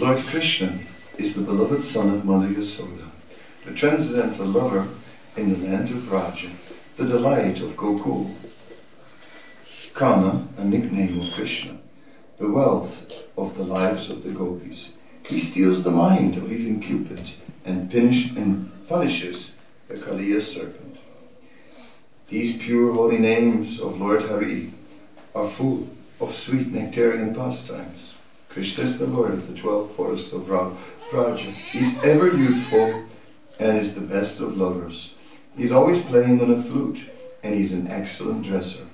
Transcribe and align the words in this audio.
Lord 0.00 0.16
Krishna 0.16 0.68
is 1.18 1.34
the 1.34 1.42
beloved 1.42 1.82
son 1.82 2.08
of 2.14 2.24
Mother 2.24 2.48
Yasoda, 2.48 3.04
the 3.66 3.74
transcendental 3.74 4.46
lover 4.46 4.88
in 5.36 5.50
the 5.52 5.68
land 5.68 5.90
of 5.90 5.98
Vraja, 5.98 6.96
the 6.96 7.04
delight 7.04 7.60
of 7.60 7.76
Gokul. 7.76 8.24
Kana, 9.94 10.48
a 10.56 10.64
nickname 10.64 11.20
of 11.20 11.30
Krishna, 11.34 11.76
the 12.38 12.50
wealth 12.50 13.12
of 13.36 13.54
the 13.58 13.62
lives 13.62 14.08
of 14.08 14.22
the 14.22 14.30
gopis. 14.30 14.92
He 15.28 15.38
steals 15.38 15.82
the 15.82 15.90
mind 15.90 16.38
of 16.38 16.50
even 16.50 16.80
Cupid 16.80 17.32
and, 17.66 17.92
and 17.92 18.88
punishes 18.88 19.60
the 19.86 19.96
Kaliya 19.96 20.40
serpent. 20.40 20.96
These 22.28 22.56
pure 22.56 22.94
holy 22.94 23.18
names 23.18 23.78
of 23.78 24.00
Lord 24.00 24.22
Hari 24.22 24.70
are 25.34 25.46
full 25.46 25.90
of 26.22 26.34
sweet 26.34 26.68
nectarian 26.68 27.34
pastimes. 27.34 28.09
Krishna 28.50 28.82
is 28.82 28.98
the 28.98 29.06
Lord 29.06 29.30
of 29.30 29.46
the 29.46 29.54
twelve 29.54 29.92
forests 29.92 30.32
of 30.32 30.42
Vraja. 30.42 31.38
He's 31.38 32.04
ever 32.04 32.26
youthful 32.26 33.06
and 33.60 33.78
is 33.78 33.94
the 33.94 34.00
best 34.00 34.40
of 34.40 34.56
lovers. 34.56 35.14
He's 35.56 35.70
always 35.70 36.00
playing 36.00 36.42
on 36.42 36.50
a 36.50 36.60
flute 36.60 37.04
and 37.44 37.54
he's 37.54 37.72
an 37.72 37.86
excellent 37.86 38.42
dresser. 38.42 38.86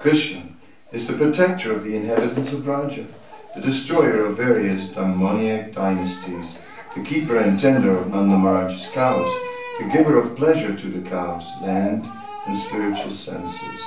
Krishna 0.00 0.44
is 0.92 1.06
the 1.06 1.12
protector 1.12 1.72
of 1.72 1.84
the 1.84 1.94
inhabitants 1.94 2.54
of 2.54 2.60
Vraja, 2.60 3.06
the 3.54 3.60
destroyer 3.60 4.24
of 4.24 4.38
various 4.38 4.86
demoniac 4.86 5.74
dynasties, 5.74 6.56
the 6.94 7.02
keeper 7.02 7.36
and 7.36 7.60
tender 7.60 7.94
of 7.98 8.08
Nanda 8.08 8.36
Maharaj's 8.36 8.86
cows, 8.86 9.30
the 9.78 9.90
giver 9.92 10.16
of 10.16 10.34
pleasure 10.34 10.74
to 10.74 10.86
the 10.86 11.06
cows, 11.06 11.50
land, 11.60 12.08
and 12.46 12.56
spiritual 12.56 13.10
senses, 13.10 13.80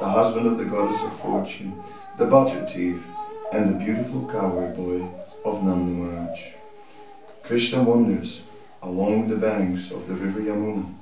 the 0.00 0.08
husband 0.08 0.48
of 0.48 0.58
the 0.58 0.64
goddess 0.64 1.00
of 1.02 1.12
fortune, 1.20 1.80
the 2.18 2.26
butter 2.26 2.66
thief, 2.66 3.06
and 3.54 3.68
the 3.68 3.84
beautiful 3.84 4.28
cowherd 4.28 4.76
boy 4.76 5.00
of 5.44 5.62
Nanda 5.62 5.92
Maharaj. 5.92 6.54
Krishna 7.44 7.84
wanders 7.84 8.50
along 8.82 9.28
the 9.28 9.36
banks 9.36 9.92
of 9.92 10.08
the 10.08 10.14
river 10.14 10.40
Yamuna. 10.40 10.92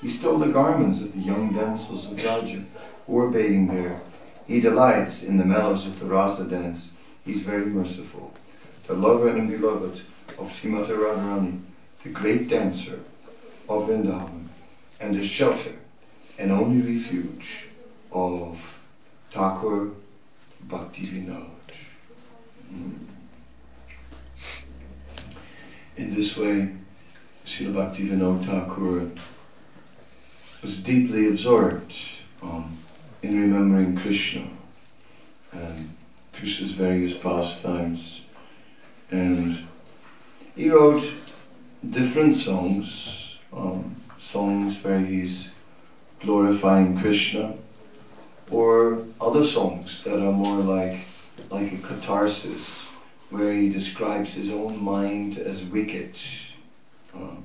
He 0.00 0.08
stole 0.08 0.38
the 0.38 0.48
garments 0.48 1.00
of 1.00 1.12
the 1.12 1.20
young 1.20 1.52
damsels 1.52 2.10
of 2.10 2.16
Vraja 2.16 2.64
who 3.06 3.12
were 3.12 3.30
bathing 3.30 3.66
there. 3.66 4.00
He 4.46 4.58
delights 4.58 5.22
in 5.22 5.36
the 5.36 5.44
mellows 5.44 5.84
of 5.84 6.00
the 6.00 6.06
rasa 6.06 6.44
dance. 6.44 6.92
He's 7.26 7.42
very 7.42 7.66
merciful. 7.66 8.32
The 8.86 8.94
lover 8.94 9.28
and 9.28 9.50
beloved 9.50 10.00
of 10.38 10.46
Srimati 10.48 10.96
Radharani, 10.96 11.60
the 12.04 12.08
great 12.08 12.48
dancer 12.48 13.00
of 13.68 13.86
Vrindavan, 13.86 14.46
and 14.98 15.14
the 15.14 15.20
shelter 15.20 15.76
and 16.38 16.52
only 16.52 16.80
refuge 16.80 17.66
of 18.10 18.78
Thakur 19.30 19.90
Bhakti 20.62 21.02
Vinod. 21.02 21.57
In 25.96 26.14
this 26.14 26.36
way, 26.36 26.70
Srila 27.44 27.74
Bhakti 27.74 28.08
Vinod 28.08 28.44
Thakur 28.44 29.10
was 30.62 30.76
deeply 30.76 31.28
absorbed 31.28 31.94
um, 32.42 32.78
in 33.22 33.40
remembering 33.40 33.96
Krishna 33.96 34.48
and 35.52 35.96
Krishna's 36.32 36.72
various 36.72 37.14
pastimes. 37.14 38.24
And 39.10 39.66
he 40.54 40.70
wrote 40.70 41.02
different 41.84 42.36
songs, 42.36 43.36
um, 43.52 43.96
songs 44.16 44.82
where 44.84 45.00
he's 45.00 45.52
glorifying 46.20 46.96
Krishna, 46.98 47.54
or 48.50 49.02
other 49.20 49.42
songs 49.42 50.02
that 50.04 50.14
are 50.14 50.32
more 50.32 50.58
like 50.58 50.98
like 51.50 51.72
a 51.72 51.76
catharsis, 51.76 52.86
where 53.30 53.52
he 53.52 53.68
describes 53.68 54.34
his 54.34 54.50
own 54.50 54.82
mind 54.82 55.38
as 55.38 55.64
wicked, 55.64 56.18
uh, 57.14 57.36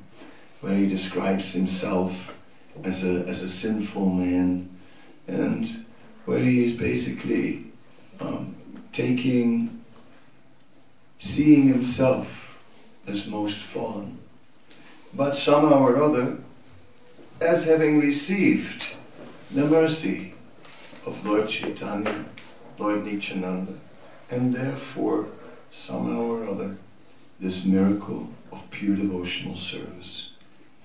where 0.61 0.75
he 0.75 0.87
describes 0.87 1.51
himself 1.51 2.35
as 2.83 3.03
a, 3.03 3.25
as 3.27 3.41
a 3.41 3.49
sinful 3.49 4.09
man, 4.09 4.69
and 5.27 5.85
where 6.25 6.39
he 6.39 6.63
is 6.63 6.71
basically 6.71 7.65
um, 8.19 8.55
taking, 8.91 9.83
seeing 11.17 11.63
himself 11.63 12.61
as 13.07 13.27
most 13.27 13.57
fallen, 13.57 14.17
but 15.13 15.33
somehow 15.33 15.79
or 15.79 16.01
other 16.01 16.37
as 17.41 17.65
having 17.65 17.99
received 17.99 18.87
the 19.51 19.65
mercy 19.65 20.33
of 21.05 21.25
Lord 21.25 21.49
Chaitanya, 21.49 22.25
Lord 22.79 23.05
Nityananda, 23.05 23.73
and 24.33 24.55
therefore, 24.55 25.27
somehow 25.69 26.21
or 26.21 26.47
other, 26.47 26.75
this 27.39 27.63
miracle 27.63 28.29
of 28.51 28.67
pure 28.71 28.95
devotional 28.95 29.55
service 29.55 30.31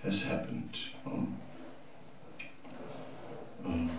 has 0.02 0.24
happened. 0.24 0.78
Um, 1.06 1.38
um, 3.64 3.90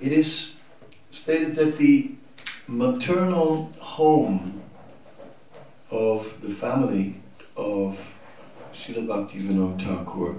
it 0.00 0.12
is 0.12 0.54
stated 1.12 1.54
that 1.54 1.76
the 1.76 2.10
maternal 2.66 3.70
home 3.78 4.63
of 5.94 6.40
the 6.40 6.48
family 6.48 7.14
of 7.56 8.12
Srila 8.72 9.06
Bhaktivinoda 9.06 9.80
Thakur 9.80 10.34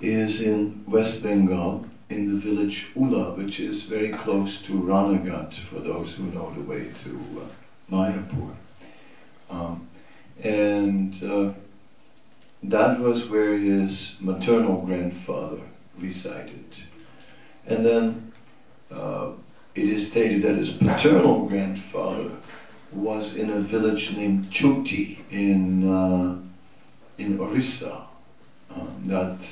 is 0.00 0.40
in 0.40 0.84
West 0.86 1.22
Bengal 1.22 1.84
in 2.08 2.32
the 2.32 2.38
village 2.38 2.90
Ula, 2.94 3.32
which 3.32 3.58
is 3.58 3.82
very 3.82 4.10
close 4.10 4.62
to 4.62 4.72
Ranaghat 4.74 5.54
for 5.54 5.80
those 5.80 6.14
who 6.14 6.24
know 6.26 6.50
the 6.50 6.60
way 6.60 6.86
to 7.02 7.40
uh, 7.40 7.46
Mayapur. 7.90 8.54
Um, 9.50 9.88
and 10.44 11.22
uh, 11.24 11.52
that 12.62 13.00
was 13.00 13.28
where 13.28 13.56
his 13.56 14.16
maternal 14.20 14.82
grandfather 14.82 15.60
resided. 15.98 16.70
And 17.66 17.84
then 17.84 18.32
uh, 18.92 19.30
it 19.74 19.88
is 19.88 20.08
stated 20.10 20.42
that 20.42 20.54
his 20.54 20.70
paternal 20.70 21.46
grandfather 21.46 22.30
was 22.92 23.34
in 23.34 23.50
a 23.50 23.58
village 23.58 24.16
named 24.16 24.50
Choti 24.50 25.24
in 25.30 25.88
uh, 25.88 26.38
in 27.18 27.38
Orissa. 27.40 28.06
Um, 28.70 29.02
that 29.06 29.46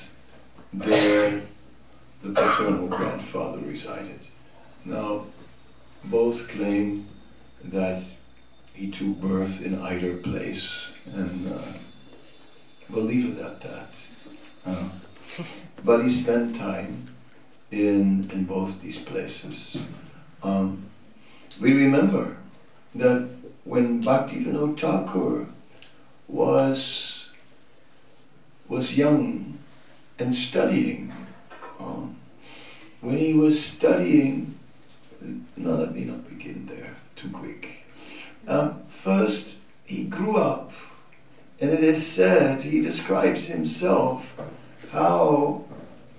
there 0.72 1.42
the 2.22 2.30
paternal 2.30 2.86
grandfather 2.86 3.58
resided. 3.58 4.20
Now, 4.84 5.26
both 6.04 6.48
claim 6.48 7.06
that 7.64 8.02
he 8.72 8.90
took 8.90 9.20
birth 9.20 9.62
in 9.62 9.78
either 9.80 10.16
place, 10.16 10.90
and 11.12 11.52
uh, 11.52 11.72
we'll 12.88 13.04
leave 13.04 13.36
it 13.36 13.38
at 13.38 13.60
that. 13.60 13.94
Uh, 14.64 14.88
but 15.84 16.02
he 16.02 16.08
spent 16.08 16.54
time 16.54 17.06
in 17.70 18.28
in 18.32 18.44
both 18.44 18.80
these 18.80 18.98
places. 18.98 19.82
Um, 20.42 20.86
we 21.60 21.72
remember 21.72 22.36
that 22.94 23.28
when 23.64 24.02
Bhaktivinoda 24.02 24.78
Thakur 24.78 25.46
was 26.28 27.28
was 28.68 28.96
young 28.96 29.58
and 30.18 30.32
studying, 30.32 31.12
um, 31.80 32.16
when 33.00 33.18
he 33.18 33.34
was 33.34 33.62
studying, 33.62 34.54
no, 35.56 35.74
let 35.74 35.94
me 35.94 36.04
not 36.04 36.28
begin 36.28 36.66
there 36.66 36.94
too 37.16 37.28
quick. 37.30 37.84
Um, 38.46 38.82
first, 38.88 39.56
he 39.84 40.04
grew 40.04 40.36
up, 40.36 40.70
and 41.60 41.70
it 41.70 41.82
is 41.82 42.06
said 42.06 42.62
he 42.62 42.80
describes 42.80 43.46
himself 43.46 44.40
how 44.92 45.64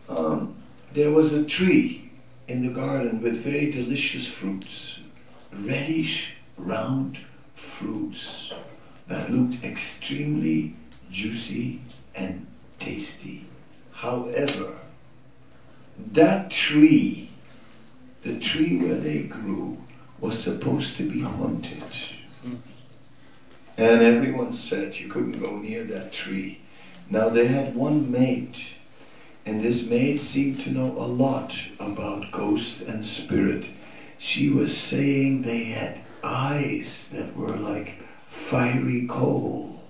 um, 0.09 0.56
there 0.94 1.12
was 1.12 1.31
a 1.31 1.44
tree 1.44 2.12
in 2.47 2.62
the 2.62 2.74
garden 2.74 3.21
with 3.21 3.38
very 3.38 3.71
delicious 3.71 4.27
fruits, 4.27 5.00
reddish, 5.53 6.35
round 6.57 7.18
fruits 7.56 8.53
that 9.07 9.31
looked 9.31 9.63
extremely 9.63 10.75
juicy 11.09 11.81
and 12.15 12.48
tasty. 12.80 13.45
However, 13.92 14.77
that 16.13 16.50
tree, 16.50 17.30
the 18.24 18.39
tree 18.39 18.77
where 18.77 18.95
they 18.95 19.24
grew, 19.24 19.77
was 20.19 20.42
supposed 20.42 20.98
to 20.98 21.09
be 21.09 21.21
haunted. 21.21 21.83
And 23.77 24.01
everyone 24.01 24.53
said 24.53 25.00
you 25.00 25.09
couldn't 25.09 25.39
go 25.39 25.57
near 25.57 25.83
that 25.86 26.12
tree. 26.12 26.62
Now 27.09 27.30
they 27.30 27.48
had 27.48 27.75
one 27.75 28.12
maid, 28.12 28.57
and 29.45 29.62
this 29.62 29.83
maid 29.83 30.19
seemed 30.19 30.59
to 30.62 30.71
know 30.71 30.92
a 30.98 31.07
lot 31.07 31.56
about 31.80 32.31
ghosts 32.31 32.81
and 32.81 33.03
spirit. 33.03 33.69
She 34.18 34.50
was 34.50 34.77
saying 34.77 35.42
they 35.42 35.63
had 35.65 36.01
eyes 36.23 37.09
that 37.13 37.35
were 37.35 37.56
like 37.56 38.01
fiery 38.27 39.06
coal. 39.07 39.83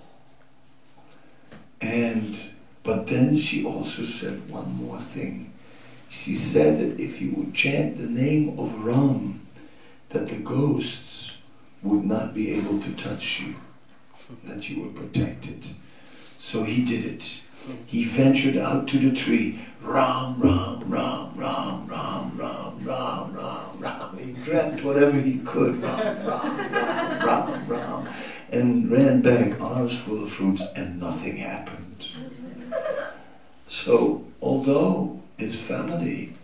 And 1.80 2.38
but 2.82 3.06
then 3.06 3.36
she 3.36 3.64
also 3.64 4.02
said 4.02 4.48
one 4.50 4.74
more 4.76 5.00
thing. 5.00 5.52
She 6.08 6.34
said 6.34 6.78
that 6.78 7.02
if 7.02 7.22
you 7.22 7.32
would 7.32 7.54
chant 7.54 7.96
the 7.96 8.08
name 8.08 8.58
of 8.58 8.84
Ram, 8.84 9.40
that 10.10 10.28
the 10.28 10.36
ghosts 10.36 11.32
would 11.82 12.04
not 12.04 12.34
be 12.34 12.52
able 12.52 12.80
to 12.80 12.92
touch 12.92 13.40
you, 13.40 13.54
that 14.44 14.68
you 14.68 14.82
were 14.82 14.90
protected. 14.90 15.66
So 16.38 16.64
he 16.64 16.84
did 16.84 17.04
it. 17.04 17.38
He 17.86 18.04
ventured 18.04 18.56
out 18.56 18.88
to 18.88 18.98
the 18.98 19.14
tree. 19.14 19.60
Ram, 19.82 20.40
Ram, 20.40 20.80
Ram, 20.88 21.32
Ram, 21.36 21.86
Ram, 21.86 22.32
Ram, 22.36 22.84
Ram, 22.84 23.34
Ram, 23.34 23.78
Ram. 23.80 24.18
He 24.18 24.32
grabbed 24.32 24.82
whatever 24.82 25.18
he 25.18 25.38
could. 25.40 25.82
Ram, 25.82 26.26
Ram, 26.26 27.26
Ram, 27.26 27.68
Ram. 27.68 28.08
And 28.50 28.90
ran 28.90 29.22
back, 29.22 29.60
arms 29.60 29.96
full 29.98 30.22
of 30.22 30.30
fruits, 30.30 30.62
and 30.76 31.00
nothing 31.00 31.36
happened. 31.36 32.06
So, 33.66 34.24
although 34.40 35.20
his 35.36 35.60
family 35.60 36.34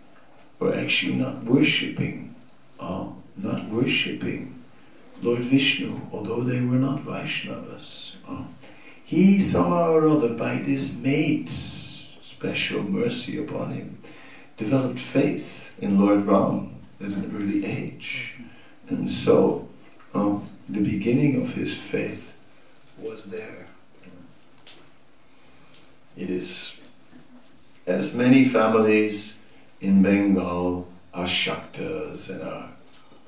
were 0.59 0.75
actually 0.75 1.15
not 1.15 1.43
worshipping, 1.43 2.35
uh, 2.79 3.07
not 3.37 3.69
worshipping 3.69 4.55
Lord 5.21 5.39
Vishnu, 5.39 5.99
although 6.11 6.41
they 6.41 6.59
were 6.61 6.77
not 6.77 7.01
Vaishnavas, 7.01 8.15
uh, 8.27 8.43
he 9.03 9.39
somehow 9.39 9.91
or 9.91 10.07
other, 10.07 10.29
by 10.29 10.55
this 10.57 10.93
mate's 10.95 11.78
special 12.39 12.81
mercy 12.81 13.37
upon 13.37 13.71
him, 13.71 13.97
developed 14.55 14.97
faith 14.97 15.77
in 15.81 15.99
Lord 15.99 16.25
Ram 16.25 16.73
at 17.01 17.07
an 17.07 17.35
early 17.35 17.65
age. 17.65 18.35
And 18.87 19.09
so 19.09 19.67
um, 20.13 20.47
the 20.69 20.79
beginning 20.79 21.41
of 21.41 21.49
his 21.55 21.75
faith 21.75 22.37
was 22.97 23.25
there. 23.25 23.67
It 26.15 26.29
is, 26.29 26.77
as 27.85 28.13
many 28.13 28.45
families 28.45 29.37
in 29.81 30.01
Bengal 30.01 30.87
are 31.13 31.25
Shaktas 31.25 32.29
and 32.29 32.41
are 32.41 32.69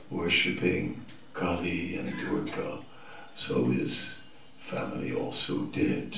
worshipping 0.09 1.03
Kali 1.33 1.97
and 1.97 2.17
Durga, 2.17 2.79
so 3.35 3.65
his 3.65 4.21
family 4.57 5.13
also 5.13 5.63
did. 5.63 6.15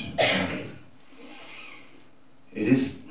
It 2.56 2.68
is 2.68 3.04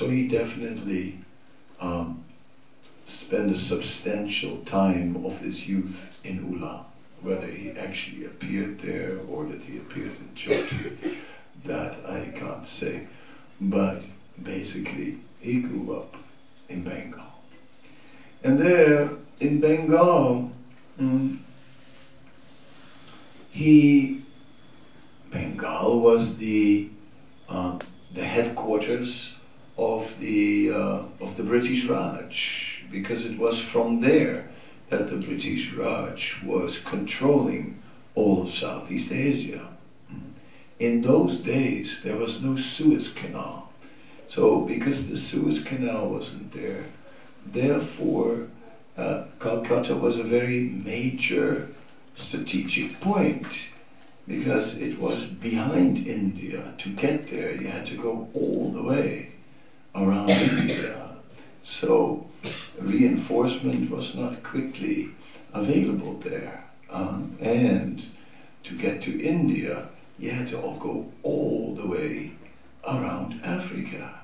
so 0.00 0.08
he 0.08 0.28
definitely 0.28 1.18
um, 1.80 2.24
spent 3.06 3.50
a 3.50 3.56
substantial 3.56 4.58
time 4.58 5.24
of 5.26 5.40
his 5.40 5.68
youth 5.68 6.20
in 6.24 6.52
Ula. 6.52 6.86
Whether 7.20 7.48
he 7.48 7.72
actually 7.72 8.24
appeared 8.24 8.78
there 8.78 9.18
or 9.28 9.44
that 9.44 9.62
he 9.62 9.76
appeared 9.76 10.12
in 10.18 10.34
church, 10.34 10.72
that 11.64 11.98
I 12.08 12.32
can't 12.34 12.64
say. 12.64 13.08
But 13.60 14.02
basically, 14.42 15.18
he 15.42 15.60
grew 15.60 15.98
up 15.98 16.16
in 16.70 16.82
Bengal. 16.82 17.26
And 18.42 18.58
there 18.58 19.10
in 19.40 19.60
Bengal, 19.60 20.50
mm, 20.98 21.36
he 23.50 24.22
Bengal 25.30 26.00
was 26.00 26.38
the 26.38 26.88
uh, 27.50 27.78
the 28.14 28.24
headquarters 28.24 29.34
of 29.76 30.18
the 30.20 30.70
uh, 30.70 31.02
of 31.20 31.36
the 31.36 31.42
British 31.42 31.84
Raj 31.84 32.84
because 32.90 33.24
it 33.24 33.38
was 33.38 33.58
from 33.58 34.00
there 34.00 34.48
that 34.88 35.08
the 35.08 35.16
British 35.16 35.72
Raj 35.72 36.36
was 36.44 36.78
controlling 36.78 37.80
all 38.14 38.42
of 38.42 38.50
Southeast 38.50 39.12
Asia. 39.12 39.68
In 40.78 41.02
those 41.02 41.38
days, 41.38 42.02
there 42.02 42.16
was 42.16 42.42
no 42.42 42.56
Suez 42.56 43.08
Canal. 43.12 43.70
So, 44.26 44.62
because 44.62 45.08
the 45.08 45.16
Suez 45.16 45.62
Canal 45.62 46.08
wasn't 46.08 46.52
there, 46.52 46.84
therefore, 47.46 48.48
uh, 48.96 49.24
Calcutta 49.38 49.94
was 49.94 50.16
a 50.18 50.22
very 50.22 50.60
major 50.60 51.68
strategic 52.14 53.00
point 53.00 53.69
because 54.30 54.78
it 54.78 54.96
was 55.00 55.24
behind 55.24 56.06
India. 56.06 56.72
To 56.78 56.88
get 56.90 57.26
there, 57.26 57.52
you 57.60 57.66
had 57.66 57.84
to 57.86 57.96
go 57.96 58.28
all 58.32 58.70
the 58.70 58.82
way 58.82 59.30
around 59.94 60.30
India. 60.60 61.08
So 61.64 62.28
reinforcement 62.78 63.90
was 63.90 64.14
not 64.14 64.42
quickly 64.44 65.08
available 65.52 66.14
there. 66.14 66.64
Um, 66.90 67.36
and 67.40 68.04
to 68.62 68.76
get 68.76 69.00
to 69.02 69.20
India, 69.20 69.88
you 70.18 70.30
had 70.30 70.46
to 70.48 70.60
all 70.60 70.78
go 70.78 71.12
all 71.24 71.74
the 71.74 71.86
way 71.86 72.32
around 72.86 73.40
Africa. 73.42 74.14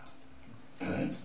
Right? 0.80 1.16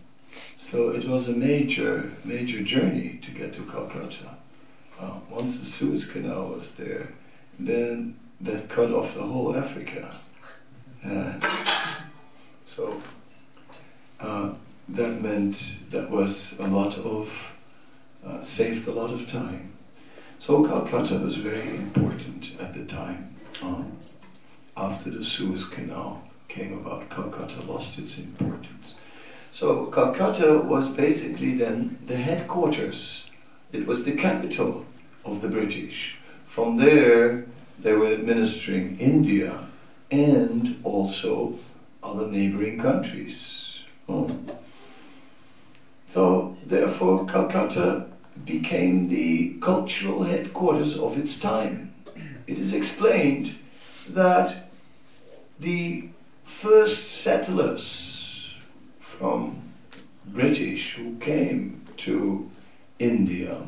So 0.58 0.90
it 0.90 1.06
was 1.06 1.30
a 1.30 1.34
major, 1.34 2.10
major 2.26 2.64
journey 2.64 3.20
to 3.22 3.30
get 3.32 3.54
to 3.54 3.62
Calcutta. 3.64 4.38
Uh, 5.00 5.20
once 5.30 5.60
the 5.60 5.66
Suez 5.66 6.04
Canal 6.04 6.48
was 6.48 6.72
there, 6.74 7.10
then 7.60 8.16
that 8.44 8.70
cut 8.70 8.92
off 8.92 9.14
the 9.14 9.24
whole 9.24 9.56
Africa. 9.56 10.10
Uh, 11.06 11.32
so 12.66 13.02
uh, 14.20 14.54
that 14.90 15.22
meant 15.22 15.78
that 15.90 16.10
was 16.10 16.58
a 16.60 16.68
lot 16.68 16.98
of, 16.98 17.58
uh, 18.26 18.42
saved 18.42 18.88
a 18.88 18.92
lot 18.92 19.12
of 19.12 19.28
time. 19.28 19.72
So 20.40 20.66
Calcutta 20.66 21.20
was 21.20 21.36
very 21.36 21.76
important 21.76 22.60
at 22.60 22.74
the 22.74 22.86
time. 22.86 23.34
Um, 23.62 23.98
after 24.76 25.12
the 25.12 25.24
Suez 25.24 25.64
Canal 25.64 26.24
came 26.48 26.74
about, 26.74 27.10
Calcutta 27.10 27.62
lost 27.62 28.00
its 28.00 28.18
importance. 28.18 28.96
So 29.52 29.86
Calcutta 29.88 30.60
was 30.60 30.90
basically 30.90 31.56
then 31.56 31.98
the 32.06 32.16
headquarters. 32.16 33.30
It 33.72 33.86
was 33.86 34.04
the 34.04 34.14
capital 34.14 34.86
of 35.24 35.42
the 35.42 35.48
British. 35.48 36.18
From 36.48 36.78
there, 36.78 37.46
they 37.82 37.94
were 37.94 38.08
administering 38.08 38.98
India 39.00 39.68
and 40.10 40.80
also 40.84 41.56
other 42.04 42.28
neighboring 42.28 42.80
countries. 42.80 43.80
Oh. 44.08 44.30
So, 46.08 46.58
therefore, 46.66 47.26
Calcutta 47.26 48.08
became 48.46 49.08
the 49.08 49.56
cultural 49.62 50.24
headquarters 50.24 50.98
of 50.98 51.18
its 51.18 51.40
time. 51.40 51.94
It 52.48 52.58
is 52.58 52.74
explained 52.74 53.56
that 54.10 54.70
the 55.60 56.10
first 56.44 57.22
settlers 57.22 58.58
from 59.00 59.62
British 60.26 60.96
who 60.96 61.16
came 61.18 61.82
to 61.98 62.50
India 63.00 63.62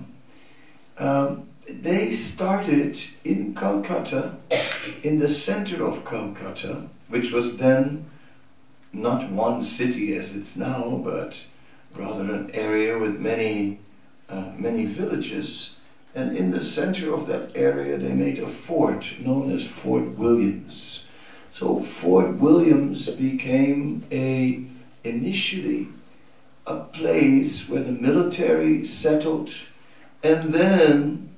um, 0.97 1.47
they 1.67 2.09
started 2.09 2.99
in 3.23 3.55
Calcutta, 3.55 4.35
in 5.03 5.19
the 5.19 5.27
center 5.27 5.85
of 5.85 6.05
Calcutta, 6.05 6.87
which 7.07 7.31
was 7.31 7.57
then 7.57 8.05
not 8.91 9.29
one 9.31 9.61
city 9.61 10.15
as 10.15 10.35
it's 10.35 10.55
now, 10.55 11.01
but 11.03 11.43
rather 11.95 12.31
an 12.33 12.51
area 12.53 12.97
with 12.97 13.19
many, 13.19 13.79
uh, 14.29 14.51
many 14.57 14.85
villages. 14.85 15.77
And 16.15 16.37
in 16.37 16.51
the 16.51 16.61
center 16.61 17.13
of 17.13 17.27
that 17.27 17.55
area, 17.55 17.97
they 17.97 18.13
made 18.13 18.39
a 18.39 18.47
fort 18.47 19.13
known 19.19 19.51
as 19.51 19.65
Fort 19.65 20.09
Williams. 20.17 21.05
So 21.49 21.79
Fort 21.79 22.35
Williams 22.35 23.09
became 23.09 24.03
a 24.11 24.63
initially 25.03 25.87
a 26.65 26.79
place 26.79 27.67
where 27.67 27.83
the 27.83 27.91
military 27.91 28.85
settled 28.85 29.51
and 30.23 30.53
then 30.53 31.29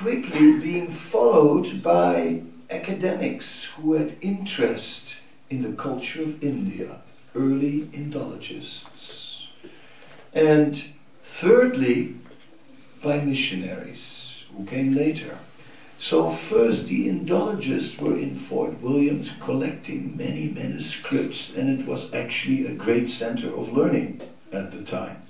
quickly 0.00 0.58
being 0.58 0.88
followed 0.88 1.82
by 1.82 2.40
academics 2.70 3.66
who 3.66 3.92
had 3.92 4.16
interest 4.22 5.20
in 5.50 5.60
the 5.60 5.76
culture 5.76 6.22
of 6.22 6.42
India, 6.42 6.96
early 7.34 7.82
Indologists. 7.92 9.48
And 10.32 10.74
thirdly, 11.22 12.14
by 13.04 13.18
missionaries 13.18 14.44
who 14.56 14.64
came 14.64 14.94
later. 14.94 15.36
So 15.98 16.30
first 16.30 16.86
the 16.86 17.06
Indologists 17.06 18.00
were 18.00 18.16
in 18.16 18.36
Fort 18.36 18.80
Williams 18.80 19.30
collecting 19.38 20.16
many 20.16 20.48
manuscripts 20.48 21.54
and 21.54 21.78
it 21.78 21.86
was 21.86 22.14
actually 22.14 22.64
a 22.64 22.72
great 22.72 23.06
center 23.06 23.54
of 23.54 23.74
learning 23.74 24.22
at 24.50 24.70
the 24.70 24.82
time. 24.82 25.20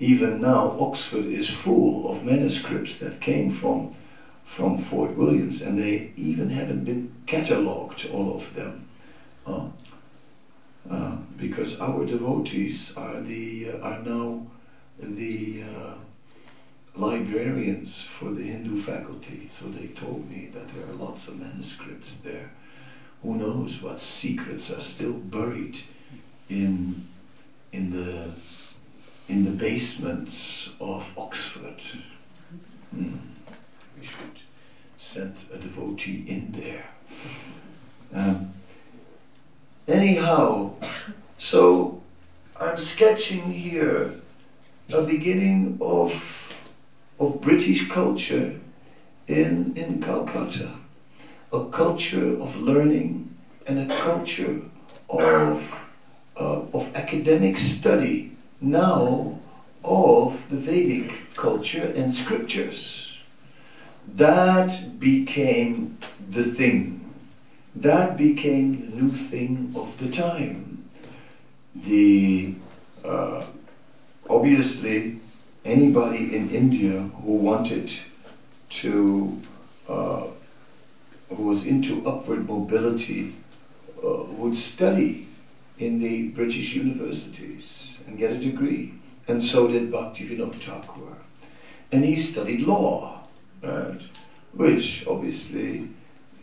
Even 0.00 0.40
now, 0.40 0.76
Oxford 0.80 1.26
is 1.26 1.50
full 1.50 2.10
of 2.10 2.24
manuscripts 2.24 2.96
that 2.98 3.20
came 3.20 3.50
from, 3.50 3.94
from 4.48 4.78
Fort 4.78 5.14
Williams, 5.14 5.60
and 5.60 5.78
they 5.78 6.10
even 6.16 6.48
haven't 6.48 6.84
been 6.84 7.12
catalogued, 7.26 8.08
all 8.10 8.34
of 8.34 8.54
them. 8.54 8.88
Uh, 9.46 9.68
uh, 10.90 11.16
because 11.36 11.78
our 11.78 12.06
devotees 12.06 12.96
are, 12.96 13.20
the, 13.20 13.70
uh, 13.70 13.78
are 13.80 14.02
now 14.02 14.46
the 14.98 15.62
uh, 15.62 15.94
librarians 16.96 18.02
for 18.02 18.30
the 18.30 18.42
Hindu 18.42 18.74
faculty, 18.74 19.50
so 19.56 19.66
they 19.66 19.88
told 19.88 20.28
me 20.30 20.48
that 20.54 20.66
there 20.68 20.86
are 20.88 20.94
lots 20.94 21.28
of 21.28 21.38
manuscripts 21.38 22.14
there 22.16 22.50
who 23.22 23.34
knows 23.34 23.82
what 23.82 24.00
secrets 24.00 24.70
are 24.70 24.80
still 24.80 25.12
buried 25.12 25.78
in, 26.48 27.06
in, 27.70 27.90
the, 27.90 28.30
in 29.28 29.44
the 29.44 29.50
basements 29.50 30.70
of 30.80 31.06
Oxford. 31.18 31.82
Hmm. 32.90 33.37
We 33.98 34.06
should 34.06 34.40
send 34.96 35.44
a 35.52 35.56
devotee 35.56 36.24
in 36.28 36.52
there. 36.52 36.84
Um, 38.14 38.50
anyhow, 39.88 40.74
so 41.38 42.00
I'm 42.60 42.76
sketching 42.76 43.50
here 43.50 44.12
a 44.92 45.02
beginning 45.02 45.78
of, 45.80 46.12
of 47.18 47.40
British 47.40 47.88
culture 47.88 48.60
in, 49.26 49.76
in 49.76 50.00
Calcutta. 50.00 50.70
A 51.52 51.64
culture 51.64 52.40
of 52.40 52.56
learning 52.56 53.34
and 53.66 53.90
a 53.90 53.96
culture 53.96 54.60
of, 55.10 55.76
uh, 56.38 56.60
of 56.72 56.94
academic 56.94 57.56
study 57.56 58.32
now 58.60 59.38
of 59.82 60.48
the 60.50 60.56
Vedic 60.56 61.12
culture 61.34 61.92
and 61.96 62.12
scriptures. 62.12 63.07
That 64.14 64.98
became 64.98 65.98
the 66.30 66.42
thing. 66.42 67.14
That 67.74 68.16
became 68.16 68.80
the 68.80 69.02
new 69.02 69.10
thing 69.10 69.72
of 69.76 69.98
the 69.98 70.10
time. 70.10 70.88
The 71.74 72.54
uh, 73.04 73.44
obviously 74.28 75.20
anybody 75.64 76.34
in 76.34 76.50
India 76.50 77.00
who 77.22 77.34
wanted 77.34 77.92
to, 78.70 79.40
uh, 79.88 80.26
who 81.28 81.42
was 81.42 81.66
into 81.66 82.06
upward 82.06 82.48
mobility, 82.48 83.34
uh, 84.04 84.24
would 84.38 84.56
study 84.56 85.28
in 85.78 86.00
the 86.00 86.28
British 86.30 86.74
universities 86.74 88.00
and 88.06 88.18
get 88.18 88.32
a 88.32 88.38
degree. 88.38 88.94
And 89.26 89.42
so 89.42 89.68
did 89.68 89.92
Bhaktivinoda 89.92 90.54
Thakur. 90.54 91.18
And 91.92 92.04
he 92.04 92.16
studied 92.16 92.60
law, 92.60 93.17
right? 93.62 94.00
Which 94.52 95.06
obviously 95.06 95.88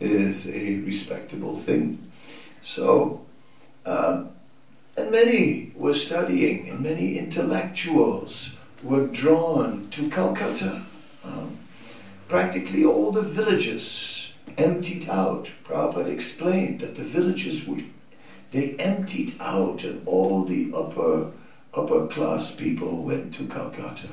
is 0.00 0.48
a 0.48 0.80
respectable 0.80 1.54
thing. 1.56 1.98
So, 2.60 3.24
uh, 3.84 4.24
and 4.96 5.10
many 5.10 5.72
were 5.76 5.94
studying, 5.94 6.68
and 6.68 6.80
many 6.80 7.18
intellectuals 7.18 8.56
were 8.82 9.06
drawn 9.06 9.88
to 9.90 10.08
Calcutta. 10.10 10.82
Um, 11.24 11.58
practically 12.28 12.84
all 12.84 13.12
the 13.12 13.22
villages 13.22 14.32
emptied 14.56 15.08
out. 15.08 15.50
Prabhupada 15.64 16.06
explained 16.06 16.80
that 16.80 16.94
the 16.94 17.02
villages 17.02 17.66
would, 17.66 17.84
they 18.52 18.74
emptied 18.76 19.34
out 19.40 19.84
and 19.84 20.06
all 20.06 20.44
the 20.44 20.72
upper, 20.74 21.32
upper 21.74 22.06
class 22.06 22.54
people 22.54 23.02
went 23.02 23.32
to 23.34 23.46
Calcutta 23.46 24.08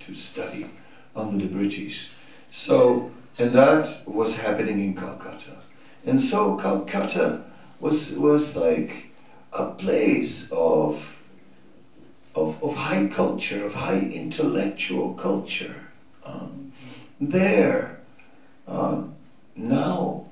to 0.00 0.14
study 0.14 0.66
under 1.14 1.46
the 1.46 1.52
British. 1.52 2.10
So, 2.54 3.10
and 3.38 3.50
that 3.52 4.06
was 4.06 4.36
happening 4.36 4.78
in 4.78 4.94
Calcutta. 4.94 5.56
And 6.04 6.20
so 6.20 6.54
Calcutta 6.56 7.44
was, 7.80 8.12
was 8.12 8.54
like 8.54 9.06
a 9.54 9.70
place 9.70 10.52
of, 10.52 11.22
of, 12.34 12.62
of 12.62 12.76
high 12.76 13.06
culture, 13.06 13.64
of 13.64 13.72
high 13.72 14.00
intellectual 14.00 15.14
culture. 15.14 15.76
Um, 16.24 16.72
there, 17.18 18.00
um, 18.68 19.14
now, 19.56 20.26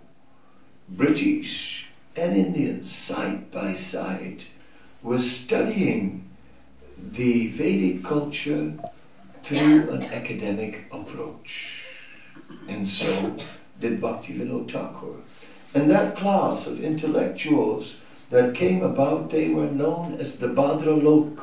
British 0.91 1.87
and 2.17 2.37
Indians 2.37 2.93
side 2.93 3.51
by 3.51 3.73
side 3.73 4.45
were 5.03 5.19
studying 5.19 6.29
the 6.99 7.47
Vedic 7.47 8.05
culture 8.05 8.75
through 9.43 9.89
an 9.89 10.03
academic 10.05 10.85
approach. 10.93 11.80
And 12.71 12.87
so 12.87 13.37
did 13.81 14.01
Bhaktivinoda 14.01 14.71
Thakur. 14.71 15.17
And 15.75 15.91
that 15.91 16.17
class 16.17 16.69
of 16.69 16.81
intellectuals 16.81 17.99
that 18.31 18.55
came 18.55 18.83
about, 18.83 19.31
they 19.31 19.49
were 19.51 19.67
known 19.67 20.15
as 20.15 20.37
the 20.37 20.47
Bhadralok. 20.47 21.37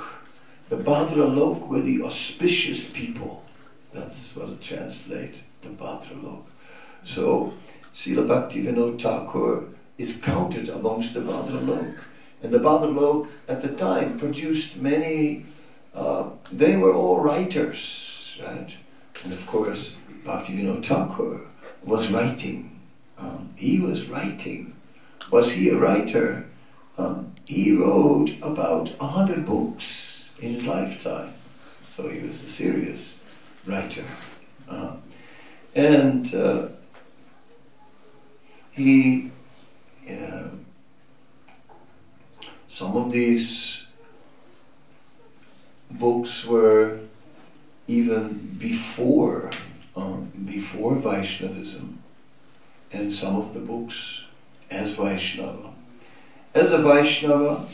The 0.69 0.77
Bhadralok 0.77 1.67
were 1.67 1.81
the 1.81 2.01
auspicious 2.01 2.91
people. 2.91 3.43
That's 3.93 4.35
what 4.37 4.49
it 4.49 4.61
translates, 4.61 5.43
the 5.61 5.69
Bhadralok. 5.69 6.45
So, 7.03 7.53
Srila 7.93 8.25
Bhaktivinoda 8.27 8.99
Thakur 8.99 9.65
is 9.97 10.21
counted 10.21 10.69
amongst 10.69 11.13
the 11.13 11.19
Bhadralok. 11.19 11.99
And 12.41 12.53
the 12.53 12.59
Bhadralok 12.59 13.27
at 13.49 13.59
the 13.59 13.69
time 13.75 14.17
produced 14.17 14.77
many, 14.77 15.45
uh, 15.93 16.29
they 16.53 16.77
were 16.77 16.93
all 16.93 17.19
writers, 17.19 18.39
right? 18.41 18.73
And 19.25 19.33
of 19.33 19.45
course, 19.45 19.97
Bhaktivinoda 20.27 20.83
Thakur 20.83 21.39
was 21.85 22.11
writing. 22.11 22.81
Um, 23.17 23.53
he 23.55 23.79
was 23.79 24.07
writing. 24.09 24.75
Was 25.31 25.51
he 25.51 25.69
a 25.69 25.77
writer? 25.77 26.45
Um, 26.97 27.33
he 27.45 27.73
wrote 27.73 28.31
about 28.41 28.91
a 28.99 29.07
hundred 29.07 29.45
books 29.45 30.31
in 30.41 30.51
his 30.51 30.67
lifetime, 30.67 31.33
so 31.81 32.09
he 32.09 32.19
was 32.27 32.43
a 32.43 32.49
serious 32.49 33.17
writer. 33.65 34.03
Uh, 34.67 34.97
and 35.73 36.35
uh, 36.35 36.67
he, 38.71 39.31
uh, 40.11 40.49
some 42.67 42.97
of 42.97 43.13
these 43.13 43.85
books 45.89 46.43
were 46.43 46.99
even 47.87 48.55
before 48.59 49.49
um, 49.97 50.31
before 50.45 50.95
Vaishnavism, 50.95 52.01
and 52.93 53.11
some 53.11 53.35
of 53.35 53.53
the 53.53 53.59
books 53.59 54.23
as 54.69 54.91
Vaishnava. 54.91 55.71
As 56.53 56.71
a 56.71 56.77
Vaishnava, 56.77 57.65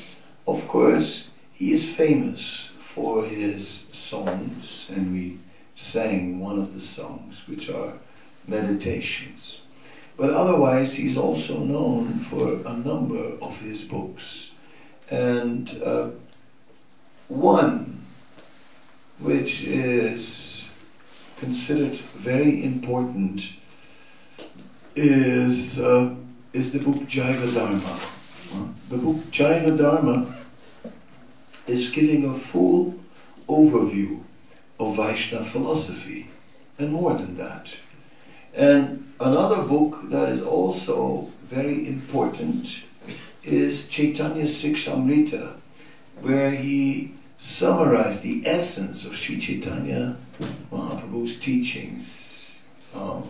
of 0.47 0.67
course, 0.67 1.29
he 1.53 1.71
is 1.73 1.95
famous 1.95 2.69
for 2.77 3.25
his 3.25 3.67
songs, 3.91 4.89
and 4.93 5.13
we 5.13 5.37
sang 5.75 6.39
one 6.39 6.57
of 6.57 6.73
the 6.73 6.79
songs, 6.79 7.47
which 7.47 7.69
are 7.69 7.93
meditations. 8.47 9.61
But 10.15 10.29
otherwise, 10.29 10.93
he's 10.93 11.17
also 11.17 11.59
known 11.59 12.19
for 12.19 12.59
a 12.67 12.73
number 12.73 13.37
of 13.41 13.59
his 13.59 13.81
books. 13.81 14.51
And 15.09 15.81
uh, 15.83 16.09
one, 17.27 18.01
which 19.19 19.63
is 19.63 20.52
considered 21.43 21.97
very 22.31 22.63
important, 22.63 23.50
is, 24.95 25.77
uh, 25.77 26.15
is 26.53 26.71
the 26.71 26.79
book 26.79 27.01
Jaiva 27.13 27.53
Dharma. 27.53 27.95
The 28.89 28.97
book 28.97 29.17
Jaiva 29.38 29.77
Dharma 29.77 30.35
is 31.67 31.89
giving 31.89 32.29
a 32.29 32.33
full 32.33 32.95
overview 33.50 34.21
of 34.79 34.95
Vaishnava 34.95 35.43
philosophy, 35.43 36.29
and 36.79 36.91
more 36.93 37.13
than 37.13 37.35
that. 37.38 37.67
And 38.55 39.03
another 39.19 39.63
book 39.63 40.09
that 40.12 40.29
is 40.29 40.41
also 40.41 41.27
very 41.43 41.88
important 41.88 42.83
is 43.43 43.88
Chaitanya 43.89 44.43
Shikshamrita, 44.43 45.57
where 46.21 46.51
he 46.51 47.13
summarized 47.43 48.21
the 48.21 48.41
essence 48.45 49.03
of 49.03 49.13
Sri 49.13 49.38
Chaitanya 49.38 50.15
Mahaprabhu's 50.71 51.38
teachings, 51.38 52.62
um, 52.95 53.27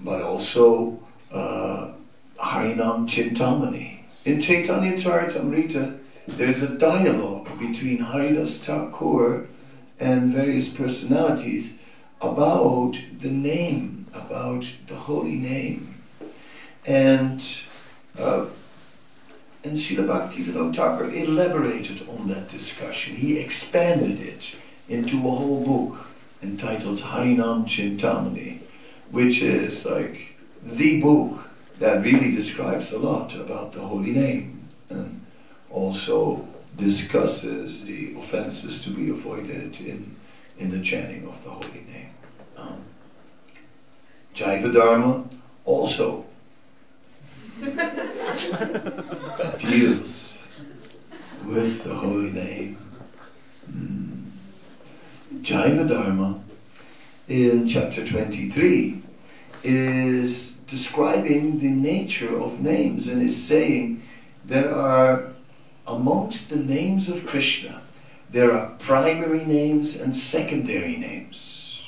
but 0.00 0.20
also 0.20 0.98
uh, 1.32 1.92
Harinam 2.40 3.06
Chintamani. 3.06 4.00
In 4.24 4.40
Chaitanya 4.40 4.94
Charitamrita, 4.94 5.96
there's 6.26 6.60
a 6.64 6.76
dialogue 6.76 7.48
between 7.60 7.98
Haridas 7.98 8.58
Thakur 8.58 9.46
and 10.00 10.32
various 10.32 10.68
personalities 10.68 11.78
about 12.20 12.98
the 13.20 13.30
name, 13.30 14.06
about 14.12 14.72
the 14.88 14.96
holy 14.96 15.36
name. 15.36 15.94
And 16.84 17.40
uh, 18.18 18.46
and 19.64 19.74
Srila 19.76 20.06
Bhaktivinoda 20.06 20.74
Thakur 20.74 21.10
elaborated 21.10 22.08
on 22.08 22.28
that 22.28 22.48
discussion. 22.48 23.16
He 23.16 23.38
expanded 23.38 24.20
it 24.20 24.54
into 24.88 25.16
a 25.18 25.30
whole 25.30 25.64
book 25.64 26.06
entitled 26.42 27.00
Harinam 27.00 27.64
Chintamani, 27.64 28.60
which 29.10 29.42
is 29.42 29.84
like 29.84 30.36
the 30.62 31.00
book 31.00 31.48
that 31.78 32.02
really 32.02 32.30
describes 32.30 32.92
a 32.92 32.98
lot 32.98 33.34
about 33.34 33.72
the 33.72 33.80
holy 33.80 34.12
name 34.12 34.68
and 34.90 35.24
also 35.70 36.46
discusses 36.76 37.84
the 37.84 38.14
offenses 38.16 38.82
to 38.84 38.90
be 38.90 39.10
avoided 39.10 39.80
in, 39.80 40.14
in 40.58 40.70
the 40.70 40.82
chanting 40.82 41.26
of 41.26 41.42
the 41.44 41.50
holy 41.50 41.84
name. 41.92 42.10
Um, 42.56 42.82
Jaiva 44.34 44.72
Dharma 44.72 45.24
also 45.64 46.24
deals 49.58 50.38
with 51.44 51.84
the 51.84 51.94
holy 51.94 52.30
name. 52.30 52.78
Mm. 53.70 54.30
Jaiva 55.40 55.88
Dharma 55.88 56.40
in 57.28 57.68
chapter 57.68 58.06
23 58.06 59.02
is 59.64 60.56
describing 60.68 61.58
the 61.58 61.68
nature 61.68 62.38
of 62.38 62.60
names 62.60 63.08
and 63.08 63.22
is 63.22 63.42
saying 63.42 64.02
there 64.44 64.72
are 64.74 65.32
amongst 65.86 66.50
the 66.50 66.56
names 66.56 67.08
of 67.08 67.26
Krishna 67.26 67.80
there 68.30 68.52
are 68.52 68.70
primary 68.78 69.44
names 69.44 69.96
and 69.96 70.14
secondary 70.14 70.96
names. 70.96 71.86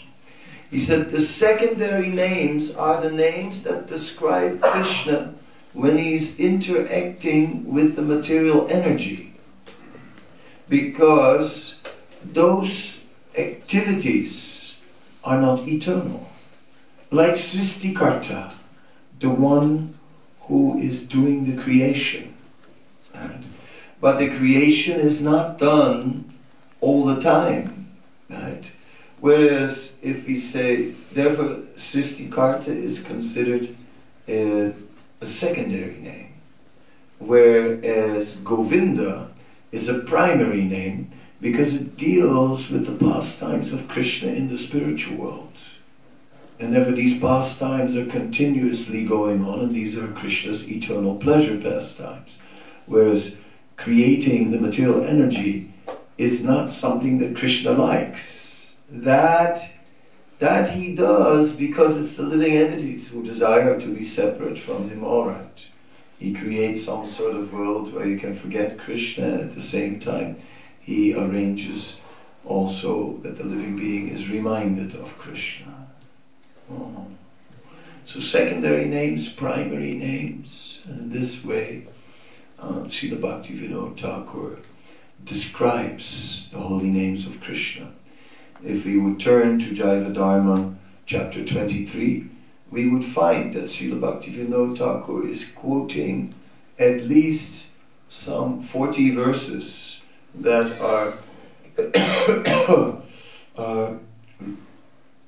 He 0.70 0.78
said 0.78 1.10
the 1.10 1.20
secondary 1.20 2.08
names 2.08 2.74
are 2.74 3.00
the 3.00 3.10
names 3.10 3.62
that 3.64 3.88
describe 3.88 4.60
Krishna 4.60 5.34
when 5.72 5.98
he's 5.98 6.38
interacting 6.38 7.72
with 7.72 7.96
the 7.96 8.02
material 8.02 8.66
energy. 8.70 9.34
Because 10.68 11.76
those 12.24 13.04
activities 13.36 14.76
are 15.24 15.40
not 15.40 15.66
eternal. 15.66 16.28
Like 17.10 17.32
Sristikarta, 17.32 18.54
the 19.18 19.30
one 19.30 19.94
who 20.42 20.78
is 20.78 21.06
doing 21.06 21.44
the 21.44 21.60
creation. 21.60 22.34
Right? 23.14 23.42
But 24.00 24.18
the 24.18 24.28
creation 24.36 25.00
is 25.00 25.20
not 25.20 25.58
done 25.58 26.32
all 26.80 27.04
the 27.04 27.20
time. 27.20 27.88
Right? 28.28 28.70
Whereas 29.20 29.98
if 30.02 30.26
we 30.26 30.38
say, 30.38 30.92
therefore, 31.12 31.62
Sristikarta 31.76 32.68
is 32.68 33.02
considered 33.02 33.68
a, 34.26 34.72
a 35.20 35.26
secondary 35.26 35.98
name, 36.00 36.32
whereas 37.18 38.36
Govinda 38.36 39.28
is 39.72 39.88
a 39.88 40.00
primary 40.00 40.64
name 40.64 41.10
because 41.40 41.74
it 41.74 41.96
deals 41.96 42.70
with 42.70 42.86
the 42.86 43.04
pastimes 43.04 43.72
of 43.72 43.88
Krishna 43.88 44.30
in 44.32 44.48
the 44.48 44.58
spiritual 44.58 45.16
world. 45.16 45.52
And 46.58 46.74
therefore, 46.74 46.92
these 46.92 47.18
pastimes 47.18 47.96
are 47.96 48.04
continuously 48.04 49.04
going 49.04 49.44
on, 49.44 49.60
and 49.60 49.70
these 49.70 49.96
are 49.96 50.08
Krishna's 50.08 50.68
eternal 50.68 51.16
pleasure 51.16 51.58
pastimes. 51.58 52.38
Whereas 52.86 53.36
creating 53.76 54.50
the 54.50 54.60
material 54.60 55.02
energy 55.02 55.72
is 56.18 56.44
not 56.44 56.68
something 56.68 57.18
that 57.18 57.34
Krishna 57.34 57.70
likes. 57.72 58.74
That, 58.90 59.70
that 60.40 60.68
he 60.68 60.94
does 60.94 61.52
because 61.52 61.98
it's 61.98 62.14
the 62.14 62.22
living 62.22 62.54
entities 62.54 63.08
who 63.08 63.22
desire 63.22 63.78
to 63.78 63.94
be 63.94 64.02
separate 64.02 64.58
from 64.58 64.88
him, 64.88 65.04
all 65.04 65.26
right. 65.26 65.66
He 66.18 66.34
creates 66.34 66.84
some 66.84 67.06
sort 67.06 67.34
of 67.34 67.52
world 67.52 67.94
where 67.94 68.06
you 68.06 68.18
can 68.18 68.34
forget 68.34 68.78
Krishna, 68.78 69.26
and 69.26 69.40
at 69.40 69.50
the 69.52 69.60
same 69.60 69.98
time, 69.98 70.40
he 70.80 71.14
arranges 71.14 72.00
also 72.44 73.18
that 73.18 73.36
the 73.36 73.44
living 73.44 73.76
being 73.76 74.08
is 74.08 74.30
reminded 74.30 74.94
of 74.94 75.16
Krishna. 75.18 75.88
Oh. 76.72 77.06
So 78.04 78.18
secondary 78.18 78.86
names, 78.86 79.28
primary 79.28 79.94
names, 79.94 80.80
and 80.86 81.00
in 81.00 81.10
this 81.12 81.44
way, 81.44 81.86
uh, 82.58 82.84
Srila 82.84 83.20
Bhakti 83.20 83.54
Vinod 83.54 83.98
Thakur 83.98 84.58
describes 85.24 86.48
the 86.50 86.58
holy 86.58 86.88
names 86.90 87.26
of 87.26 87.40
Krishna. 87.40 87.92
If 88.64 88.84
we 88.84 88.98
would 88.98 89.18
turn 89.18 89.58
to 89.60 89.70
Jaiva 89.70 90.12
Dharma 90.12 90.74
chapter 91.06 91.44
23, 91.44 92.26
we 92.70 92.88
would 92.88 93.04
find 93.04 93.54
that 93.54 93.64
Srila 93.64 94.00
Bhakti 94.00 94.32
Vinod 94.32 94.78
Thakur 94.78 95.26
is 95.26 95.50
quoting 95.50 96.34
at 96.78 97.02
least 97.02 97.70
some 98.08 98.60
40 98.60 99.10
verses 99.10 100.02
that 100.34 100.80
are, 100.80 101.14
are 103.56 103.98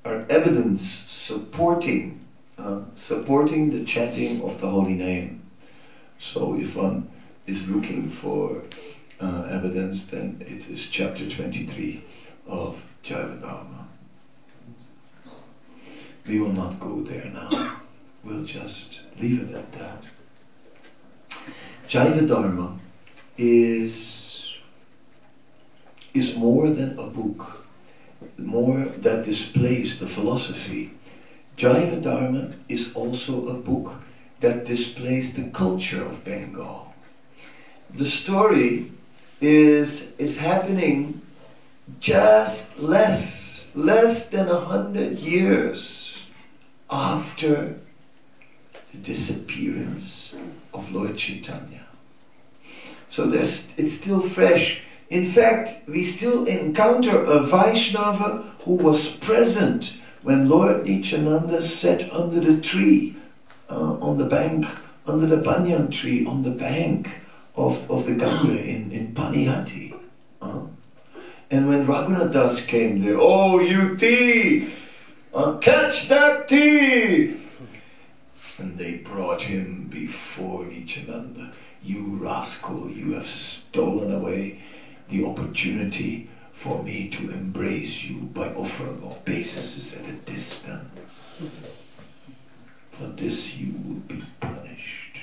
are 0.05 0.25
evidence 0.29 0.81
supporting 0.81 2.19
uh, 2.57 2.81
supporting 2.95 3.71
the 3.71 3.83
chanting 3.83 4.41
of 4.43 4.61
the 4.61 4.69
holy 4.69 4.93
name. 4.93 5.41
So 6.19 6.55
if 6.55 6.75
one 6.75 7.09
is 7.47 7.67
looking 7.67 8.07
for 8.07 8.61
uh, 9.19 9.47
evidence, 9.49 10.03
then 10.03 10.37
it 10.39 10.69
is 10.69 10.85
chapter 10.85 11.27
23 11.27 12.03
of 12.47 12.92
Dharma. 13.03 13.87
We 16.27 16.39
will 16.39 16.53
not 16.53 16.79
go 16.79 17.01
there 17.01 17.29
now. 17.33 17.77
We'll 18.23 18.43
just 18.43 19.01
leave 19.19 19.49
it 19.49 19.55
at 19.55 19.71
that. 19.73 20.03
Dharma 22.27 22.79
is, 23.37 24.53
is 26.13 26.35
more 26.35 26.69
than 26.69 26.97
a 26.97 27.07
book 27.07 27.63
more 28.37 28.79
that 28.79 29.25
displays 29.25 29.99
the 29.99 30.07
philosophy. 30.07 30.91
Jaiva 31.57 32.01
Dharma 32.01 32.51
is 32.67 32.93
also 32.93 33.47
a 33.47 33.53
book 33.53 33.95
that 34.39 34.65
displays 34.65 35.33
the 35.33 35.49
culture 35.49 36.03
of 36.03 36.23
Bengal. 36.25 36.93
The 37.93 38.05
story 38.05 38.91
is, 39.39 40.17
is 40.17 40.37
happening 40.37 41.21
just 41.99 42.79
less, 42.79 43.71
less 43.75 44.29
than 44.29 44.47
a 44.49 44.59
hundred 44.59 45.17
years 45.17 46.27
after 46.89 47.75
the 48.91 48.97
disappearance 48.97 50.35
of 50.73 50.91
Lord 50.91 51.17
Chaitanya. 51.17 51.85
So 53.09 53.27
there's, 53.27 53.67
it's 53.77 53.93
still 53.93 54.21
fresh 54.21 54.81
in 55.13 55.25
fact, 55.25 55.87
we 55.87 56.01
still 56.01 56.45
encounter 56.45 57.19
a 57.19 57.43
Vaishnava 57.43 58.51
who 58.63 58.73
was 58.73 59.07
present 59.07 59.97
when 60.23 60.49
Lord 60.49 60.85
Nityananda 60.85 61.61
sat 61.61 62.11
under 62.11 62.39
the 62.39 62.59
tree, 62.59 63.15
uh, 63.69 63.99
on 64.01 64.17
the 64.17 64.25
bank, 64.25 64.65
under 65.05 65.27
the 65.27 65.37
banyan 65.37 65.91
tree, 65.91 66.25
on 66.25 66.41
the 66.41 66.49
bank 66.49 67.11
of, 67.55 67.91
of 67.91 68.07
the 68.07 68.15
Ganga 68.15 68.59
in, 68.59 68.91
in 68.91 69.13
Panihati. 69.13 69.95
Uh, 70.41 70.61
and 71.53 71.67
when 71.67 71.85
Raghunath 71.85 72.33
Das 72.33 72.65
came 72.65 73.05
there, 73.05 73.17
oh, 73.19 73.59
you 73.59 73.95
thief! 73.95 75.15
Uh, 75.31 75.59
catch 75.59 76.07
that 76.07 76.49
thief! 76.49 77.61
And 78.57 78.75
they 78.75 78.95
brought 78.95 79.43
him 79.43 79.87
before 79.87 80.65
Nityananda. 80.65 81.51
You 81.83 82.17
rascal, 82.19 82.89
you 82.89 83.13
have 83.13 83.27
stolen 83.27 84.11
away 84.15 84.63
the 85.09 85.25
opportunity 85.25 86.27
for 86.53 86.81
me 86.81 87.07
to 87.09 87.29
embrace 87.29 88.03
you 88.03 88.21
by 88.21 88.47
offering 88.55 89.03
obeisances 89.03 89.95
at 89.95 90.09
a 90.09 90.13
distance. 90.13 91.99
For 92.89 93.05
this 93.05 93.55
you 93.57 93.73
would 93.85 94.07
be 94.07 94.23
punished. 94.39 95.19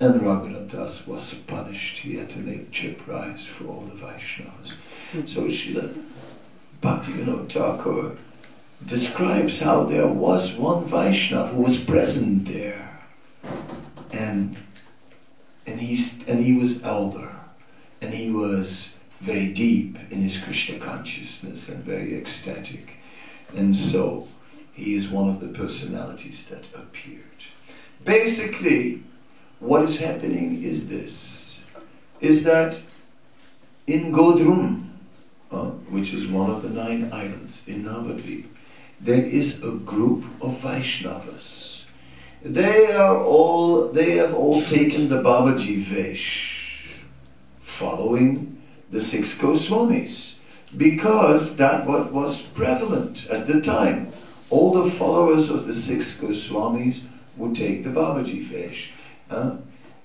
And 0.00 0.22
Raghunath 0.22 0.72
Das 0.72 1.06
was 1.06 1.34
punished. 1.46 1.98
He 1.98 2.16
had 2.16 2.30
to 2.30 2.38
make 2.38 2.70
chip 2.70 3.06
rice 3.06 3.44
for 3.44 3.66
all 3.66 3.82
the 3.82 3.94
Vaishnavas. 3.94 4.72
So 5.12 5.42
Srila 5.42 5.94
Bhaktivinoda 6.80 7.46
Thakur 7.46 8.16
describes 8.86 9.60
how 9.60 9.84
there 9.84 10.06
was 10.06 10.56
one 10.56 10.86
Vaishnava 10.86 11.48
who 11.48 11.62
was 11.64 11.76
present 11.76 12.46
there. 12.46 12.98
And, 14.10 14.56
and, 15.66 15.80
he's, 15.80 16.26
and 16.26 16.42
he 16.42 16.54
was 16.54 16.82
elder 16.82 17.30
and 18.00 18.14
he 18.14 18.30
was 18.30 18.96
very 19.18 19.48
deep 19.48 19.98
in 20.10 20.22
his 20.22 20.38
Krishna 20.38 20.78
consciousness 20.78 21.68
and 21.68 21.84
very 21.84 22.16
ecstatic. 22.16 22.96
And 23.54 23.76
so 23.76 24.28
he 24.72 24.94
is 24.94 25.08
one 25.08 25.28
of 25.28 25.40
the 25.40 25.48
personalities 25.48 26.44
that 26.44 26.74
appeared. 26.74 27.22
Basically, 28.02 29.02
what 29.60 29.82
is 29.82 29.98
happening 29.98 30.62
is 30.62 30.88
this, 30.88 31.60
is 32.22 32.44
that 32.44 32.78
in 33.86 34.10
Godrum, 34.10 34.88
uh, 35.52 35.66
which 35.90 36.14
is 36.14 36.26
one 36.26 36.50
of 36.50 36.62
the 36.62 36.70
nine 36.70 37.10
islands 37.12 37.62
in 37.66 37.84
Navadvip, 37.84 38.46
there 39.00 39.22
is 39.24 39.62
a 39.62 39.72
group 39.72 40.24
of 40.40 40.58
Vaishnavas. 40.62 41.84
They 42.42 42.92
are 42.92 43.22
all, 43.22 43.88
they 43.88 44.16
have 44.16 44.34
all 44.34 44.62
taken 44.62 45.08
the 45.08 45.22
Babaji 45.22 45.78
Vesh 45.78 47.02
following 47.60 48.62
the 48.90 49.00
six 49.00 49.32
Goswamis 49.34 50.36
because 50.76 51.56
that 51.56 51.86
what 51.86 52.12
was 52.12 52.42
prevalent 52.42 53.26
at 53.26 53.46
the 53.46 53.60
time. 53.60 54.08
All 54.50 54.72
the 54.72 54.90
followers 54.90 55.50
of 55.50 55.66
the 55.66 55.72
six 55.72 56.12
Goswamis 56.12 57.04
would 57.36 57.54
take 57.54 57.84
the 57.84 57.90
Babaji 57.90 58.42
Vesh. 58.42 58.92
Uh, 59.30 59.56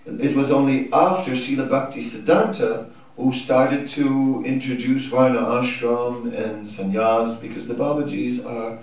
it 0.06 0.36
was 0.36 0.52
only 0.52 0.92
after 0.94 1.32
Srila 1.32 1.70
Bhakti 1.70 2.02
Siddhanta 2.02 2.90
who 3.18 3.32
started 3.32 3.90
to 3.90 4.44
introduce 4.46 5.06
Varna 5.06 5.40
Ashram 5.40 6.26
and 6.34 6.68
Sannyas 6.68 7.42
because 7.42 7.68
the 7.68 7.74
Babajis 7.74 8.46
are, 8.46 8.78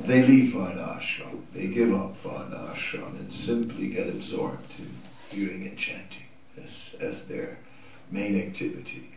they 0.00 0.26
leave 0.26 0.52
Varna 0.52 0.96
Ashram, 0.98 1.42
they 1.54 1.68
give 1.68 1.94
up 1.94 2.16
Varna 2.16 2.72
Ashram 2.72 3.10
and 3.20 3.32
simply 3.32 3.90
get 3.90 4.08
absorbed 4.08 4.74
in 4.80 4.88
hearing 5.30 5.62
and 5.68 5.78
chanting 5.78 6.24
as, 6.60 6.96
as 7.00 7.26
their 7.26 7.58
main 8.10 8.36
activity. 8.36 9.10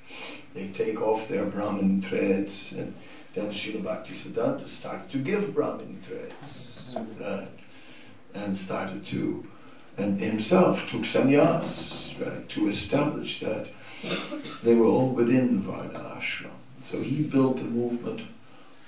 They 0.54 0.68
take 0.68 1.02
off 1.02 1.28
their 1.28 1.46
Brahmin 1.46 2.04
threads 2.04 2.74
and 2.74 2.94
then 3.34 3.48
Srila 3.48 3.82
Bhaktisiddhanta 3.82 4.68
started 4.68 5.10
to 5.10 5.18
give 5.18 5.56
Brahmin 5.56 5.96
threads, 5.96 6.96
right? 7.20 7.48
And 8.36 8.56
started 8.56 9.04
to, 9.06 9.48
and 9.98 10.20
himself 10.20 10.86
took 10.86 11.02
sannyas, 11.02 12.20
right, 12.24 12.48
to 12.50 12.68
establish 12.68 13.40
that 13.40 13.70
they 14.64 14.76
were 14.76 14.86
all 14.86 15.10
within 15.10 15.60
Varna 15.60 16.18
ashram. 16.18 16.52
So 16.84 17.00
he 17.02 17.24
built 17.24 17.60
a 17.60 17.64
movement 17.64 18.22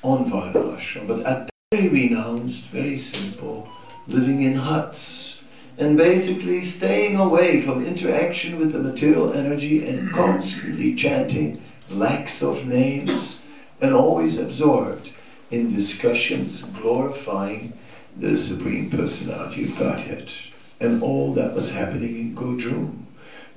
on 0.02 0.30
Varna 0.30 0.78
ashram, 0.78 1.08
but 1.08 1.26
at 1.26 1.50
very 1.72 1.90
renounced, 1.90 2.66
very 2.66 2.98
simple, 2.98 3.68
living 4.08 4.44
in 4.44 4.54
huts, 4.54 5.44
and 5.78 5.98
basically 5.98 6.62
staying 6.62 7.18
away 7.18 7.60
from 7.60 7.84
interaction 7.84 8.60
with 8.60 8.72
the 8.72 8.80
material 8.80 9.34
energy 9.34 9.88
and 9.88 10.12
constantly 10.12 10.94
chanting 10.94 11.60
lakhs 11.92 12.44
of 12.44 12.66
names 12.68 13.42
and 13.82 13.94
always 13.94 14.38
absorbed 14.38 15.12
in 15.50 15.74
discussions 15.74 16.62
glorifying 16.62 17.74
the 18.18 18.36
Supreme 18.36 18.90
Personality 18.90 19.66
of 19.66 19.80
Godhead 19.80 20.32
and 20.80 21.02
all 21.02 21.34
that 21.34 21.56
was 21.56 21.72
happening 21.72 22.16
in 22.20 22.36
Godrum. 22.36 23.03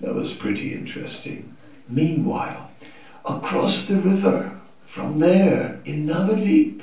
That 0.01 0.15
was 0.15 0.33
pretty 0.33 0.73
interesting. 0.75 1.55
Meanwhile, 1.89 2.71
across 3.25 3.87
the 3.87 3.97
river, 3.97 4.59
from 4.85 5.19
there 5.19 5.81
in 5.85 6.07
Navadvip, 6.07 6.83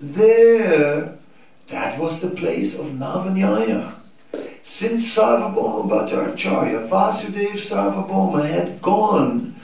there, 0.00 1.14
that 1.68 1.98
was 1.98 2.20
the 2.20 2.30
place 2.30 2.78
of 2.78 2.86
Navanyaya. 2.86 3.92
Since 4.62 5.14
Sarvabhauma 5.14 5.88
Bhattacharya, 5.88 6.88
Vasudev 6.88 7.52
Sarvabhauma 7.52 8.48
had 8.48 8.80
gone 8.82 9.54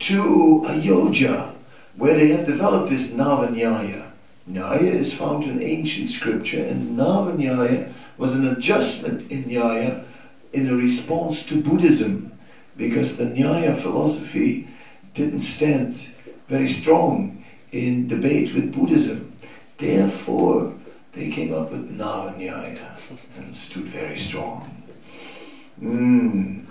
to 0.00 0.64
Ayodhya 0.66 1.52
where 1.98 2.14
they 2.14 2.28
had 2.28 2.46
developed 2.46 2.88
this 2.88 3.12
Navanyaya. 3.12 4.06
Nyaya 4.48 4.94
is 4.94 5.12
found 5.12 5.44
in 5.44 5.60
ancient 5.60 6.08
scripture, 6.08 6.64
and 6.64 6.96
Navanyaya 6.96 7.92
was 8.16 8.34
an 8.34 8.46
adjustment 8.46 9.30
in 9.30 9.44
Nyaya 9.44 10.04
in 10.52 10.68
a 10.68 10.74
response 10.74 11.44
to 11.46 11.62
Buddhism, 11.62 12.32
because 12.76 13.16
the 13.16 13.24
Nyaya 13.24 13.76
philosophy 13.76 14.68
didn't 15.14 15.40
stand 15.40 16.08
very 16.48 16.68
strong 16.68 17.44
in 17.72 18.06
debate 18.06 18.54
with 18.54 18.74
Buddhism. 18.74 19.32
Therefore, 19.76 20.74
they 21.12 21.30
came 21.30 21.52
up 21.52 21.70
with 21.70 21.90
Navanyaya 21.96 23.38
and 23.38 23.54
stood 23.54 23.84
very 23.84 24.16
strong. 24.16 24.84
Mm. 25.80 26.64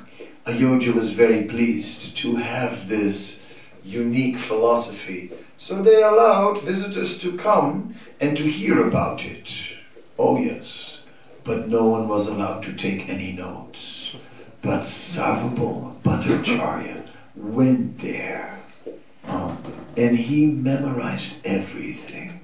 Ayodhya 0.45 0.93
was 0.93 1.11
very 1.11 1.43
pleased 1.43 2.15
to 2.17 2.37
have 2.37 2.87
this 2.87 3.41
unique 3.83 4.37
philosophy. 4.37 5.31
So 5.57 5.81
they 5.81 6.01
allowed 6.01 6.61
visitors 6.61 7.17
to 7.19 7.37
come 7.37 7.95
and 8.21 8.37
to 8.37 8.43
hear 8.43 8.87
about 8.87 9.25
it. 9.25 9.53
Oh, 10.17 10.37
yes. 10.37 10.86
But 11.47 11.69
no 11.69 11.85
one 11.85 12.09
was 12.09 12.27
allowed 12.27 12.61
to 12.63 12.73
take 12.73 13.07
any 13.07 13.31
notes. 13.31 14.17
But 14.61 14.81
Sarvabhauma 14.81 15.95
Bhattacharya 16.01 17.07
went 17.37 17.99
there 17.99 18.59
um, 19.29 19.57
and 19.95 20.17
he 20.17 20.47
memorized 20.47 21.35
everything, 21.45 22.41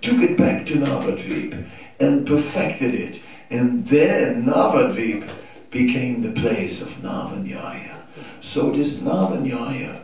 took 0.00 0.20
it 0.22 0.38
back 0.38 0.64
to 0.66 0.74
Navadvip 0.74 1.66
and 2.00 2.26
perfected 2.26 2.94
it. 2.94 3.20
And 3.50 3.86
then 3.88 4.44
Navadvip 4.44 5.28
became 5.70 6.22
the 6.22 6.32
place 6.32 6.80
of 6.80 6.88
Navanyaya. 7.02 7.94
So 8.40 8.70
this 8.70 9.00
Navanyaya 9.00 10.00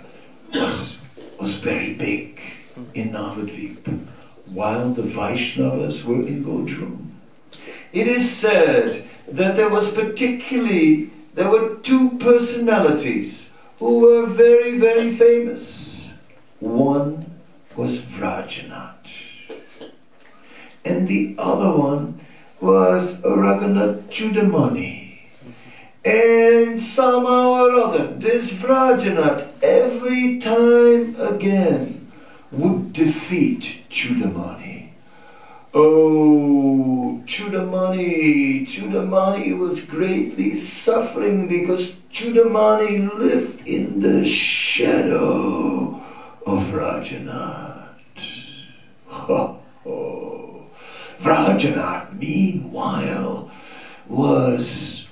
was, 0.53 0.99
was 1.41 1.55
very 1.55 1.95
big 1.95 2.39
in 2.93 3.13
Navadvip, 3.13 4.07
while 4.53 4.91
the 4.91 5.03
Vaishnavas 5.03 6.05
were 6.05 6.27
in 6.27 6.45
Godrum. 6.45 7.10
It 7.93 8.07
is 8.07 8.31
said 8.31 9.05
that 9.27 9.57
there 9.57 9.69
was 9.69 9.91
particularly, 9.91 11.11
there 11.35 11.51
were 11.51 11.77
two 11.77 12.11
personalities 12.19 13.53
who 13.79 13.99
were 13.99 14.27
very, 14.27 14.79
very 14.79 15.11
famous. 15.11 16.07
One 16.61 17.27
was 17.77 17.99
Vrajanath, 17.99 18.95
and 20.85 21.09
the 21.09 21.35
other 21.39 21.77
one 21.77 22.21
was 22.61 23.15
Raghunath 23.23 24.03
Chudamani. 24.09 25.19
And 26.05 26.81
somehow 26.81 27.65
or 27.65 27.73
other, 27.73 28.07
this 28.07 28.53
Vrajanath 28.53 29.47
every 29.63 30.39
time 30.39 31.17
again 31.19 32.11
would 32.53 32.93
defeat 32.93 33.83
Chudamani. 33.91 34.70
Oh, 35.73 37.23
Chudamani, 37.27 38.63
Chudamani 38.67 39.57
was 39.57 39.81
greatly 39.85 40.53
suffering 40.53 41.47
because 41.47 41.93
Chudamani 42.11 43.17
lived 43.17 43.69
in 43.69 44.01
the 44.01 44.25
shadow 44.25 46.03
of 46.45 46.59
Vrajanath. 46.73 47.87
Oh, 49.13 49.61
oh. 49.87 50.63
Vrajanath, 51.21 52.19
meanwhile, 52.19 53.49
was 54.09 55.07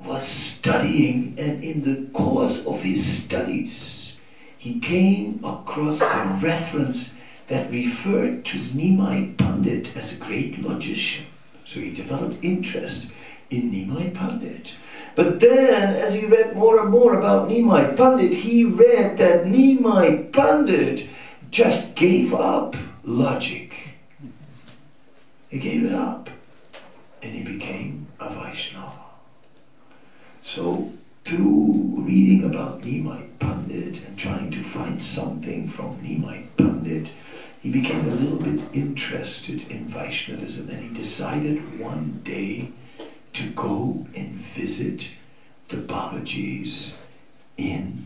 was 0.00 0.26
studying, 0.26 1.34
and 1.38 1.62
in 1.62 1.82
the 1.82 2.08
course 2.12 2.64
of 2.64 2.80
his 2.80 3.24
studies, 3.24 4.16
he 4.56 4.80
came 4.80 5.40
across 5.44 6.00
a 6.00 6.38
reference 6.40 7.14
that 7.48 7.70
referred 7.70 8.44
to 8.46 8.58
Nimai 8.58 9.36
Pandit 9.36 9.96
as 9.96 10.12
a 10.12 10.16
great 10.16 10.60
logician. 10.62 11.26
So 11.64 11.80
he 11.80 11.92
developed 11.92 12.42
interest 12.42 13.10
in 13.50 13.70
Nimai 13.70 14.14
Pandit. 14.14 14.72
But 15.14 15.38
then, 15.38 15.94
as 15.94 16.14
he 16.14 16.26
read 16.26 16.56
more 16.56 16.80
and 16.80 16.90
more 16.90 17.16
about 17.16 17.48
Nimai 17.48 17.96
Pandit, 17.96 18.34
he 18.34 18.64
read 18.64 19.16
that 19.18 19.44
Nimai 19.44 20.32
Pandit 20.32 21.08
just 21.50 21.94
gave 21.94 22.34
up 22.34 22.74
logic. 23.04 23.74
He 25.48 25.60
gave 25.60 25.84
it 25.84 25.92
up, 25.92 26.28
and 27.22 27.32
he 27.32 27.42
became 27.44 28.08
a 28.18 28.28
Vaishnava. 28.28 28.98
So, 30.42 30.90
through 31.22 31.94
reading 31.98 32.44
about 32.44 32.82
Nimai 32.82 33.38
Pandit 33.38 34.04
and 34.04 34.18
trying 34.18 34.50
to 34.50 34.62
find 34.62 35.00
something 35.00 35.68
from 35.68 35.96
Nimai 35.98 36.46
Pandit, 36.56 37.10
he 37.64 37.70
became 37.70 38.06
a 38.06 38.14
little 38.14 38.36
bit 38.36 38.60
interested 38.74 39.70
in 39.70 39.88
Vaishnavism 39.88 40.68
and 40.68 40.80
he 40.80 40.94
decided 40.94 41.80
one 41.80 42.20
day 42.22 42.68
to 43.32 43.48
go 43.52 44.06
and 44.14 44.28
visit 44.28 45.08
the 45.68 45.78
Babajis 45.78 46.92
in, 47.56 48.04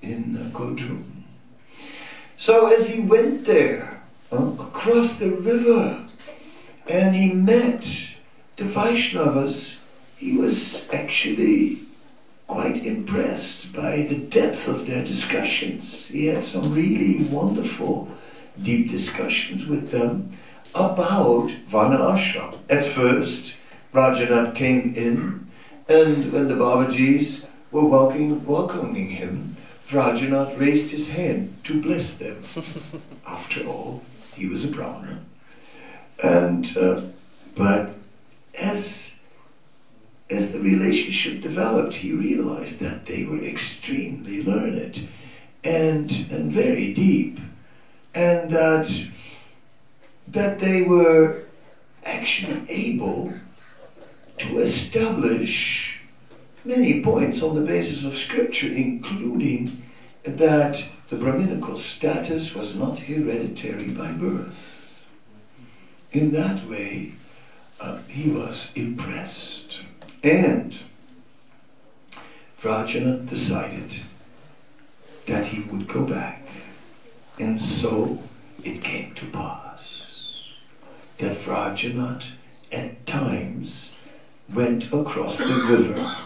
in 0.00 0.50
Godrum. 0.54 1.24
So 2.38 2.74
as 2.74 2.88
he 2.88 3.02
went 3.02 3.44
there, 3.44 4.00
uh, 4.32 4.52
across 4.58 5.16
the 5.16 5.28
river, 5.28 6.06
and 6.88 7.14
he 7.14 7.30
met 7.30 7.82
the 8.56 8.64
Vaishnavas 8.64 9.80
he 10.16 10.38
was 10.38 10.88
actually 10.94 11.80
quite 12.46 12.84
impressed 12.84 13.72
by 13.72 14.02
the 14.02 14.16
depth 14.16 14.68
of 14.68 14.86
their 14.86 15.04
discussions. 15.04 16.06
He 16.06 16.26
had 16.26 16.44
some 16.44 16.74
really 16.74 17.24
wonderful, 17.26 18.08
deep 18.62 18.90
discussions 18.90 19.66
with 19.66 19.90
them 19.90 20.36
about 20.74 21.50
Varna 21.68 21.98
Ashram. 21.98 22.58
At 22.68 22.84
first, 22.84 23.56
Vrajanath 23.92 24.54
came 24.54 24.94
in, 24.94 25.46
and 25.88 26.32
when 26.32 26.48
the 26.48 26.54
Babajis 26.54 27.46
were 27.70 27.84
welcoming, 27.84 28.44
welcoming 28.44 29.08
him, 29.08 29.56
Vrajanath 29.86 30.58
raised 30.58 30.90
his 30.90 31.10
hand 31.10 31.56
to 31.64 31.80
bless 31.80 32.16
them. 32.18 32.36
After 33.26 33.64
all, 33.66 34.02
he 34.34 34.46
was 34.46 34.64
a 34.64 34.68
Brahmana. 34.68 35.20
And, 36.22 36.76
uh, 36.76 37.02
but 37.54 37.90
as 38.58 39.18
as 40.34 40.52
the 40.52 40.60
relationship 40.60 41.40
developed, 41.40 41.94
he 41.94 42.12
realized 42.12 42.80
that 42.80 43.06
they 43.06 43.24
were 43.24 43.42
extremely 43.42 44.42
learned 44.42 45.08
and, 45.62 46.10
and 46.30 46.52
very 46.52 46.92
deep, 46.92 47.38
and 48.14 48.50
that, 48.50 48.86
that 50.28 50.58
they 50.58 50.82
were 50.82 51.44
actually 52.04 52.60
able 52.68 53.32
to 54.36 54.58
establish 54.58 56.00
many 56.64 57.02
points 57.02 57.42
on 57.42 57.54
the 57.54 57.60
basis 57.60 58.04
of 58.04 58.14
scripture, 58.14 58.68
including 58.68 59.82
that 60.24 60.84
the 61.08 61.16
Brahminical 61.16 61.76
status 61.76 62.54
was 62.54 62.78
not 62.78 62.98
hereditary 62.98 63.88
by 63.88 64.12
birth. 64.12 65.04
In 66.12 66.32
that 66.32 66.66
way, 66.66 67.12
uh, 67.80 67.98
he 68.08 68.30
was 68.30 68.68
impressed. 68.74 69.63
And 70.24 70.78
Vrajana 72.58 73.28
decided 73.28 73.96
that 75.26 75.44
he 75.44 75.60
would 75.70 75.86
go 75.86 76.04
back 76.06 76.42
And 77.38 77.60
so 77.60 78.20
it 78.62 78.82
came 78.82 79.12
to 79.14 79.26
pass 79.26 80.54
that 81.18 81.36
Vrajanath 81.36 82.24
at 82.72 83.04
times 83.06 83.90
went 84.52 84.92
across 84.92 85.36
the 85.38 85.66
river. 85.68 86.16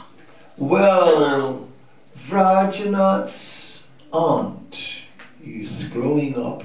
Well, 0.57 1.69
Vrajanath's 2.17 3.89
aunt, 4.13 5.03
he's 5.43 5.85
growing 5.89 6.39
up 6.39 6.63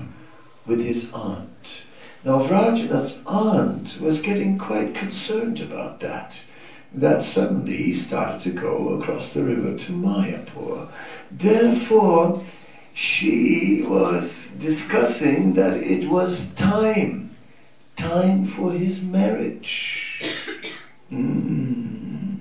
with 0.65 0.83
his 0.83 1.11
aunt. 1.13 1.83
Now 2.23 2.39
Vrajanath's 2.39 3.21
aunt 3.25 3.99
was 3.99 4.19
getting 4.19 4.57
quite 4.57 4.93
concerned 4.93 5.59
about 5.59 5.99
that. 6.01 6.41
That 6.93 7.23
suddenly 7.23 7.77
he 7.77 7.93
started 7.93 8.41
to 8.41 8.51
go 8.51 8.89
across 8.99 9.33
the 9.33 9.43
river 9.43 9.75
to 9.75 9.91
Mayapur. 9.91 10.89
Therefore, 11.31 12.43
she 12.93 13.83
was 13.87 14.51
discussing 14.59 15.53
that 15.53 15.73
it 15.73 16.07
was 16.07 16.53
time, 16.53 17.35
time 17.95 18.45
for 18.45 18.71
his 18.71 19.01
marriage. 19.01 20.21
Mm. 21.11 22.37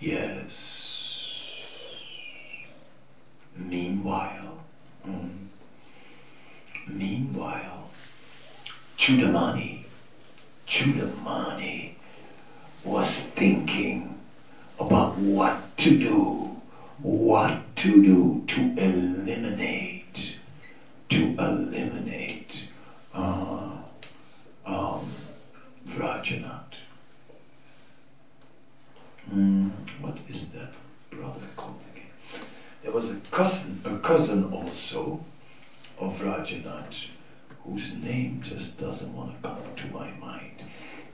Yes. 0.00 1.62
Meanwhile, 3.56 4.64
mm. 5.06 5.30
meanwhile, 6.88 7.90
Chudamani, 8.96 9.84
Chudamani 10.66 11.91
was 12.84 13.20
thinking 13.20 14.18
about 14.78 15.16
what 15.18 15.76
to 15.78 15.98
do 15.98 16.42
what 17.02 17.74
to 17.76 18.02
do 18.02 18.44
to 18.46 18.60
eliminate, 18.76 20.36
to 21.08 21.34
eliminate 21.36 22.68
uh, 23.12 23.70
um, 24.64 25.10
Vrajanath. 25.86 26.76
Mm, 29.34 29.70
what 30.00 30.16
is 30.28 30.52
that 30.52 30.74
brother 31.10 31.40
called 31.56 31.80
again? 31.92 32.06
There 32.82 32.92
was 32.92 33.10
a 33.10 33.16
cousin, 33.32 33.80
a 33.84 33.98
cousin 33.98 34.44
also 34.52 35.20
of 35.98 36.20
Vrajanath, 36.20 37.08
whose 37.64 37.92
name 37.94 38.42
just 38.42 38.78
doesn't 38.78 39.12
want 39.12 39.42
to 39.42 39.48
come 39.48 39.58
to 39.74 39.86
my 39.88 40.10
mind. 40.20 40.62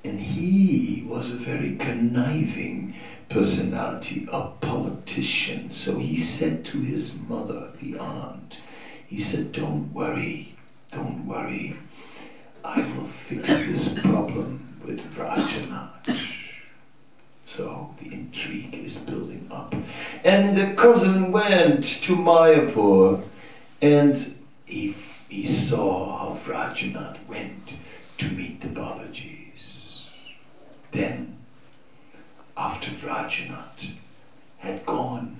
And 0.04 0.20
he 0.20 1.04
was 1.06 1.30
a 1.30 1.34
very 1.34 1.76
conniving 1.76 2.94
personality, 3.28 4.28
a 4.32 4.48
politician. 4.60 5.70
So 5.70 5.98
he 5.98 6.16
said 6.16 6.64
to 6.66 6.78
his 6.80 7.14
mother, 7.28 7.70
the 7.80 7.98
aunt, 7.98 8.60
he 9.06 9.18
said, 9.18 9.52
Don't 9.52 9.92
worry, 9.92 10.54
don't 10.92 11.26
worry. 11.26 11.76
I 12.64 12.76
will 12.76 13.06
fix 13.06 13.46
this 13.46 14.00
problem 14.00 14.68
with 14.84 15.00
Vrajanath. 15.14 16.34
So 17.44 17.94
the 18.00 18.12
intrigue 18.12 18.74
is 18.74 18.98
building 18.98 19.48
up. 19.50 19.74
And 20.24 20.56
the 20.56 20.74
cousin 20.74 21.32
went 21.32 21.84
to 22.02 22.14
Mayapur 22.14 23.22
and 23.80 24.34
he, 24.66 24.94
he 25.28 25.46
saw 25.46 26.18
how 26.18 26.34
Vrajanath 26.36 27.16
went 27.26 27.72
to 28.18 28.26
meet 28.32 28.60
the 28.60 28.68
Babajis. 28.68 29.37
Then 30.98 31.36
after 32.56 32.90
Vrajanath 32.90 33.92
had 34.58 34.84
gone. 34.84 35.36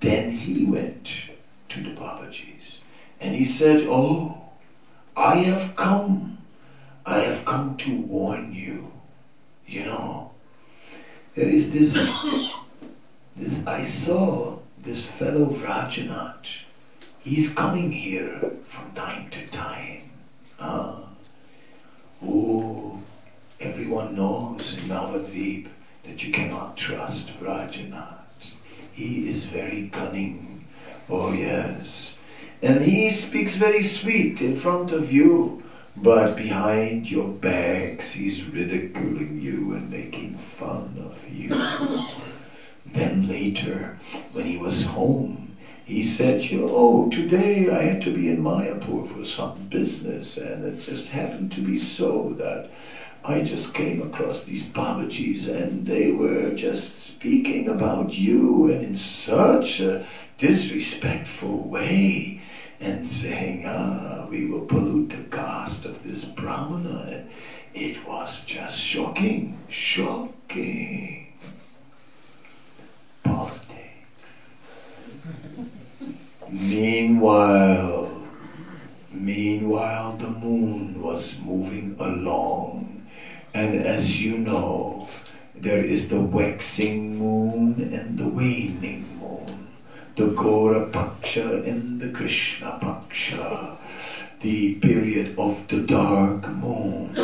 Then 0.00 0.32
he 0.32 0.64
went 0.64 1.30
to 1.68 1.80
the 1.80 1.90
Babajis 1.90 2.78
and 3.20 3.36
he 3.36 3.44
said, 3.44 3.82
Oh, 3.82 4.50
I 5.16 5.36
have 5.36 5.76
come. 5.76 6.38
I 7.06 7.18
have 7.18 7.44
come 7.44 7.76
to 7.76 8.00
warn 8.00 8.52
you. 8.52 8.90
You 9.64 9.84
know, 9.84 10.32
there 11.36 11.46
is 11.48 11.72
this, 11.72 11.94
this 13.36 13.64
I 13.64 13.82
saw 13.84 14.58
this 14.76 15.06
fellow 15.06 15.46
Vrajanath. 15.46 16.64
He's 17.20 17.54
coming 17.54 17.92
here 17.92 18.40
from 18.66 18.90
time 18.90 19.30
to 19.30 19.46
time. 19.46 20.10
Uh, 20.58 20.96
oh, 22.26 23.00
Everyone 23.60 24.14
knows 24.14 24.72
in 24.72 24.88
Navadvip 24.88 25.66
that 26.06 26.24
you 26.24 26.32
cannot 26.32 26.78
trust 26.78 27.28
Vrajanath. 27.38 28.16
He 28.94 29.28
is 29.28 29.44
very 29.44 29.90
cunning. 29.92 30.64
Oh 31.10 31.34
yes. 31.34 32.18
And 32.62 32.80
he 32.80 33.10
speaks 33.10 33.56
very 33.56 33.82
sweet 33.82 34.40
in 34.40 34.56
front 34.56 34.92
of 34.92 35.12
you, 35.12 35.62
but 35.94 36.38
behind 36.38 37.10
your 37.10 37.28
backs 37.28 38.12
he's 38.12 38.46
ridiculing 38.46 39.38
you 39.42 39.74
and 39.74 39.90
making 39.90 40.36
fun 40.36 40.96
of 41.04 41.30
you. 41.30 41.50
then 42.94 43.28
later, 43.28 43.98
when 44.32 44.46
he 44.46 44.56
was 44.56 44.84
home, 44.84 45.54
he 45.84 46.02
said, 46.02 46.48
oh, 46.52 47.10
today 47.10 47.68
I 47.68 47.82
had 47.82 48.00
to 48.02 48.14
be 48.14 48.30
in 48.30 48.42
Mayapur 48.42 49.12
for 49.12 49.24
some 49.24 49.66
business, 49.68 50.38
and 50.38 50.64
it 50.64 50.78
just 50.78 51.08
happened 51.08 51.52
to 51.52 51.60
be 51.60 51.76
so 51.76 52.30
that 52.38 52.70
I 53.24 53.42
just 53.42 53.74
came 53.74 54.00
across 54.00 54.44
these 54.44 54.62
Babajis 54.62 55.46
and 55.46 55.86
they 55.86 56.10
were 56.10 56.54
just 56.54 56.96
speaking 57.04 57.68
about 57.68 58.16
you 58.16 58.72
and 58.72 58.82
in 58.82 58.94
such 58.94 59.80
a 59.80 60.06
disrespectful 60.38 61.68
way 61.68 62.40
and 62.80 63.06
saying, 63.06 63.64
ah, 63.66 64.26
we 64.30 64.46
will 64.46 64.64
pollute 64.64 65.10
the 65.10 65.36
caste 65.36 65.84
of 65.84 66.02
this 66.02 66.24
Brahmana. 66.24 67.24
It 67.74 68.06
was 68.08 68.42
just 68.46 68.78
shocking, 68.78 69.58
shocking. 69.68 71.34
Politics. 73.22 73.76
meanwhile, 76.48 78.10
meanwhile, 79.12 80.16
the 80.16 80.30
moon 80.30 81.02
was 81.02 81.38
moving 81.40 81.96
along 82.00 82.89
and 83.54 83.82
as 83.84 84.22
you 84.22 84.38
know, 84.38 85.08
there 85.54 85.84
is 85.84 86.08
the 86.08 86.20
waxing 86.20 87.18
moon 87.18 87.74
and 87.92 88.18
the 88.18 88.28
waning 88.28 89.18
moon, 89.18 89.68
the 90.16 90.28
Gora 90.28 90.86
Paksha 90.86 91.66
and 91.66 92.00
the 92.00 92.08
Krishna 92.10 92.78
Paksha, 92.80 93.76
the 94.40 94.74
period 94.76 95.38
of 95.38 95.66
the 95.68 95.80
dark 95.80 96.48
moon. 96.48 97.14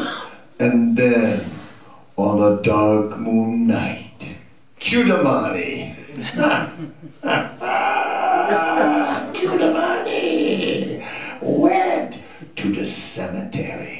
And 0.59 0.97
then 0.97 1.45
on 2.17 2.43
a 2.43 2.63
dark 2.63 3.19
moon 3.19 3.67
night, 3.69 4.37
Chudamani. 4.81 5.95
Chudamani 9.37 11.03
went 11.43 12.19
to 12.57 12.73
the 12.73 12.87
cemetery 12.87 13.96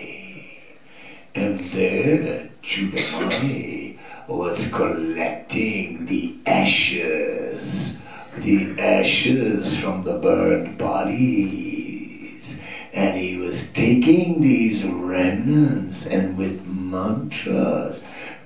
and 1.37 1.61
there, 1.61 2.49
Chudamani 2.63 3.99
was 4.27 4.69
collecting 4.69 6.07
the 6.07 6.35
ashes, 6.47 7.99
the 8.39 8.75
ashes 8.81 9.79
from 9.79 10.03
the 10.03 10.19
burned 10.19 10.79
bodies. 10.79 12.59
And 12.95 13.17
he 13.19 13.37
was 13.37 13.71
taking 13.73 14.41
these 14.41 14.83
remnants 14.83 16.07
and 16.07 16.39
with 16.39 16.67
mantras, 16.67 18.03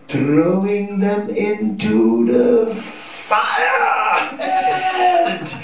throwing 0.09 0.99
them 0.99 1.31
into 1.31 2.27
the 2.27 2.75
fire 2.75 4.41
and 4.41 5.55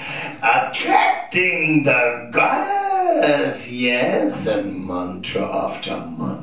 attracting 0.43 1.83
the 1.83 2.31
goddess. 2.33 3.69
Yes, 3.69 4.47
and 4.47 4.87
mantra 4.87 5.43
after 5.43 5.97
mantra 5.97 6.36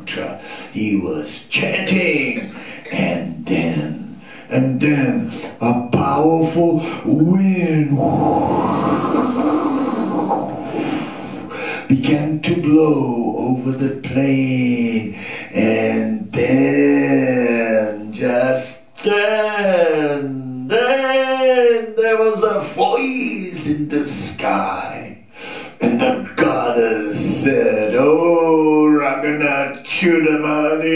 he 0.72 0.98
was 0.98 1.48
chanting, 1.48 2.52
and 2.92 3.46
then, 3.46 4.22
and 4.50 4.80
then 4.80 5.32
a 5.62 5.88
powerful 5.92 6.82
wind 7.06 7.98
began 11.88 12.40
to 12.42 12.56
blow 12.62 13.36
over 13.38 13.72
the 13.72 14.00
plain, 14.08 15.16
and 15.52 16.32
then 16.32 18.12
just 18.14 18.82
then, 19.04 20.68
then 20.68 21.94
there 21.96 22.18
was 22.18 22.42
a 22.44 22.60
voice 22.60 23.66
in 23.66 23.88
the 23.90 24.04
sky, 24.04 25.03
and 25.84 26.00
the 26.00 26.32
goddess 26.36 27.44
said, 27.44 27.94
"Oh, 27.96 28.88
Raghunath 28.90 29.84
Chudamani, 29.86 30.88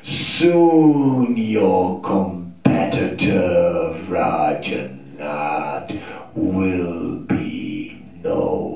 soon 0.00 1.36
your 1.36 2.00
competitor 2.00 3.94
Vrajanath 4.06 5.90
will 6.34 7.20
be 7.20 8.02
no 8.24 8.72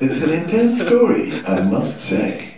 intense 0.00 0.82
story, 0.82 1.32
I 1.46 1.60
must 1.62 2.00
say. 2.00 2.54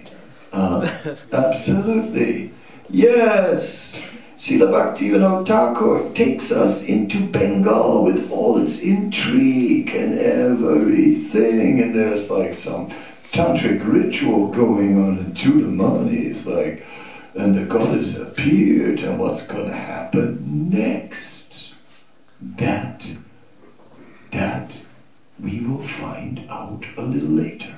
Uh, 0.53 0.89
absolutely. 1.33 2.51
Yes. 2.89 4.17
Srila 4.39 4.69
Bhaktivinoda 4.71 5.47
Thakur 5.47 6.13
takes 6.15 6.51
us 6.53 6.83
into 6.83 7.21
Bengal 7.27 8.05
with 8.05 8.31
all 8.31 8.57
its 8.57 8.79
intrigue 8.79 9.91
and 9.91 10.19
everything. 10.19 11.81
And 11.81 11.95
there's 11.95 12.31
like 12.31 12.55
some 12.55 12.89
tantric 13.33 13.85
ritual 13.85 14.49
going 14.49 14.97
on 15.03 15.19
in 15.19 15.33
Chudamani. 15.33 16.27
It's 16.27 16.47
like, 16.47 16.87
and 17.35 17.57
the 17.57 17.65
goddess 17.65 18.17
appeared, 18.17 19.01
and 19.01 19.19
what's 19.19 19.43
going 19.47 19.69
to 19.69 19.77
happen 19.77 20.71
next? 20.71 21.73
That, 22.41 23.07
that 24.31 24.71
we 25.41 25.61
will 25.61 25.83
find 25.83 26.45
out 26.51 26.85
a 26.97 27.03
little 27.03 27.31
later. 27.31 27.75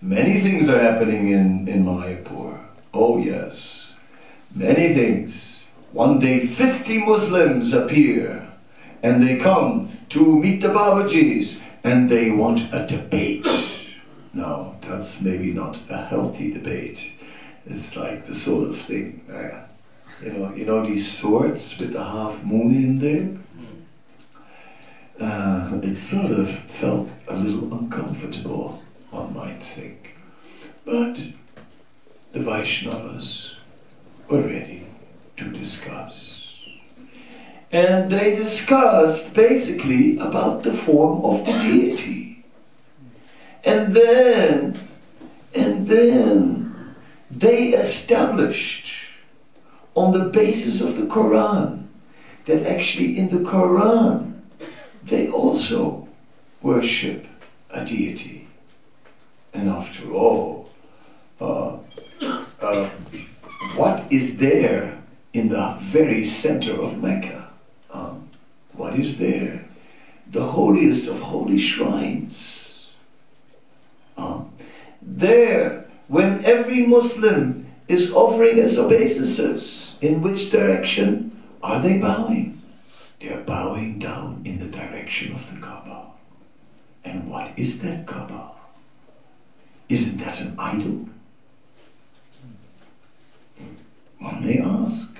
Many 0.00 0.40
things 0.40 0.68
are 0.68 0.78
happening 0.78 1.30
in, 1.30 1.66
in 1.66 1.84
Mayapur. 1.84 2.60
Oh, 2.94 3.18
yes. 3.18 3.94
Many 4.54 4.94
things. 4.94 5.64
One 5.92 6.18
day, 6.18 6.46
50 6.46 6.98
Muslims 6.98 7.72
appear 7.72 8.46
and 9.02 9.26
they 9.26 9.38
come 9.38 9.90
to 10.10 10.38
meet 10.38 10.60
the 10.60 10.68
Babajis 10.68 11.60
and 11.82 12.08
they 12.08 12.30
want 12.30 12.72
a 12.72 12.86
debate. 12.86 13.46
Now, 14.32 14.76
that's 14.82 15.20
maybe 15.20 15.52
not 15.52 15.78
a 15.88 15.96
healthy 15.96 16.52
debate. 16.52 17.12
It's 17.66 17.96
like 17.96 18.24
the 18.26 18.34
sort 18.34 18.68
of 18.68 18.78
thing, 18.78 19.24
uh, 19.30 19.66
you 20.22 20.32
know, 20.32 20.54
you 20.54 20.64
know 20.64 20.84
these 20.84 21.10
swords 21.10 21.76
with 21.78 21.92
the 21.92 22.04
half 22.04 22.42
moon 22.44 22.74
in 22.74 22.98
there? 22.98 23.38
Uh, 25.20 25.80
it 25.82 25.96
sort 25.96 26.30
of 26.30 26.48
felt 26.48 27.08
a 27.26 27.36
little 27.36 27.72
uncomfortable, 27.76 28.80
one 29.10 29.34
might 29.34 29.60
think. 29.60 30.14
But 30.84 31.20
the 32.32 32.38
Vaishnavas 32.38 33.54
were 34.30 34.42
ready 34.42 34.86
to 35.36 35.50
discuss. 35.50 36.56
And 37.72 38.10
they 38.10 38.32
discussed 38.34 39.34
basically 39.34 40.18
about 40.18 40.62
the 40.62 40.72
form 40.72 41.24
of 41.24 41.44
the 41.44 41.52
deity. 41.52 42.44
And 43.64 43.94
then, 43.94 44.78
and 45.52 45.88
then 45.88 46.94
they 47.28 47.70
established 47.70 49.24
on 49.94 50.12
the 50.12 50.26
basis 50.26 50.80
of 50.80 50.96
the 50.96 51.06
Quran 51.06 51.86
that 52.46 52.64
actually 52.66 53.18
in 53.18 53.30
the 53.30 53.50
Quran 53.50 54.37
they 55.08 55.28
also 55.28 56.08
worship 56.62 57.26
a 57.70 57.84
deity. 57.84 58.46
And 59.52 59.68
after 59.68 60.10
all, 60.12 60.70
uh, 61.40 61.78
uh, 62.60 62.88
what 63.76 64.04
is 64.10 64.38
there 64.38 64.98
in 65.32 65.48
the 65.48 65.76
very 65.80 66.24
center 66.24 66.72
of 66.72 67.02
Mecca? 67.02 67.48
Um, 67.90 68.28
what 68.72 68.98
is 68.98 69.18
there? 69.18 69.64
The 70.30 70.42
holiest 70.42 71.08
of 71.08 71.20
holy 71.20 71.58
shrines. 71.58 72.88
Um, 74.16 74.52
there, 75.00 75.86
when 76.08 76.44
every 76.44 76.86
Muslim 76.86 77.66
is 77.86 78.12
offering 78.12 78.56
his 78.56 78.78
obeisances, 78.78 79.96
in 80.00 80.20
which 80.20 80.50
direction 80.50 81.42
are 81.62 81.80
they 81.80 81.98
bowing? 81.98 82.57
They 83.20 83.28
are 83.28 83.40
bowing 83.40 83.98
down 83.98 84.42
in 84.44 84.58
the 84.58 84.66
direction 84.66 85.32
of 85.32 85.52
the 85.52 85.60
Kaaba. 85.60 86.06
And 87.04 87.28
what 87.28 87.58
is 87.58 87.80
that 87.80 88.06
Kaaba? 88.06 88.52
Isn't 89.88 90.18
that 90.18 90.40
an 90.40 90.54
idol? 90.58 91.08
One 94.18 94.44
may 94.44 94.58
ask, 94.58 95.16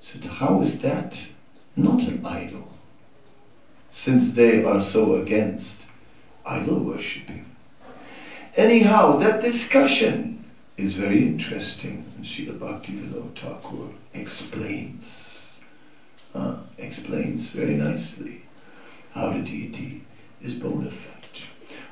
so 0.00 0.28
how 0.28 0.60
is 0.62 0.80
that 0.80 1.26
not 1.76 2.02
an 2.04 2.24
idol? 2.24 2.68
Since 3.90 4.32
they 4.32 4.64
are 4.64 4.80
so 4.80 5.16
against 5.16 5.86
idol 6.46 6.78
worshipping. 6.78 7.44
Anyhow, 8.56 9.18
that 9.18 9.40
discussion 9.40 10.44
is 10.76 10.94
very 10.94 11.22
interesting. 11.22 12.04
And 12.16 12.24
Srila 12.24 12.58
Bhaktivinoda 12.58 13.34
Thakur 13.34 13.88
explains, 14.14 15.29
uh, 16.34 16.56
explains 16.78 17.48
very 17.48 17.74
nicely 17.74 18.42
how 19.12 19.30
the 19.30 19.42
deity 19.42 20.02
is 20.42 20.54
bona 20.54 20.90
fide. 20.90 21.16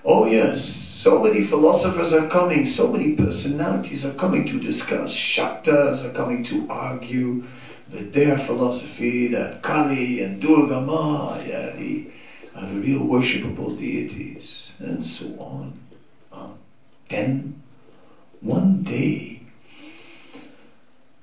Oh 0.04 0.26
yes, 0.26 0.64
so 0.64 1.22
many 1.22 1.42
philosophers 1.42 2.12
are 2.12 2.28
coming, 2.28 2.64
so 2.64 2.90
many 2.90 3.14
personalities 3.14 4.04
are 4.04 4.14
coming 4.14 4.44
to 4.46 4.58
discuss, 4.60 5.12
Shaktas 5.12 6.04
are 6.04 6.12
coming 6.12 6.42
to 6.44 6.66
argue 6.70 7.44
with 7.92 8.12
their 8.12 8.38
philosophy 8.38 9.28
that 9.28 9.62
Kali 9.62 10.22
and 10.22 10.40
Durga 10.40 10.80
Ma 10.80 11.38
yeah, 11.38 11.70
the, 11.70 12.10
are 12.54 12.66
the 12.66 12.80
real 12.80 13.00
worshipable 13.00 13.76
deities, 13.78 14.72
and 14.78 15.02
so 15.02 15.26
on. 15.38 15.78
Um, 16.32 16.54
then, 17.08 17.62
one 18.40 18.82
day, 18.82 19.40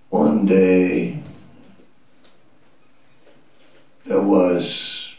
one 0.09 0.45
day, 0.45 1.19
there 4.05 4.21
was 4.21 5.13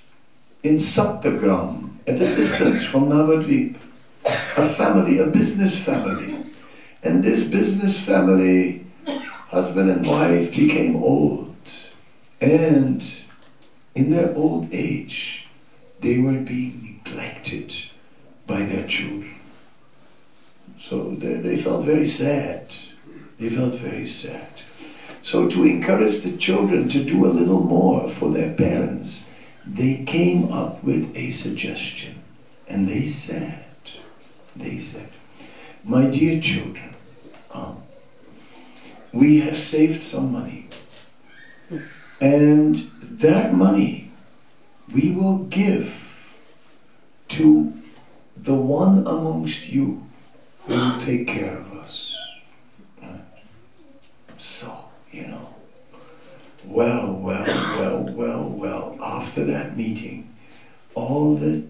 in 0.62 0.76
Saptagram, 0.76 1.90
at 2.06 2.16
a 2.16 2.18
distance 2.18 2.84
from 2.84 3.08
Navadvip, 3.08 3.76
a 4.24 4.68
family, 4.68 5.18
a 5.18 5.26
business 5.26 5.76
family. 5.76 6.44
And 7.02 7.22
this 7.22 7.42
business 7.42 7.98
family, 7.98 8.84
husband 9.48 9.90
and 9.90 10.06
wife, 10.06 10.54
became 10.54 10.96
old. 10.96 11.54
And 12.40 13.04
in 13.94 14.10
their 14.10 14.34
old 14.34 14.72
age, 14.72 15.46
they 16.00 16.18
were 16.18 16.38
being 16.38 17.00
neglected 17.04 17.74
by 18.46 18.62
their 18.62 18.86
children. 18.86 19.34
So 20.80 21.10
they, 21.10 21.34
they 21.34 21.56
felt 21.56 21.84
very 21.84 22.06
sad. 22.06 22.72
They 23.38 23.50
felt 23.50 23.74
very 23.74 24.06
sad. 24.06 24.55
So 25.26 25.48
to 25.48 25.64
encourage 25.64 26.20
the 26.20 26.36
children 26.36 26.88
to 26.90 27.02
do 27.02 27.26
a 27.26 27.34
little 27.34 27.60
more 27.60 28.08
for 28.08 28.30
their 28.30 28.54
parents, 28.54 29.28
they 29.66 30.04
came 30.04 30.52
up 30.52 30.84
with 30.84 31.16
a 31.16 31.30
suggestion. 31.30 32.22
And 32.68 32.86
they 32.86 33.06
said, 33.06 33.64
they 34.54 34.76
said, 34.76 35.08
my 35.82 36.06
dear 36.06 36.40
children, 36.40 36.94
um, 37.52 37.78
we 39.12 39.40
have 39.40 39.56
saved 39.56 40.04
some 40.04 40.30
money. 40.30 40.68
And 42.20 42.88
that 43.02 43.52
money 43.52 44.12
we 44.94 45.10
will 45.10 45.38
give 45.38 46.24
to 47.30 47.72
the 48.36 48.54
one 48.54 48.98
amongst 48.98 49.68
you 49.68 50.06
who 50.60 50.74
will 50.76 51.00
take 51.00 51.26
care 51.26 51.56
of 51.56 51.72
us. 51.72 52.16
So, 54.36 54.84
you 55.12 55.26
know, 55.26 55.48
well, 56.76 57.10
well, 57.10 57.46
well, 57.78 58.04
well, 58.14 58.48
well, 58.50 58.98
after 59.02 59.44
that 59.44 59.78
meeting, 59.78 60.28
all 60.94 61.34
the 61.34 61.66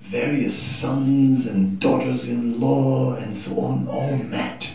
various 0.00 0.56
sons 0.56 1.46
and 1.46 1.80
daughters-in-law 1.80 3.16
and 3.16 3.36
so 3.36 3.58
on 3.58 3.88
all 3.88 4.16
met. 4.18 4.70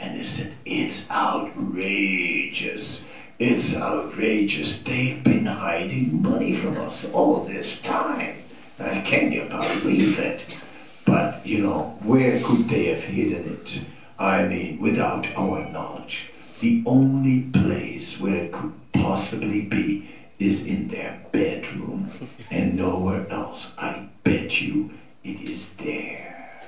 And 0.00 0.18
they 0.18 0.22
said, 0.22 0.54
it's 0.64 1.08
outrageous. 1.10 3.04
It's 3.38 3.76
outrageous. 3.76 4.82
They've 4.82 5.22
been 5.22 5.44
hiding 5.44 6.22
money 6.22 6.54
from 6.54 6.78
us 6.78 7.04
all 7.12 7.44
this 7.44 7.78
time. 7.82 8.36
Uh, 8.80 9.02
can 9.04 9.30
you 9.30 9.44
believe 9.44 10.18
it? 10.18 10.56
But, 11.04 11.46
you 11.46 11.64
know, 11.64 11.98
where 12.02 12.40
could 12.42 12.70
they 12.70 12.86
have 12.86 13.02
hidden 13.02 13.44
it? 13.44 13.80
I 14.18 14.48
mean, 14.48 14.78
without 14.78 15.26
our 15.36 15.68
knowledge. 15.70 16.30
The 16.64 16.82
only 16.86 17.42
place 17.42 18.18
where 18.18 18.44
it 18.44 18.50
could 18.50 18.72
possibly 18.94 19.60
be 19.60 20.08
is 20.38 20.64
in 20.64 20.88
their 20.88 21.20
bedroom 21.30 22.08
and 22.50 22.74
nowhere 22.74 23.26
else. 23.28 23.72
I 23.76 24.08
bet 24.22 24.62
you 24.62 24.94
it 25.22 25.42
is 25.42 25.68
there. 25.74 26.62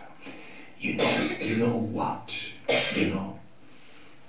You 0.79 0.97
know, 0.97 1.29
you 1.41 1.57
know 1.57 1.79
what? 1.79 2.31
You 2.95 3.15
know, 3.15 3.41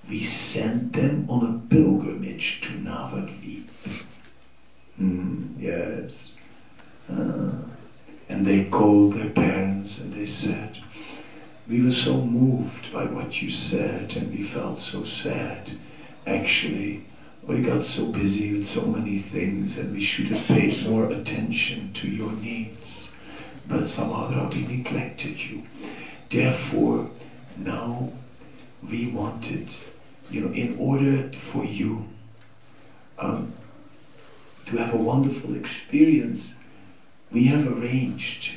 we 0.10 0.24
sent 0.24 0.94
them 0.94 1.30
on 1.30 1.44
a 1.44 1.70
pilgrimage 1.70 2.62
to 2.62 2.70
Navadvip. 2.70 3.68
Mm, 5.02 5.50
yes. 5.60 6.38
Uh, 7.12 7.52
and 8.30 8.46
they 8.46 8.64
called 8.64 9.16
their 9.16 9.32
parents 9.32 10.00
and 10.00 10.14
they 10.14 10.28
said, 10.28 10.78
we 11.70 11.84
were 11.84 11.92
so 11.92 12.22
moved 12.22 12.92
by 12.94 13.06
what 13.06 13.42
you 13.42 13.50
said 13.50 14.16
and 14.16 14.32
we 14.32 14.42
felt 14.42 14.80
so 14.80 15.04
sad. 15.04 15.72
Actually, 16.26 17.04
we 17.44 17.62
got 17.62 17.84
so 17.84 18.06
busy 18.06 18.54
with 18.58 18.66
so 18.66 18.82
many 18.86 19.18
things 19.18 19.78
and 19.78 19.94
we 19.94 20.00
should 20.00 20.28
have 20.28 20.48
paid 20.48 20.88
more 20.88 21.12
attention 21.12 21.92
to 21.94 22.10
your 22.10 22.32
needs. 22.34 23.08
but 23.68 23.86
somehow 23.86 24.50
we 24.54 24.62
neglected 24.62 25.38
you. 25.38 25.62
Therefore, 26.30 27.10
now 27.58 28.12
we 28.90 29.12
wanted, 29.12 29.68
you 30.32 30.42
know, 30.42 30.54
in 30.54 30.78
order 30.80 31.30
for 31.38 31.66
you 31.66 32.08
um, 33.20 33.52
to 34.68 34.78
have 34.78 34.94
a 34.94 34.98
wonderful 34.98 35.54
experience, 35.56 36.54
we 37.30 37.46
have 37.46 37.68
arranged 37.68 38.54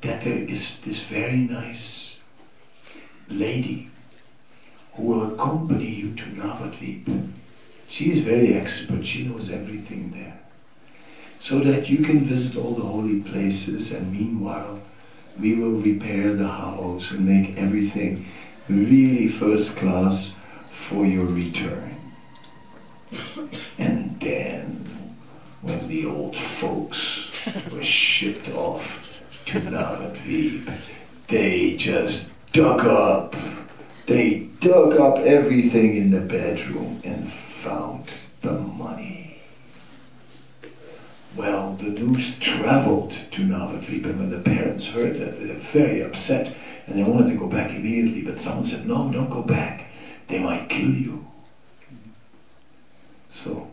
that 0.00 0.22
there 0.22 0.38
is 0.38 0.78
this 0.80 1.00
very 1.04 1.36
nice 1.38 2.03
lady 3.28 3.88
who 4.94 5.02
will 5.04 5.34
accompany 5.34 5.86
you 5.86 6.14
to 6.14 6.24
Navadvip. 6.24 7.30
She 7.88 8.10
is 8.10 8.20
very 8.20 8.54
expert, 8.54 9.04
she 9.04 9.24
knows 9.24 9.50
everything 9.50 10.12
there. 10.12 10.40
So 11.38 11.60
that 11.60 11.90
you 11.90 11.98
can 11.98 12.20
visit 12.20 12.56
all 12.56 12.74
the 12.74 12.84
holy 12.84 13.20
places 13.20 13.92
and 13.92 14.12
meanwhile 14.12 14.80
we 15.38 15.54
will 15.54 15.80
repair 15.80 16.32
the 16.34 16.48
house 16.48 17.10
and 17.10 17.26
make 17.26 17.56
everything 17.58 18.26
really 18.68 19.26
first 19.26 19.76
class 19.76 20.34
for 20.66 21.04
your 21.04 21.26
return. 21.26 21.90
And 23.78 24.18
then, 24.20 24.86
when 25.62 25.88
the 25.88 26.06
old 26.06 26.36
folks 26.36 27.46
were 27.72 27.82
shipped 27.82 28.48
off 28.50 29.42
to 29.46 29.60
Navadvip, 29.60 30.72
they 31.28 31.76
just 31.76 32.30
dug 32.54 32.86
up, 32.86 33.34
they 34.06 34.46
dug 34.60 34.96
up 34.96 35.18
everything 35.18 35.96
in 35.96 36.12
the 36.12 36.20
bedroom 36.20 37.00
and 37.02 37.30
found 37.32 38.06
the 38.42 38.52
money. 38.52 39.42
Well, 41.36 41.74
the 41.74 41.90
news 41.90 42.38
traveled 42.38 43.10
to 43.32 43.42
Navadvip, 43.42 44.04
and 44.04 44.18
when 44.20 44.30
the 44.30 44.38
parents 44.38 44.86
heard 44.86 45.16
that, 45.16 45.40
they 45.40 45.46
were 45.46 45.54
very 45.54 46.00
upset, 46.00 46.54
and 46.86 46.96
they 46.96 47.02
wanted 47.02 47.30
to 47.30 47.36
go 47.36 47.48
back 47.48 47.70
immediately, 47.70 48.22
but 48.22 48.38
someone 48.38 48.64
said, 48.64 48.86
no, 48.86 49.10
don't 49.10 49.30
go 49.30 49.42
back. 49.42 49.90
They 50.28 50.38
might 50.38 50.68
kill 50.68 50.90
you. 50.90 51.26
So, 53.30 53.68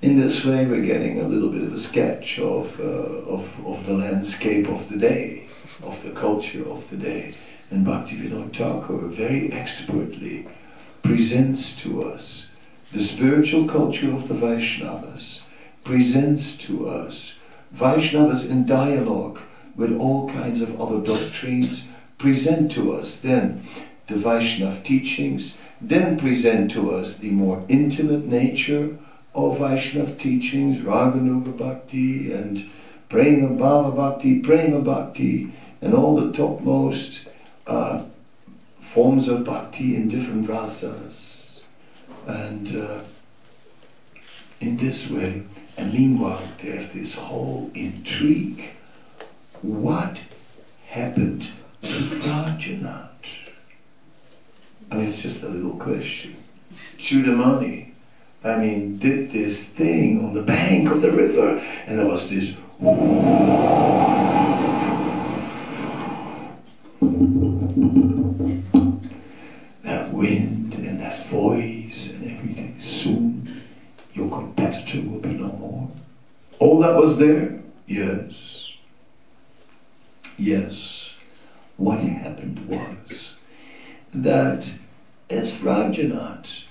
in 0.00 0.20
this 0.20 0.44
way, 0.44 0.64
we're 0.64 0.86
getting 0.86 1.18
a 1.18 1.26
little 1.26 1.48
bit 1.48 1.64
of 1.64 1.72
a 1.72 1.78
sketch 1.78 2.38
of, 2.38 2.78
uh, 2.78 2.84
of, 2.84 3.66
of 3.66 3.84
the 3.84 3.94
landscape 3.94 4.68
of 4.68 4.88
the 4.88 4.96
day, 4.96 5.48
of 5.82 6.00
the 6.04 6.12
culture 6.12 6.62
of 6.70 6.88
the 6.88 6.96
day. 6.96 7.34
And 7.70 7.84
Bhaktivinoda 7.84 8.52
Thakur 8.52 9.08
very 9.08 9.52
expertly 9.52 10.46
presents 11.02 11.74
to 11.82 12.04
us 12.04 12.50
the 12.92 13.00
spiritual 13.00 13.66
culture 13.66 14.12
of 14.12 14.28
the 14.28 14.34
Vaishnavas, 14.34 15.40
presents 15.82 16.56
to 16.58 16.88
us 16.88 17.34
Vaishnavas 17.74 18.48
in 18.48 18.66
dialogue 18.66 19.40
with 19.74 19.96
all 19.98 20.30
kinds 20.30 20.60
of 20.60 20.80
other 20.80 21.00
doctrines, 21.00 21.86
present 22.18 22.70
to 22.72 22.92
us 22.92 23.16
then 23.16 23.64
the 24.06 24.14
Vaishnav 24.14 24.84
teachings, 24.84 25.58
then 25.80 26.18
present 26.18 26.70
to 26.70 26.92
us 26.92 27.18
the 27.18 27.30
more 27.30 27.64
intimate 27.68 28.24
nature 28.24 28.96
of 29.34 29.58
Vaishnav 29.58 30.18
teachings, 30.18 30.78
Raganuga 30.78 31.56
Bhakti 31.56 32.32
and 32.32 32.70
Prema 33.08 33.48
Bhava 33.48 33.94
Bhakti, 33.94 34.38
Prema 34.38 34.80
Bhakti, 34.80 35.52
and 35.82 35.92
all 35.92 36.16
the 36.16 36.32
topmost 36.32 37.28
uh, 37.66 38.04
forms 38.78 39.28
of 39.28 39.44
bhakti 39.44 39.96
in 39.96 40.08
different 40.08 40.46
rasas. 40.46 41.60
And 42.26 42.76
uh, 42.76 43.00
in 44.60 44.76
this 44.76 45.08
way, 45.10 45.42
and 45.76 45.92
meanwhile, 45.92 46.42
there's 46.58 46.92
this 46.92 47.14
whole 47.14 47.70
intrigue. 47.74 48.70
What 49.62 50.20
happened 50.88 51.48
to 51.82 51.88
Vrajanath? 51.88 53.52
I 54.90 54.96
mean, 54.96 55.06
it's 55.08 55.20
just 55.20 55.42
a 55.42 55.48
little 55.48 55.76
question. 55.76 56.36
Chudamani, 56.96 57.92
I 58.44 58.56
mean, 58.58 58.98
did 58.98 59.30
this 59.32 59.68
thing 59.68 60.24
on 60.24 60.34
the 60.34 60.42
bank 60.42 60.90
of 60.90 61.02
the 61.02 61.10
river, 61.10 61.58
and 61.86 61.98
there 61.98 62.06
was 62.06 62.30
this. 62.30 62.56
Wind 70.16 70.74
and 70.74 71.00
that 71.00 71.26
voice 71.26 72.10
and 72.10 72.30
everything. 72.30 72.78
Soon 72.78 73.62
your 74.14 74.30
competitor 74.30 75.00
will 75.08 75.20
be 75.20 75.34
no 75.34 75.48
more. 75.52 75.90
All 76.58 76.80
that 76.80 76.94
was 76.94 77.18
there? 77.18 77.60
Yes. 77.86 78.72
Yes. 80.38 81.10
What 81.76 81.98
happened 81.98 82.66
was 82.68 83.34
that 84.14 84.70
as 85.28 85.52
Vrajanath 85.52 86.64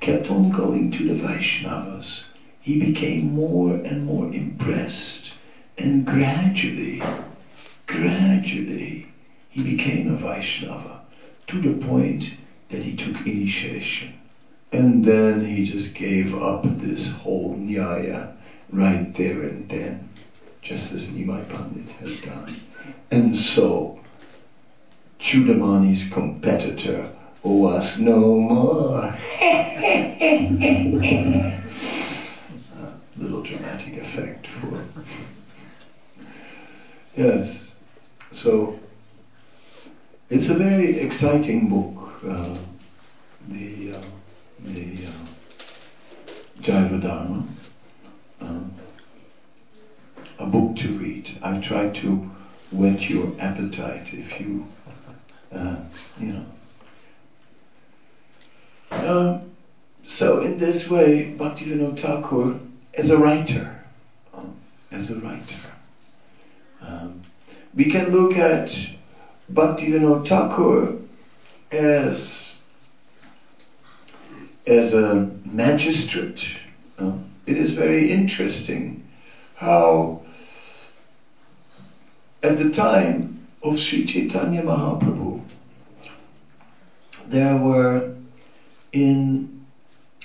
kept 0.00 0.30
on 0.30 0.50
going 0.50 0.90
to 0.92 1.08
the 1.12 1.22
Vaishnavas, 1.22 2.22
he 2.60 2.80
became 2.80 3.34
more 3.34 3.74
and 3.74 4.06
more 4.06 4.26
impressed, 4.26 5.32
and 5.76 6.06
gradually, 6.06 7.02
gradually, 7.86 9.08
he 9.50 9.62
became 9.62 10.12
a 10.12 10.16
Vaishnava 10.16 11.00
to 11.46 11.60
the 11.60 11.86
point 11.86 12.30
that 12.70 12.84
he 12.84 12.96
took 12.96 13.26
initiation. 13.26 14.14
And 14.72 15.04
then 15.04 15.44
he 15.44 15.64
just 15.64 15.94
gave 15.94 16.34
up 16.34 16.62
this 16.64 17.12
whole 17.12 17.56
Nyaya 17.56 18.34
right 18.70 19.12
there 19.14 19.42
and 19.42 19.68
then, 19.68 20.08
just 20.60 20.92
as 20.92 21.08
Nimai 21.08 21.48
Pandit 21.48 21.90
had 21.90 22.22
done. 22.22 22.54
And 23.10 23.36
so, 23.36 24.00
Chudamani's 25.20 26.10
competitor 26.12 27.10
was 27.42 27.98
no 27.98 28.40
more. 28.40 29.14
little 33.18 33.42
dramatic 33.42 33.96
effect 33.96 34.46
for. 34.46 34.84
Yes, 37.16 37.70
so 38.30 38.78
it's 40.28 40.48
a 40.48 40.54
very 40.54 40.98
exciting 40.98 41.68
book, 41.68 41.95
uh, 42.28 42.56
the 43.48 43.94
uh, 43.94 44.02
the 44.60 45.06
uh, 45.06 45.26
Jaiva 46.60 47.00
Dharma, 47.00 47.44
um, 48.40 48.72
a 50.38 50.46
book 50.46 50.76
to 50.76 50.88
read. 50.92 51.38
I 51.42 51.60
try 51.60 51.88
to 51.88 52.30
whet 52.72 53.08
your 53.08 53.32
appetite 53.38 54.12
if 54.12 54.40
you, 54.40 54.66
uh, 55.52 55.82
you 56.18 56.32
know. 56.32 56.46
Um, 58.90 59.50
so 60.02 60.40
in 60.40 60.58
this 60.58 60.88
way, 60.90 61.34
Bhaktivinoda 61.36 61.98
Thakur, 61.98 62.58
as 62.94 63.10
a 63.10 63.18
writer, 63.18 63.84
um, 64.34 64.56
as 64.90 65.10
a 65.10 65.16
writer, 65.16 65.72
um, 66.80 67.22
we 67.74 67.84
can 67.84 68.10
look 68.10 68.36
at 68.36 68.88
Bhaktivinoda 69.52 70.26
Thakur 70.26 70.96
as 71.70 72.54
as 74.66 74.92
a 74.92 75.30
magistrate. 75.44 76.58
Um, 76.98 77.30
it 77.46 77.56
is 77.56 77.72
very 77.72 78.10
interesting 78.10 79.06
how 79.56 80.22
at 82.42 82.56
the 82.56 82.70
time 82.70 83.46
of 83.62 83.78
Sri 83.78 84.04
Chaitanya 84.04 84.62
Mahaprabhu, 84.62 85.42
there 87.26 87.56
were 87.56 88.14
in 88.92 89.64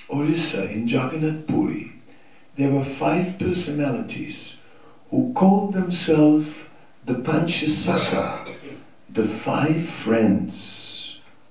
Orissa, 0.08 0.70
in 0.70 0.86
Jagannath 0.88 1.46
Puri, 1.46 1.92
there 2.56 2.70
were 2.70 2.84
five 2.84 3.38
personalities 3.38 4.56
who 5.10 5.32
called 5.34 5.74
themselves 5.74 6.48
the 7.04 7.14
Panchasakha, 7.14 8.78
the 9.08 9.24
five 9.24 9.84
friends 9.88 10.81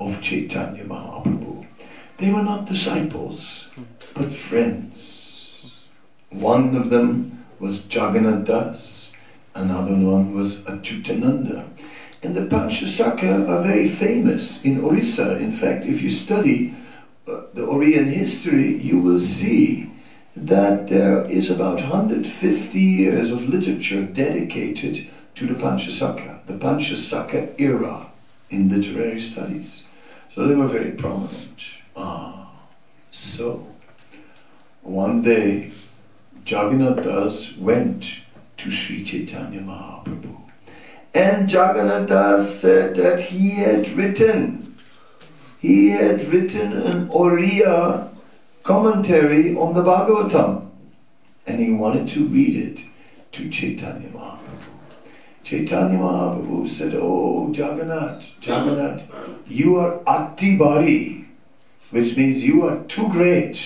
of 0.05 0.21
Chaitanya 0.21 0.83
Mahaprabhu. 0.83 1.65
They 2.17 2.31
were 2.31 2.43
not 2.43 2.65
disciples, 2.65 3.67
but 4.13 4.31
friends. 4.31 5.65
One 6.29 6.75
of 6.75 6.89
them 6.89 7.45
was 7.59 7.85
Jagannath 7.85 8.45
Das, 8.45 9.11
another 9.53 9.93
one 9.93 10.33
was 10.33 10.57
Achyutananda. 10.61 11.67
And 12.23 12.35
the 12.35 12.41
Panchasakha 12.41 13.49
are 13.49 13.63
very 13.63 13.87
famous 13.89 14.63
in 14.63 14.83
Orissa. 14.83 15.37
In 15.37 15.51
fact, 15.51 15.85
if 15.85 16.01
you 16.01 16.09
study 16.09 16.75
uh, 17.27 17.41
the 17.53 17.61
Oriyan 17.61 18.07
history, 18.07 18.77
you 18.77 18.99
will 18.99 19.19
see 19.19 19.91
that 20.35 20.87
there 20.87 21.21
is 21.29 21.49
about 21.49 21.81
150 21.81 22.79
years 22.79 23.31
of 23.31 23.49
literature 23.49 24.03
dedicated 24.03 25.07
to 25.35 25.47
the 25.47 25.55
Panchasakha, 25.55 26.45
the 26.45 26.53
Panchasakha 26.53 27.59
era 27.59 28.07
in 28.49 28.69
literary 28.69 29.19
studies. 29.19 29.87
So 30.33 30.47
they 30.47 30.55
were 30.55 30.67
very 30.67 30.91
prominent. 30.91 31.61
Ah, 31.93 32.49
so 33.09 33.67
one 34.81 35.21
day 35.21 35.71
Jagannath 36.45 37.03
Das 37.03 37.57
went 37.57 38.19
to 38.55 38.71
Sri 38.71 39.03
Chaitanya 39.03 39.59
Mahaprabhu 39.59 40.37
And 41.13 41.51
Jagannath 41.51 42.45
said 42.45 42.95
that 42.95 43.19
he 43.19 43.55
had 43.55 43.89
written, 43.89 44.73
he 45.59 45.89
had 45.89 46.21
written 46.31 46.71
an 46.81 47.09
Oriya 47.09 48.07
commentary 48.63 49.53
on 49.57 49.73
the 49.73 49.83
Bhagavatam. 49.83 50.69
And 51.45 51.59
he 51.59 51.73
wanted 51.73 52.07
to 52.09 52.23
read 52.23 52.55
it 52.55 52.85
to 53.33 53.49
Chaitanya 53.49 54.07
Mahaprabhu. 54.07 54.40
Chaitanya 55.43 55.97
Mahaprabhu 55.97 56.67
said, 56.67 56.93
Oh, 56.95 57.51
Jagannath, 57.51 58.29
Jagannath, 58.41 59.03
you 59.47 59.77
are 59.77 59.99
Ati 60.07 60.55
Bari, 60.55 61.25
which 61.89 62.15
means 62.15 62.43
you 62.43 62.67
are 62.67 62.83
too 62.83 63.09
great. 63.09 63.61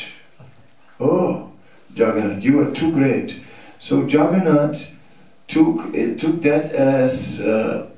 Oh, 1.00 1.52
Jagannath, 1.94 2.44
you 2.44 2.62
are 2.62 2.72
too 2.72 2.92
great. 2.92 3.42
So 3.78 4.02
Jagannath 4.02 4.92
took, 5.48 5.94
it 5.94 6.20
took 6.20 6.42
that 6.42 6.72
as, 6.72 7.42
uh, 7.42 7.90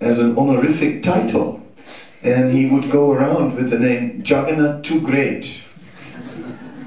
as 0.00 0.18
an 0.18 0.36
honorific 0.36 1.02
title. 1.02 1.60
And 2.22 2.52
he 2.52 2.70
would 2.70 2.90
go 2.90 3.10
around 3.10 3.56
with 3.56 3.70
the 3.70 3.78
name 3.78 4.22
Jagannath 4.24 4.82
Too 4.82 5.00
Great. 5.00 5.60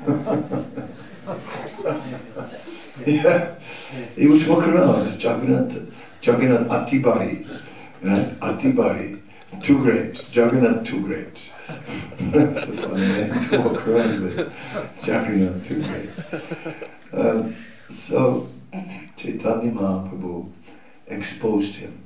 yeah. 3.06 3.56
He 4.16 4.28
would 4.28 4.48
walk 4.48 4.68
around 4.68 5.06
as 5.06 5.22
Jagannath, 5.22 5.85
Jagannath 6.26 6.68
Atibari, 6.70 7.46
right? 8.02 8.40
Atibari, 8.40 9.22
too 9.62 9.78
great, 9.84 10.36
Jagannath 10.36 10.84
too 10.84 11.02
great. 11.02 11.52
That's 12.20 12.64
a 12.64 12.68
fun 12.68 12.96
name 12.96 13.50
to 13.50 13.58
walk 13.62 13.88
around 13.88 14.24
with, 14.24 14.38
Jagannath 15.06 15.68
too 15.68 15.82
great. 15.84 16.10
Um, 17.14 17.54
so 17.90 18.48
Chaitanya 19.16 19.72
Mahaprabhu 19.72 20.50
exposed 21.08 21.76
him. 21.76 22.02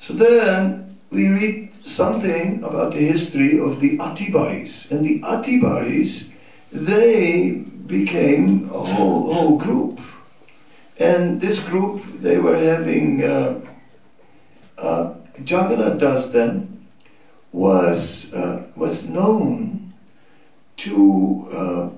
So 0.00 0.14
then 0.14 0.96
we 1.10 1.28
read 1.28 1.70
something 1.84 2.64
about 2.64 2.92
the 2.92 2.98
history 2.98 3.60
of 3.60 3.80
the 3.80 3.98
Atibaris. 3.98 4.90
And 4.90 5.04
the 5.04 5.20
Atibaris, 5.20 6.30
they 6.72 7.64
became 7.86 8.68
a 8.72 8.80
whole, 8.80 9.32
whole 9.32 9.58
group. 9.58 10.00
And 11.00 11.40
this 11.40 11.60
group, 11.60 12.02
they 12.20 12.36
were 12.36 12.58
having, 12.58 13.24
uh, 13.24 13.60
uh, 14.76 15.14
Das 15.42 16.30
then 16.30 16.86
was, 17.52 18.32
uh, 18.34 18.64
was 18.76 19.08
known 19.08 19.94
to, 20.76 21.48
uh, 21.50 21.88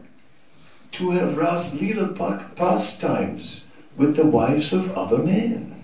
to 0.93 1.11
have 1.11 1.37
Ras 1.37 1.75
Lila 1.75 2.09
pastimes 2.55 3.67
with 3.97 4.15
the 4.15 4.25
wives 4.25 4.73
of 4.73 4.97
other 4.97 5.19
men. 5.19 5.75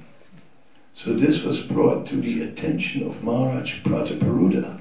So 0.95 1.12
this 1.12 1.43
was 1.43 1.61
brought 1.61 2.07
to 2.07 2.16
the 2.16 2.43
attention 2.43 3.05
of 3.05 3.25
Maharaj 3.25 3.83
Prataparudra. 3.83 4.79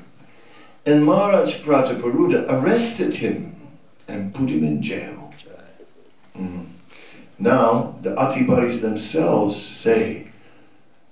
And 0.86 1.04
Maharaj 1.04 1.56
Prataparudra 1.62 2.46
arrested 2.48 3.16
him 3.16 3.56
and 4.08 4.34
put 4.34 4.50
him 4.50 4.64
in 4.64 4.82
jail. 4.82 5.34
Mm. 6.38 6.77
Now, 7.40 7.96
the 8.02 8.16
Atibaris 8.16 8.82
themselves 8.82 9.62
say 9.62 10.28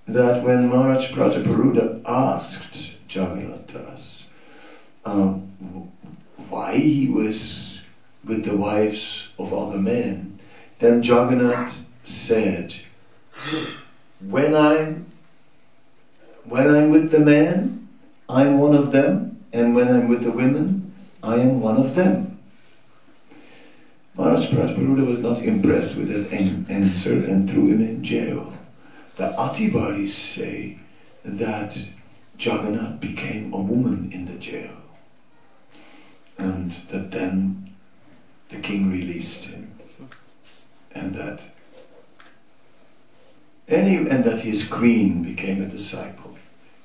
that 0.07 0.43
when 0.43 0.69
Maharaj 0.69 1.11
Prataparudra 1.11 2.01
asked 2.05 2.93
Jagannathas 3.07 4.25
um, 5.05 5.41
why 6.49 6.77
he 6.77 7.07
was 7.07 7.81
with 8.23 8.43
the 8.43 8.57
wives 8.57 9.27
of 9.37 9.53
other 9.53 9.77
men, 9.77 10.39
then 10.79 11.03
Jagannath 11.03 11.85
said, 12.03 12.75
when 14.19 14.55
I'm 14.55 15.05
when 16.45 16.67
I'm 16.67 16.91
with 16.91 17.09
the 17.09 17.19
men, 17.19 17.87
I'm 18.29 18.59
one 18.59 18.75
of 18.75 18.91
them, 18.91 19.43
and 19.51 19.75
when 19.75 19.87
I'm 19.87 20.07
with 20.07 20.23
the 20.23 20.31
women, 20.31 20.93
I 21.23 21.37
am 21.37 21.59
one 21.59 21.77
of 21.77 21.95
them. 21.95 22.34
Maharaj 24.17 24.45
Prataparudra 24.47 25.07
was 25.07 25.19
not 25.19 25.39
impressed 25.39 25.97
with 25.97 26.07
that 26.09 26.33
answer 26.69 27.13
and 27.13 27.49
threw 27.49 27.67
him 27.67 27.81
in 27.81 28.03
jail. 28.03 28.53
The 29.17 29.33
Atibaris 29.37 30.09
say 30.09 30.79
that 31.23 31.77
Jagannath 32.37 32.99
became 32.99 33.53
a 33.53 33.57
woman 33.57 34.11
in 34.13 34.25
the 34.25 34.37
jail 34.37 34.71
and 36.37 36.71
that 36.89 37.11
then 37.11 37.69
the 38.49 38.57
king 38.57 38.91
released 38.91 39.45
him 39.45 39.71
and 40.93 41.15
that 41.15 41.41
any, 43.67 43.95
and 43.95 44.23
that 44.23 44.41
his 44.41 44.67
queen 44.67 45.23
became 45.23 45.61
a 45.61 45.65
disciple. 45.65 46.37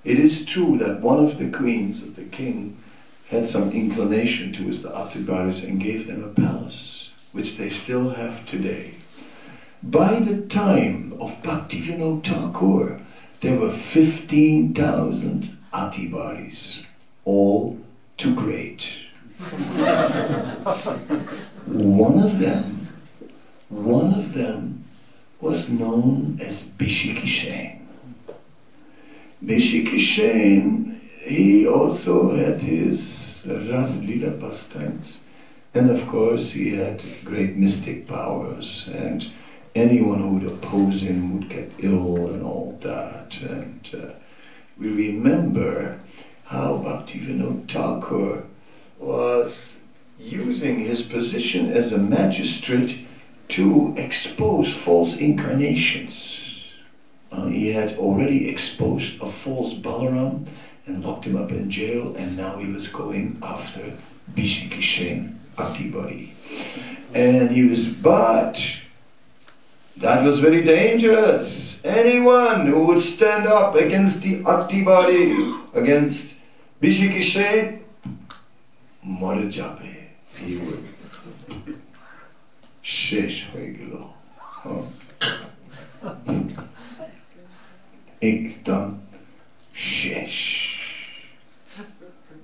It 0.02 0.18
is 0.18 0.46
true 0.46 0.78
that 0.78 1.00
one 1.00 1.22
of 1.22 1.38
the 1.38 1.50
queens 1.50 2.02
of 2.02 2.16
the 2.16 2.24
king 2.24 2.78
had 3.28 3.46
some 3.46 3.70
inclination 3.70 4.50
towards 4.50 4.82
the 4.82 4.88
Atibaris 4.88 5.62
and 5.62 5.80
gave 5.80 6.06
them 6.06 6.24
a 6.24 6.28
palace, 6.28 7.09
which 7.32 7.56
they 7.56 7.70
still 7.70 8.10
have 8.10 8.44
today. 8.48 8.94
By 9.82 10.18
the 10.18 10.42
time 10.46 11.14
of 11.20 11.42
Bhaktivinoda 11.42 12.22
Thakur, 12.24 13.00
there 13.40 13.58
were 13.58 13.70
15,000 13.70 15.56
Atibaris, 15.72 16.84
all 17.24 17.78
too 18.16 18.34
great. 18.34 18.86
one 21.66 22.18
of 22.18 22.38
them, 22.38 22.88
one 23.70 24.12
of 24.12 24.34
them 24.34 24.84
was 25.40 25.70
known 25.70 26.38
as 26.42 26.62
Bishikishen. 26.62 27.78
Bishikishen, 29.42 31.00
he 31.22 31.66
also 31.66 32.36
had 32.36 32.60
his 32.60 33.42
Ras 33.46 34.02
Lila 34.02 34.32
pastimes. 34.32 35.20
And 35.72 35.88
of 35.88 36.06
course, 36.08 36.50
he 36.50 36.74
had 36.74 37.02
great 37.24 37.56
mystic 37.56 38.08
powers, 38.08 38.88
and 38.92 39.30
anyone 39.74 40.18
who 40.18 40.34
would 40.34 40.46
oppose 40.50 41.02
him 41.02 41.38
would 41.38 41.48
get 41.48 41.70
ill 41.78 42.28
and 42.28 42.42
all 42.42 42.76
that. 42.82 43.40
And 43.40 43.88
uh, 43.94 44.12
we 44.76 45.12
remember 45.12 46.00
how 46.46 46.78
Bhaktivinoda 46.78 47.68
Thakur 47.68 48.44
was 48.98 49.78
using 50.18 50.80
his 50.80 51.02
position 51.02 51.72
as 51.72 51.92
a 51.92 51.98
magistrate 51.98 53.06
to 53.48 53.94
expose 53.96 54.72
false 54.72 55.16
incarnations. 55.16 56.40
Uh, 57.30 57.46
he 57.46 57.72
had 57.72 57.96
already 57.96 58.48
exposed 58.48 59.22
a 59.22 59.26
false 59.26 59.72
Balaram 59.72 60.46
and 60.86 61.04
locked 61.04 61.26
him 61.26 61.36
up 61.36 61.52
in 61.52 61.70
jail, 61.70 62.16
and 62.16 62.36
now 62.36 62.58
he 62.58 62.66
was 62.66 62.88
going 62.88 63.38
after 63.40 63.92
Bishikishen 64.34 65.39
Atibari. 65.55 66.29
And 67.13 67.51
he 67.51 67.63
was, 67.63 67.87
but 67.87 68.61
that 69.97 70.23
was 70.23 70.39
very 70.39 70.63
dangerous. 70.63 71.83
Anyone 71.85 72.67
who 72.67 72.87
would 72.87 72.99
stand 72.99 73.47
up 73.47 73.75
against 73.75 74.21
the 74.21 74.41
Atibari, 74.43 75.59
against 75.73 76.35
Bishikishen, 76.81 77.79
Marajabe, 79.05 79.95
he 80.37 80.57
would 80.57 80.83
শেষ 83.05 83.33
হয়ে 83.51 83.69
গেল 83.77 83.93
একদম 88.31 88.85
শেষ 89.99 90.35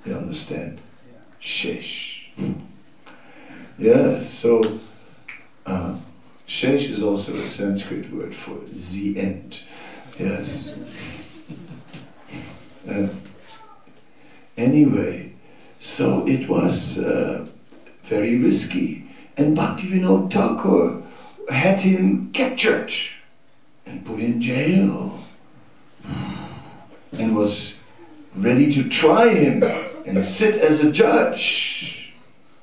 you 0.06 0.14
understand 0.22 0.76
shesh 1.56 1.92
yeah 3.79 4.19
so 4.19 4.63
uh, 5.67 5.97
shesh 6.47 6.89
is 6.89 7.03
also 7.03 7.33
a 7.33 7.37
Sanskrit 7.37 8.13
word 8.13 8.35
for 8.35 8.59
the 8.67 9.19
end. 9.19 9.61
Yes. 10.19 10.75
Uh, 12.89 13.09
anyway 14.57 15.33
so 15.79 16.27
it 16.27 16.49
was 16.49 16.99
uh, 16.99 17.47
very 18.05 18.39
risky. 18.39 19.09
And 19.37 19.57
Bhaktivinoda 19.57 20.31
Thakur 20.31 21.03
had 21.49 21.81
him 21.81 22.31
captured 22.33 22.93
and 23.85 24.05
put 24.05 24.21
in 24.21 24.41
jail. 24.41 25.19
And 27.13 27.37
was 27.37 27.79
ready 28.35 28.71
to 28.73 28.89
try 28.89 29.29
him 29.29 29.63
and 30.07 30.23
sit 30.23 30.57
as 30.57 30.81
a 30.81 30.91
judge. 30.91 32.06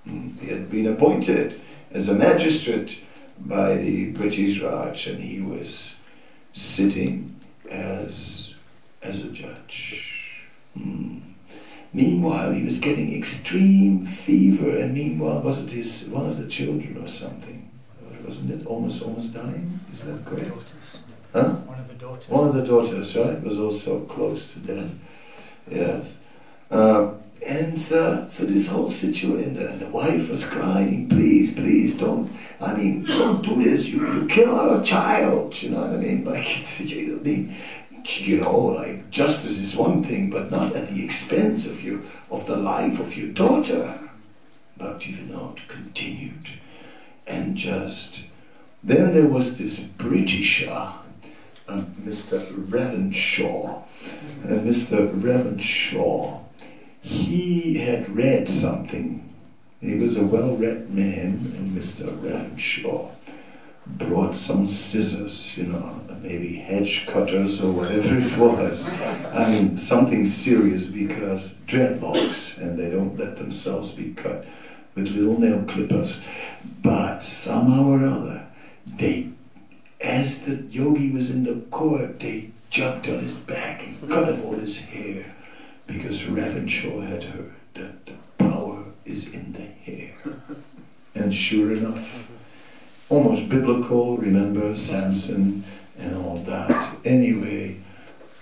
He 0.06 0.48
had 0.48 0.70
been 0.70 0.88
appointed 0.88 1.60
as 1.92 2.10
a 2.10 2.14
magistrate 2.14 3.00
by 3.40 3.76
the 3.76 4.12
British 4.12 4.62
Raj 4.62 5.08
and 5.08 5.24
he 5.24 5.42
was 5.42 5.96
sitting 6.54 7.36
as, 7.70 8.54
as 9.02 9.24
a 9.24 9.30
judge. 9.30 10.42
Hmm. 10.78 11.20
Meanwhile, 11.94 12.54
he 12.54 12.64
was 12.64 12.80
getting 12.80 13.16
extreme 13.16 14.04
fever, 14.04 14.78
and 14.78 14.96
meanwhile, 14.96 15.42
was 15.42 15.64
it 15.64 15.70
his 15.70 16.10
one 16.10 16.26
of 16.26 16.38
the 16.40 16.48
children 16.48 16.98
or 16.98 17.08
something? 17.08 17.70
Wasn't 18.26 18.50
it 18.50 18.66
almost 18.66 19.04
almost 19.04 19.34
dying? 19.34 19.80
Is 19.92 20.02
that 20.02 20.26
correct? 20.26 20.74
Huh? 21.34 21.50
One 21.50 21.80
of 21.80 21.88
the 21.88 21.94
daughters. 21.94 22.30
One 22.30 22.48
of 22.48 22.54
the 22.56 22.64
daughters, 22.64 23.16
right, 23.16 23.42
was 23.44 23.60
also 23.60 24.00
close 24.06 24.54
to 24.54 24.60
death. 24.60 24.92
Yes. 25.70 26.18
Uh, 26.72 27.12
and 27.46 27.74
uh, 27.92 28.28
so 28.28 28.46
this 28.46 28.68
whole 28.68 28.90
situation, 28.90 29.58
and 29.58 29.80
the 29.80 29.90
wife 29.90 30.30
was 30.30 30.46
crying, 30.46 31.10
please, 31.10 31.54
please 31.54 31.98
don't, 31.98 32.32
I 32.62 32.74
mean, 32.74 33.04
don't 33.04 33.44
do 33.44 33.62
this, 33.62 33.88
you, 33.88 34.06
you 34.14 34.28
kill 34.28 34.56
our 34.56 34.82
child, 34.82 35.62
you 35.62 35.72
know 35.72 35.82
what 35.82 35.92
I 35.92 35.98
mean? 35.98 36.24
Like, 36.34 36.60
it's, 36.60 36.80
you, 36.80 37.16
know, 37.18 37.54
you 38.06 38.42
know, 38.42 38.60
like, 38.60 39.10
justice 39.10 39.60
is 39.60 39.76
one 39.76 40.04
thing, 40.04 40.30
but 40.30 40.52
not 40.52 40.76
at 40.76 40.88
the 40.90 41.04
expense 41.04 41.66
of 41.66 41.84
you, 41.84 42.08
of 42.32 42.46
the 42.46 42.56
life 42.56 43.00
of 43.00 43.18
your 43.18 43.30
daughter. 43.30 44.00
But 44.78 45.00
Bhaktivinoda 45.00 45.68
continued, 45.68 46.48
and 47.28 47.58
just, 47.58 48.22
then 48.84 49.14
there 49.14 49.28
was 49.28 49.58
this 49.58 49.80
Britisher, 49.80 50.94
uh, 51.68 51.82
Mr. 52.02 52.40
Ravenshaw, 52.70 53.84
and 54.44 54.70
Mr. 54.70 55.12
Ravenshaw, 55.22 56.43
he 57.34 57.78
had 57.80 58.16
read 58.16 58.48
something. 58.48 59.28
He 59.82 59.96
was 59.96 60.18
a 60.18 60.24
well-read 60.24 60.92
man, 60.92 61.40
and 61.58 61.72
Mr. 61.72 62.06
Ravenshaw 62.22 63.10
brought 63.86 64.36
some 64.36 64.66
scissors, 64.68 65.58
you 65.58 65.66
know, 65.66 66.00
maybe 66.22 66.56
hedge 66.56 67.06
cutters 67.08 67.60
or 67.62 67.74
whatever 67.74 68.16
it 68.16 68.38
was. 68.38 68.88
I 69.34 69.50
mean, 69.50 69.78
something 69.78 70.24
serious 70.24 70.86
because 70.86 71.56
dreadlocks, 71.68 72.58
and 72.60 72.78
they 72.78 72.90
don't 72.90 73.18
let 73.18 73.36
themselves 73.38 73.90
be 73.90 74.14
cut 74.14 74.46
with 74.96 75.08
little 75.10 75.40
nail 75.40 75.64
clippers. 75.64 76.22
But 76.82 77.24
somehow 77.24 77.88
or 77.88 78.06
other, 78.06 78.46
they, 78.86 79.30
as 80.00 80.46
the 80.46 80.58
yogi 80.70 81.10
was 81.10 81.30
in 81.32 81.44
the 81.44 81.56
court, 81.72 82.20
they 82.20 82.52
jumped 82.70 83.08
on 83.10 83.20
his 83.20 83.36
back 83.36 83.86
and 83.86 84.10
cut 84.10 84.30
off 84.30 84.44
all 84.46 84.54
his 84.54 84.80
hair 84.80 85.26
because 85.94 86.26
Ravenshaw 86.26 87.02
had 87.02 87.24
heard 87.24 87.54
that 87.76 88.06
the 88.06 88.14
power 88.38 88.84
is 89.06 89.32
in 89.32 89.54
the 89.54 89.62
hair. 89.62 90.14
And 91.16 91.34
sure 91.34 91.74
enough, 91.74 92.28
almost 93.10 93.48
biblical, 93.48 94.18
remember 94.18 94.74
Samson 94.76 95.64
and 96.00 96.16
all 96.16 96.36
that. 96.38 96.96
Anyway, 97.06 97.78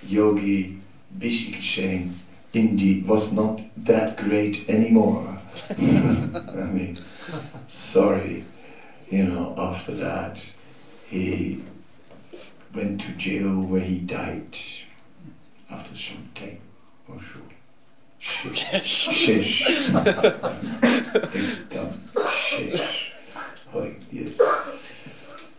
Yogi 0.07 0.79
Bishikshane 1.17 2.13
indeed 2.53 3.05
was 3.05 3.31
not 3.33 3.61
that 3.77 4.17
great 4.17 4.69
anymore. 4.69 5.37
I 5.69 6.65
mean, 6.71 6.95
sorry, 7.67 8.45
you 9.09 9.23
know, 9.25 9.53
after 9.57 9.93
that, 9.95 10.53
he 11.07 11.61
went 12.73 13.01
to 13.01 13.11
jail 13.11 13.59
where 13.59 13.81
he 13.81 13.99
died 13.99 14.57
after 15.69 15.95
some 15.95 16.29
time 16.33 16.59
Like 23.73 23.99
yes. 24.11 24.39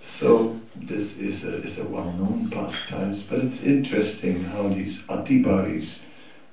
So 0.00 0.60
this 0.76 1.18
is 1.18 1.44
a, 1.44 1.56
is 1.62 1.78
a 1.78 1.84
well-known 1.84 2.48
pastimes, 2.48 3.22
but 3.24 3.40
it's 3.40 3.64
interesting 3.64 4.44
how 4.44 4.68
these 4.68 5.02
atibaris 5.08 6.00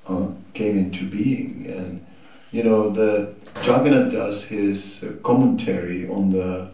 uh, 0.07 0.27
came 0.55 0.75
into 0.75 1.05
being. 1.07 1.67
And 1.67 2.03
you 2.51 2.63
know, 2.63 2.89
the 2.89 3.35
Jagannath 3.63 4.11
Das 4.11 4.45
his 4.45 5.03
uh, 5.03 5.13
commentary 5.21 6.09
on 6.09 6.31
the 6.31 6.71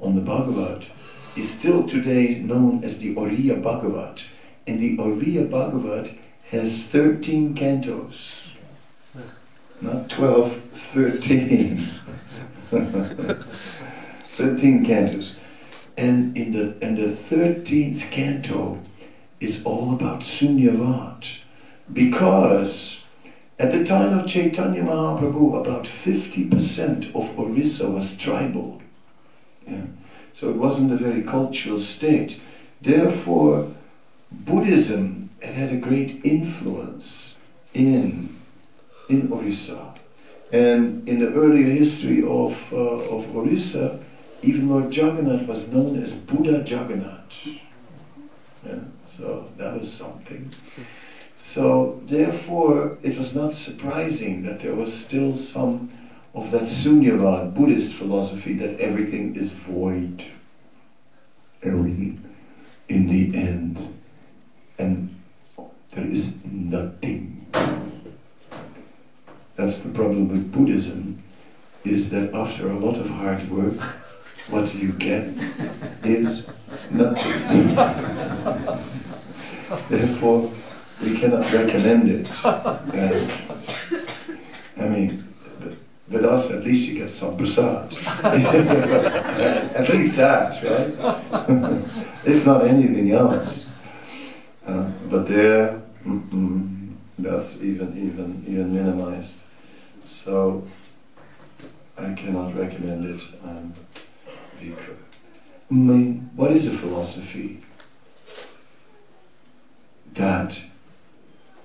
on 0.00 0.14
the 0.14 0.22
Bhagavat 0.22 0.88
is 1.36 1.50
still 1.50 1.86
today 1.86 2.38
known 2.38 2.84
as 2.84 2.98
the 2.98 3.14
Oriya 3.14 3.60
Bhagavat. 3.62 4.24
And 4.66 4.80
the 4.80 4.96
Oriya 4.96 5.50
Bhagavat 5.50 6.14
has 6.50 6.84
13 6.84 7.54
cantos. 7.54 8.54
Not 9.80 10.10
12, 10.10 10.56
13. 10.56 11.76
13 14.30 14.84
cantos. 14.84 15.36
And 15.96 16.36
in 16.36 16.52
the 16.52 16.76
and 16.84 16.96
the 16.96 17.06
13th 17.06 18.10
canto 18.10 18.80
is 19.38 19.62
all 19.64 19.94
about 19.94 20.20
Sunyavad. 20.20 21.26
Because 21.92 23.00
at 23.58 23.70
the 23.70 23.84
time 23.84 24.18
of 24.18 24.26
Chaitanya 24.26 24.82
Mahaprabhu, 24.82 25.60
about 25.60 25.84
50% 25.84 27.14
of 27.14 27.38
Orissa 27.38 27.90
was 27.90 28.16
tribal. 28.16 28.80
Yeah. 29.66 29.86
So 30.32 30.48
it 30.50 30.56
wasn't 30.56 30.92
a 30.92 30.96
very 30.96 31.22
cultural 31.22 31.78
state. 31.78 32.40
Therefore, 32.80 33.68
Buddhism 34.30 35.29
had 35.40 35.54
had 35.54 35.72
a 35.72 35.76
great 35.76 36.20
influence 36.24 37.36
in, 37.74 38.28
in 39.08 39.32
Orissa. 39.32 39.94
And 40.52 41.08
in 41.08 41.20
the 41.20 41.32
earlier 41.32 41.66
history 41.66 42.22
of, 42.22 42.72
uh, 42.72 42.76
of 42.76 43.36
Orissa, 43.36 44.00
even 44.42 44.68
Lord 44.68 44.94
Jagannath 44.94 45.46
was 45.46 45.70
known 45.72 46.00
as 46.02 46.12
Buddha 46.12 46.64
Jagannath. 46.66 47.46
Yeah, 48.66 48.80
so 49.08 49.48
that 49.56 49.78
was 49.78 49.92
something. 49.92 50.50
So 51.36 52.00
therefore, 52.04 52.98
it 53.02 53.16
was 53.16 53.34
not 53.34 53.52
surprising 53.52 54.42
that 54.42 54.60
there 54.60 54.74
was 54.74 54.92
still 54.92 55.34
some 55.34 55.90
of 56.34 56.50
that 56.50 56.62
Sunyavad 56.62 57.54
Buddhist 57.54 57.94
philosophy 57.94 58.54
that 58.54 58.78
everything 58.80 59.36
is 59.36 59.52
void. 59.52 60.24
Everything 61.62 62.22
in 62.88 63.06
the 63.06 63.36
end. 63.36 63.94
And 64.78 65.19
there 65.92 66.06
is 66.06 66.34
nothing. 66.44 67.46
That's 69.56 69.78
the 69.78 69.90
problem 69.90 70.28
with 70.28 70.52
Buddhism, 70.52 71.22
is 71.84 72.10
that 72.10 72.32
after 72.34 72.70
a 72.70 72.78
lot 72.78 72.96
of 72.96 73.08
hard 73.08 73.48
work, 73.50 73.80
what 74.48 74.74
you 74.74 74.92
get 74.92 75.28
is 76.04 76.90
nothing. 76.90 77.74
Therefore, 79.88 80.50
we 81.02 81.18
cannot 81.18 81.52
recommend 81.52 82.10
it. 82.10 82.30
And, 82.44 83.32
I 84.76 84.88
mean, 84.88 85.24
with 86.08 86.24
us, 86.24 86.50
at 86.50 86.64
least 86.64 86.88
you 86.88 86.98
get 86.98 87.10
some 87.10 87.36
prasad. 87.36 87.92
at 89.76 89.88
least 89.90 90.16
that, 90.16 90.62
right? 90.62 91.84
if 92.24 92.46
not 92.46 92.66
anything 92.66 93.12
else. 93.12 93.69
Uh, 94.66 94.90
but 95.10 95.26
there, 95.26 95.80
mm 96.04 96.22
-mm, 96.30 96.90
that's 97.18 97.56
even 97.62 97.96
even 97.96 98.44
even 98.48 98.72
minimized. 98.72 99.42
So 100.04 100.64
I 101.96 102.14
cannot 102.14 102.56
recommend 102.56 103.04
it. 103.04 103.22
Um, 103.44 103.74
because, 104.58 104.96
mean, 105.70 106.30
what 106.34 106.50
is 106.52 106.66
a 106.66 106.70
philosophy? 106.70 107.60
That 110.14 110.60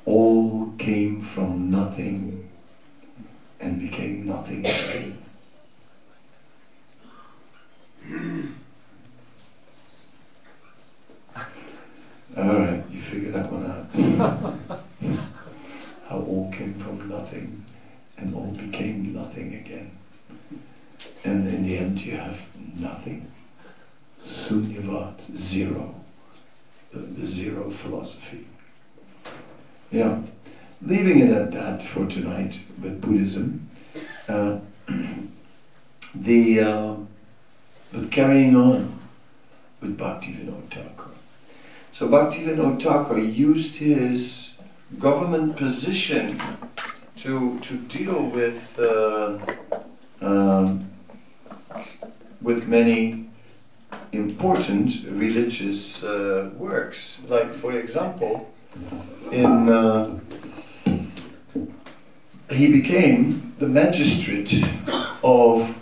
all 0.05 0.73
came 0.77 1.21
from 1.21 1.71
nothing 1.71 2.49
and 3.59 3.79
became 3.79 4.25
nothing 4.25 4.59
again. 4.59 5.17
All 12.37 12.43
right, 12.43 12.83
you 12.91 12.99
figure 12.99 13.31
that 13.31 13.51
one 13.51 13.65
out. 13.65 13.87
How 16.09 16.19
all 16.19 16.51
came 16.51 16.73
from 16.75 17.09
nothing 17.09 17.63
and 18.17 18.35
all 18.35 18.51
became 18.51 19.13
nothing 19.13 19.55
again. 19.55 19.91
And 21.23 21.47
in 21.47 21.63
the 21.67 21.77
end, 21.77 21.99
you 21.99 22.17
have 22.17 22.39
nothing. 22.77 23.31
Sunyavad, 24.23 25.19
zero. 25.35 25.95
The, 26.91 26.99
the 26.99 27.25
zero 27.25 27.69
philosophy. 27.71 28.45
Yeah. 29.91 30.21
Leaving 31.05 31.27
it 31.27 31.37
at 31.37 31.51
that 31.51 31.83
for 31.83 32.07
tonight 32.07 32.57
with 32.81 32.99
Buddhism, 32.99 33.69
uh, 34.27 34.57
the 36.15 36.59
uh, 36.59 36.95
but 37.93 38.09
carrying 38.09 38.55
on 38.55 38.91
with 39.81 39.99
Bhaktivinoda 39.99 40.67
Thakur. 40.71 41.11
So 41.91 42.09
Bhaktivinoda 42.09 42.81
Thakur 42.81 43.19
used 43.19 43.75
his 43.75 44.55
government 44.97 45.57
position 45.57 46.39
to 47.17 47.59
to 47.59 47.77
deal 47.77 48.23
with 48.31 48.79
uh, 48.79 49.37
um, 50.21 50.89
with 52.41 52.67
many 52.67 53.29
important 54.11 55.05
religious 55.07 56.03
uh, 56.03 56.49
works. 56.57 57.21
Like, 57.29 57.49
for 57.49 57.73
example, 57.73 58.51
in 59.31 59.69
uh, 59.69 60.19
he 62.55 62.71
became 62.71 63.53
the 63.59 63.67
magistrate 63.67 64.65
of 65.23 65.81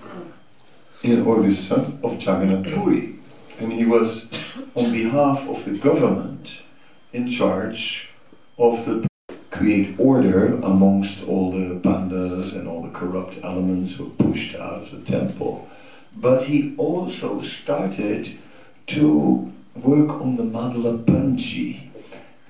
in 1.04 1.26
Orissa 1.28 1.76
of 2.04 2.20
Jagannath 2.20 2.66
and 3.60 3.72
he 3.72 3.86
was 3.86 4.28
on 4.74 4.92
behalf 4.92 5.48
of 5.48 5.64
the 5.66 5.78
government 5.78 6.62
in 7.12 7.28
charge 7.28 8.10
of 8.58 8.86
the 8.86 9.08
create 9.52 9.94
order 10.00 10.56
amongst 10.64 11.24
all 11.28 11.52
the 11.52 11.76
pandas 11.80 12.56
and 12.56 12.68
all 12.68 12.82
the 12.82 12.90
corrupt 12.90 13.38
elements 13.44 13.96
who 13.96 14.06
were 14.06 14.32
pushed 14.32 14.56
out 14.56 14.82
of 14.82 14.92
the 14.92 15.12
temple. 15.12 15.70
But 16.18 16.46
he 16.46 16.74
also 16.78 17.40
started 17.42 18.32
to 18.88 19.54
work 19.76 20.10
on 20.10 20.38
the 20.38 20.44
Madala 20.44 21.04
Panji. 21.04 21.90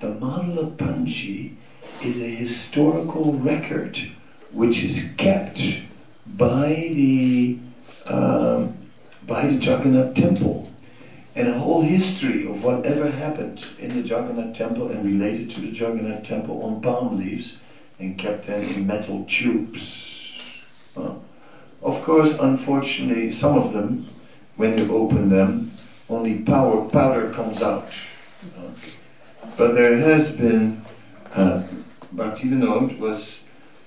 The 0.00 0.14
Madala 0.14 0.74
Panji 0.76 1.56
is 2.02 2.22
a 2.22 2.28
historical 2.28 3.34
record 3.34 3.98
which 4.54 4.82
is 4.82 5.12
kept 5.16 5.60
by 6.36 6.68
the 6.94 7.58
um, 8.06 8.74
by 9.26 9.46
the 9.46 9.54
Jagannath 9.54 10.14
temple 10.14 10.70
and 11.34 11.48
a 11.48 11.58
whole 11.58 11.82
history 11.82 12.46
of 12.46 12.62
whatever 12.62 13.10
happened 13.10 13.66
in 13.78 13.88
the 13.88 14.00
Jagannath 14.00 14.54
temple 14.54 14.88
and 14.88 15.04
related 15.04 15.50
to 15.50 15.60
the 15.60 15.68
Jagannath 15.68 16.22
temple 16.22 16.62
on 16.62 16.80
palm 16.80 17.18
leaves 17.18 17.58
and 17.98 18.16
kept 18.18 18.46
them 18.46 18.62
in 18.62 18.86
metal 18.86 19.24
tubes. 19.24 20.92
Uh, 20.96 21.14
of 21.82 22.02
course, 22.02 22.38
unfortunately, 22.38 23.30
some 23.30 23.58
of 23.58 23.72
them, 23.72 24.06
when 24.56 24.78
you 24.78 24.94
open 24.94 25.28
them, 25.28 25.72
only 26.08 26.38
power 26.38 26.88
powder 26.88 27.30
comes 27.32 27.62
out. 27.62 27.88
Uh, 28.56 28.70
but 29.58 29.74
there 29.74 29.96
has 29.96 30.36
been, 30.36 30.82
uh, 31.34 31.62
Bhaktivinoda 32.14 32.98
was 32.98 33.40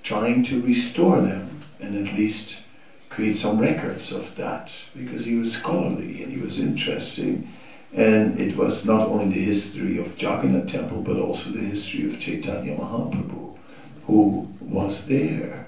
trying 0.07 0.41
to 0.41 0.61
restore 0.61 1.19
them 1.19 1.45
and 1.81 2.07
at 2.07 2.13
least 2.13 2.61
create 3.09 3.35
some 3.35 3.59
records 3.59 4.09
of 4.09 4.33
that 4.37 4.73
because 4.95 5.25
he 5.25 5.35
was 5.35 5.51
scholarly 5.51 6.23
and 6.23 6.31
he 6.31 6.39
was 6.39 6.57
interesting. 6.59 7.45
And 7.93 8.39
it 8.39 8.55
was 8.55 8.85
not 8.85 9.05
only 9.09 9.35
the 9.35 9.43
history 9.43 9.97
of 9.97 10.21
Jagannath 10.21 10.71
temple 10.71 11.01
but 11.01 11.17
also 11.17 11.49
the 11.49 11.59
history 11.59 12.05
of 12.05 12.21
Chaitanya 12.21 12.77
Mahaprabhu 12.77 13.57
who 14.05 14.47
was 14.61 15.05
there. 15.07 15.67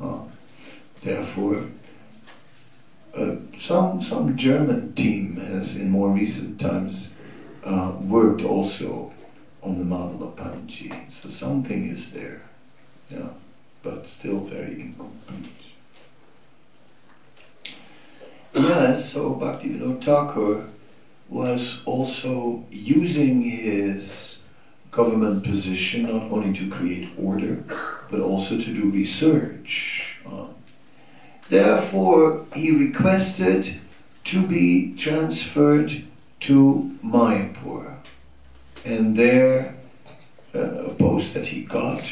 Uh, 0.00 0.22
therefore, 1.02 1.62
uh, 3.16 3.36
some, 3.56 4.00
some 4.00 4.36
German 4.36 4.94
team 4.94 5.36
has 5.36 5.76
in 5.76 5.90
more 5.90 6.10
recent 6.10 6.58
times 6.58 7.14
uh, 7.62 7.92
worked 8.00 8.42
also 8.42 9.12
on 9.62 9.78
the 9.78 9.84
Madala 9.84 10.34
Panji. 10.34 10.90
So 11.08 11.28
something 11.28 11.86
is 11.86 12.10
there, 12.10 12.40
yeah, 13.10 13.28
but 13.82 14.06
still 14.06 14.40
very 14.40 14.80
incomplete. 14.80 15.52
Yes, 18.54 19.12
so 19.12 19.34
Bhaktivinoda 19.34 20.00
Thakur 20.00 20.64
was 21.28 21.82
also 21.84 22.64
using 22.70 23.42
his 23.42 24.42
government 24.90 25.44
position 25.44 26.02
not 26.02 26.30
only 26.32 26.52
to 26.52 26.68
create 26.68 27.08
order, 27.16 27.62
but 28.10 28.20
also 28.20 28.58
to 28.58 28.74
do 28.74 28.90
research. 28.90 30.18
Therefore, 31.50 32.46
he 32.54 32.70
requested 32.70 33.76
to 34.24 34.46
be 34.46 34.94
transferred 34.94 36.04
to 36.40 36.96
Mayapur. 37.04 37.96
And 38.84 39.16
there, 39.16 39.74
uh, 40.54 40.60
a 40.60 40.94
post 40.94 41.34
that 41.34 41.48
he 41.48 41.62
got, 41.62 42.08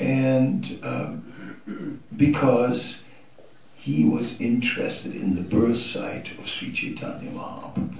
and 0.00 0.78
um, 0.82 2.02
because 2.16 3.02
he 3.76 4.04
was 4.04 4.40
interested 4.40 5.14
in 5.14 5.36
the 5.36 5.42
birth 5.42 5.78
site 5.78 6.36
of 6.38 6.46
Sri 6.46 6.72
Chaitanya 6.72 7.30
Mahaprabhu. 7.30 7.98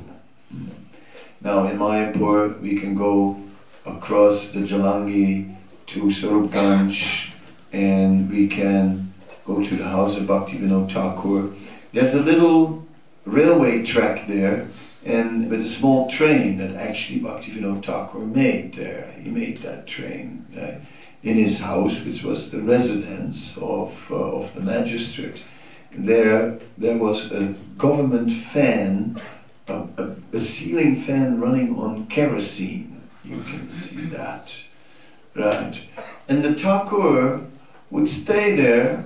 Now 1.41 1.67
in 1.67 1.79
Mayapur 1.79 2.61
we 2.61 2.79
can 2.79 2.95
go 2.95 3.41
across 3.87 4.49
the 4.49 4.61
Jalangi 4.61 5.57
to 5.87 6.03
Swarupganj 6.03 7.33
and 7.73 8.31
we 8.31 8.47
can 8.49 9.13
go 9.47 9.65
to 9.65 9.77
the 9.77 9.85
house 9.85 10.17
of 10.17 10.25
Bhaktivinoda 10.25 10.91
Thakur. 10.91 11.55
There's 11.93 12.15
a 12.15 12.21
little 12.21 12.87
railway 13.25 13.83
track 13.83 14.27
there 14.27 14.69
and 15.05 15.49
with 15.49 15.63
a 15.63 15.67
small 15.67 16.11
train 16.11 16.59
that 16.59 16.77
actually 16.77 17.21
Bhaktivinoda 17.21 17.83
Thakur 17.83 18.19
made 18.19 18.75
there. 18.75 19.13
He 19.19 19.31
made 19.31 19.59
that 19.59 19.87
train 19.87 20.47
uh, 20.59 20.85
in 21.23 21.37
his 21.37 21.61
house, 21.61 22.03
which 22.05 22.23
was 22.23 22.51
the 22.51 22.61
residence 22.61 23.57
of, 23.59 24.07
uh, 24.11 24.17
of 24.17 24.55
the 24.55 24.61
magistrate 24.61 25.43
there 25.93 26.59
there 26.79 26.97
was 26.97 27.33
a 27.33 27.55
government 27.77 28.31
fan, 28.33 29.21
a, 29.69 29.87
a, 29.97 30.17
a, 30.33 30.39
ceiling 30.39 30.97
fan 30.97 31.41
running 31.41 31.79
on 31.79 32.07
kerosene. 32.07 33.03
You 33.25 33.41
can 33.43 33.69
see 33.69 34.03
that, 34.07 34.57
right? 35.35 35.81
And 36.29 36.43
the 36.43 36.55
Thakur 36.55 37.45
would 37.91 38.09
stay 38.09 38.55
there 38.55 39.05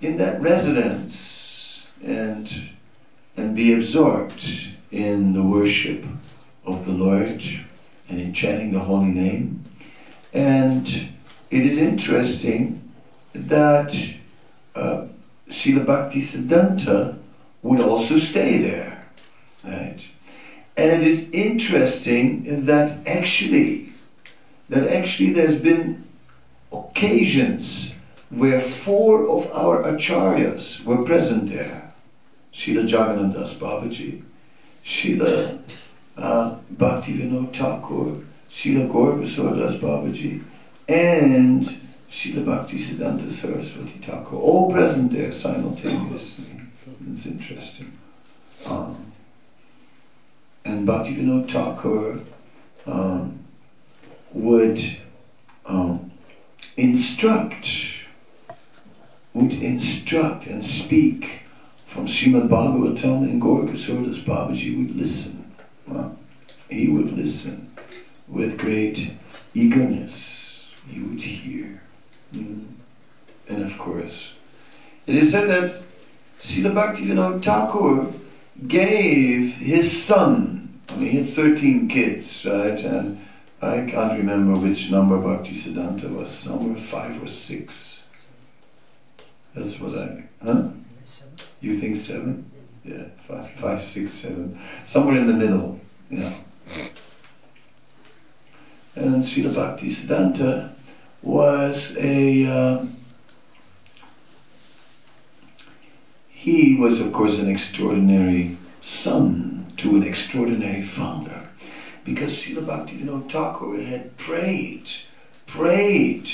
in 0.00 0.16
that 0.16 0.40
residence 0.40 1.86
and 2.02 2.70
and 3.36 3.54
be 3.54 3.72
absorbed 3.72 4.44
in 4.90 5.32
the 5.32 5.42
worship 5.42 6.04
of 6.64 6.84
the 6.84 6.92
Lord 6.92 7.42
and 8.08 8.20
in 8.20 8.32
chanting 8.32 8.72
the 8.72 8.80
holy 8.80 9.10
name. 9.10 9.64
And 10.32 11.08
it 11.50 11.62
is 11.62 11.76
interesting 11.76 12.80
that 13.34 13.96
uh, 14.74 15.06
Srila 15.48 15.84
Bhakti 15.84 16.20
Siddhanta 16.20 17.16
would 17.62 17.80
also 17.80 18.18
stay 18.18 18.58
there. 18.58 19.04
Right? 19.64 20.06
And 20.76 20.90
it 20.90 21.06
is 21.06 21.28
interesting 21.30 22.64
that 22.66 23.06
actually, 23.06 23.88
that 24.68 24.88
actually 24.88 25.32
there's 25.32 25.60
been 25.60 26.04
occasions 26.72 27.92
where 28.30 28.60
four 28.60 29.28
of 29.28 29.50
our 29.52 29.82
acharyas 29.82 30.84
were 30.84 31.04
present 31.04 31.50
there. 31.50 31.92
Srila 32.52 32.88
Jagannath 32.88 33.34
Das 33.34 33.54
Babaji, 33.54 34.22
Srila 34.84 35.60
uh, 36.16 36.56
Bhakti 36.70 37.18
Vinod 37.18 37.52
Thakur, 37.52 38.22
Srila 38.48 39.58
Das 39.58 39.74
Babaji, 39.74 40.42
and 40.90 41.62
Srila 42.10 42.44
Bhakti 42.44 42.76
Siddhanta 42.76 43.30
Saraswati 43.30 43.98
Thakur, 43.98 44.34
all 44.36 44.72
present 44.72 45.12
there 45.12 45.30
simultaneously. 45.30 46.62
It's 47.12 47.26
interesting. 47.26 47.92
Um, 48.66 49.12
and 50.64 50.84
Bhakti 50.84 51.14
Vinod 51.14 51.48
Thakur 51.48 52.18
um, 52.86 53.38
would 54.32 54.80
um, 55.64 56.10
instruct, 56.76 57.68
would 59.32 59.52
instruct 59.52 60.46
and 60.48 60.62
speak 60.62 61.42
from 61.86 62.06
Srimad 62.06 62.48
Bhagavatam 62.48 63.22
and 63.22 63.40
Gaura 63.40 63.70
Kishora 63.70 64.06
Das 64.06 64.18
Babaji 64.18 64.76
would 64.76 64.96
listen. 64.96 65.54
Well, 65.86 66.18
he 66.68 66.88
would 66.88 67.12
listen 67.12 67.72
with 68.28 68.58
great 68.58 69.12
eagerness. 69.54 70.29
He 70.90 71.00
would 71.00 71.22
hear. 71.22 71.82
Mm. 72.32 72.66
And 73.48 73.64
of 73.64 73.78
course, 73.78 74.32
it 75.06 75.16
is 75.16 75.32
said 75.32 75.48
that 75.48 75.82
Srila 76.38 76.72
Bhaktivinoda 76.72 77.42
Thakur 77.42 78.12
gave 78.66 79.54
his 79.56 80.04
son, 80.04 80.80
I 80.88 80.96
mean, 80.96 81.10
he 81.10 81.18
had 81.18 81.26
13 81.26 81.88
kids, 81.88 82.44
right? 82.44 82.78
And 82.80 83.26
I 83.62 83.84
can't 83.90 84.18
remember 84.18 84.58
which 84.58 84.90
number 84.90 85.18
Bhakti 85.18 85.52
Siddhanta 85.52 86.14
was, 86.14 86.30
somewhere 86.30 86.76
five 86.76 87.22
or 87.22 87.26
six. 87.26 88.02
That's 89.54 89.80
what 89.80 89.96
I, 89.98 90.24
huh? 90.44 90.70
You 91.60 91.76
think 91.76 91.96
seven? 91.96 92.44
Yeah, 92.84 93.04
five, 93.28 93.50
five, 93.50 93.82
six, 93.82 94.12
seven. 94.12 94.58
Somewhere 94.84 95.16
in 95.16 95.26
the 95.26 95.34
middle, 95.34 95.78
yeah. 96.08 96.32
And 98.96 99.22
Srila 99.22 99.54
Bhakti 99.54 99.88
Siddhanta 99.88 100.70
was 101.22 101.96
a. 101.98 102.46
Uh, 102.46 102.86
he 106.28 106.74
was, 106.76 107.00
of 107.00 107.12
course, 107.12 107.38
an 107.38 107.48
extraordinary 107.48 108.56
son 108.80 109.66
to 109.76 109.96
an 109.96 110.02
extraordinary 110.02 110.82
father. 110.82 111.48
Because 112.04 112.32
Srila 112.32 112.64
Bhaktivinoda 112.64 113.28
Thakur 113.30 113.80
had 113.82 114.16
prayed, 114.16 114.88
prayed, 115.46 116.28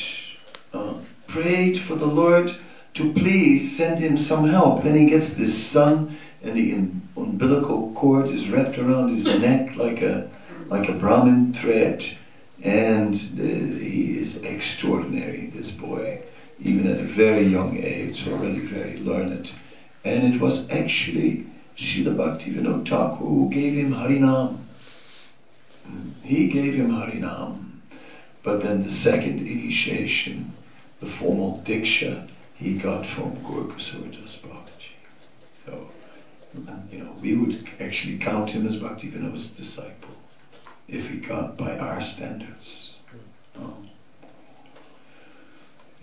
uh, 0.73 0.95
prayed 1.27 1.79
for 1.79 1.97
the 1.97 2.07
Lord 2.07 2.55
to 2.95 3.13
please 3.13 3.77
send 3.77 3.99
him 3.99 4.17
some 4.17 4.49
help. 4.49 4.85
Then 4.85 4.97
he 4.97 5.07
gets 5.07 5.31
this 5.31 5.67
son, 5.67 6.17
and 6.43 6.55
the 6.55 6.73
umbilical 7.21 7.93
cord 7.93 8.27
is 8.29 8.49
wrapped 8.49 8.79
around 8.79 9.11
his 9.11 9.41
neck 9.41 9.77
like 9.77 10.03
a, 10.03 10.31
like 10.69 10.89
a 10.89 10.93
Brahmin 10.93 11.53
thread. 11.53 12.05
And 12.63 13.15
uh, 13.15 13.43
he 13.43 13.56
is 14.27 14.43
extraordinary, 14.43 15.51
this 15.55 15.71
boy, 15.71 16.21
even 16.61 16.87
at 16.91 16.99
a 16.99 17.05
very 17.05 17.47
young 17.47 17.77
age, 17.77 18.27
already 18.29 18.59
very 18.59 18.99
learned. 18.99 19.51
And 20.05 20.35
it 20.35 20.41
was 20.41 20.69
actually 20.71 21.47
Srila 21.77 22.15
Bhaktivinoda 22.17 22.87
Thakur 22.89 23.25
who 23.25 23.51
gave 23.51 23.75
him 23.75 23.93
Harinam. 23.93 24.59
He 26.23 26.49
gave 26.49 26.75
him 26.75 26.91
Harinam. 26.91 27.81
But 28.43 28.63
then 28.63 28.83
the 28.83 28.91
second 28.91 29.41
initiation, 29.41 30.53
the 31.01 31.07
formal 31.07 31.63
Diksha, 31.65 32.29
he 32.57 32.75
got 32.75 33.05
from 33.05 33.37
Gaura 33.45 33.69
Kishora 33.73 34.11
Das 34.13 34.37
Babaji. 34.37 34.95
So, 35.67 35.89
you 36.91 36.99
know, 36.99 37.13
we 37.21 37.35
would 37.37 37.69
actually 37.81 38.19
count 38.19 38.51
him 38.51 38.67
as 38.67 38.77
Bhaktivinoda's 38.77 39.49
disciple 39.49 40.15
if 40.89 41.11
he 41.11 41.17
got 41.19 41.57
by 41.57 41.77
our 41.77 42.01
standards. 42.01 42.97
Um, 43.57 43.91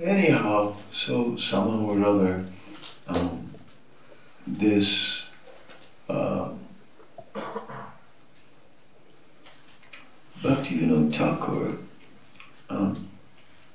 anyhow, 0.03 0.75
so 0.91 1.35
somehow 1.35 1.85
or 1.85 2.05
other, 2.05 2.45
um, 3.07 3.49
this 4.45 5.23
uh, 6.09 6.49
Bhaktivinoda 10.41 11.13
Thakur 11.13 11.77
um, 12.69 13.09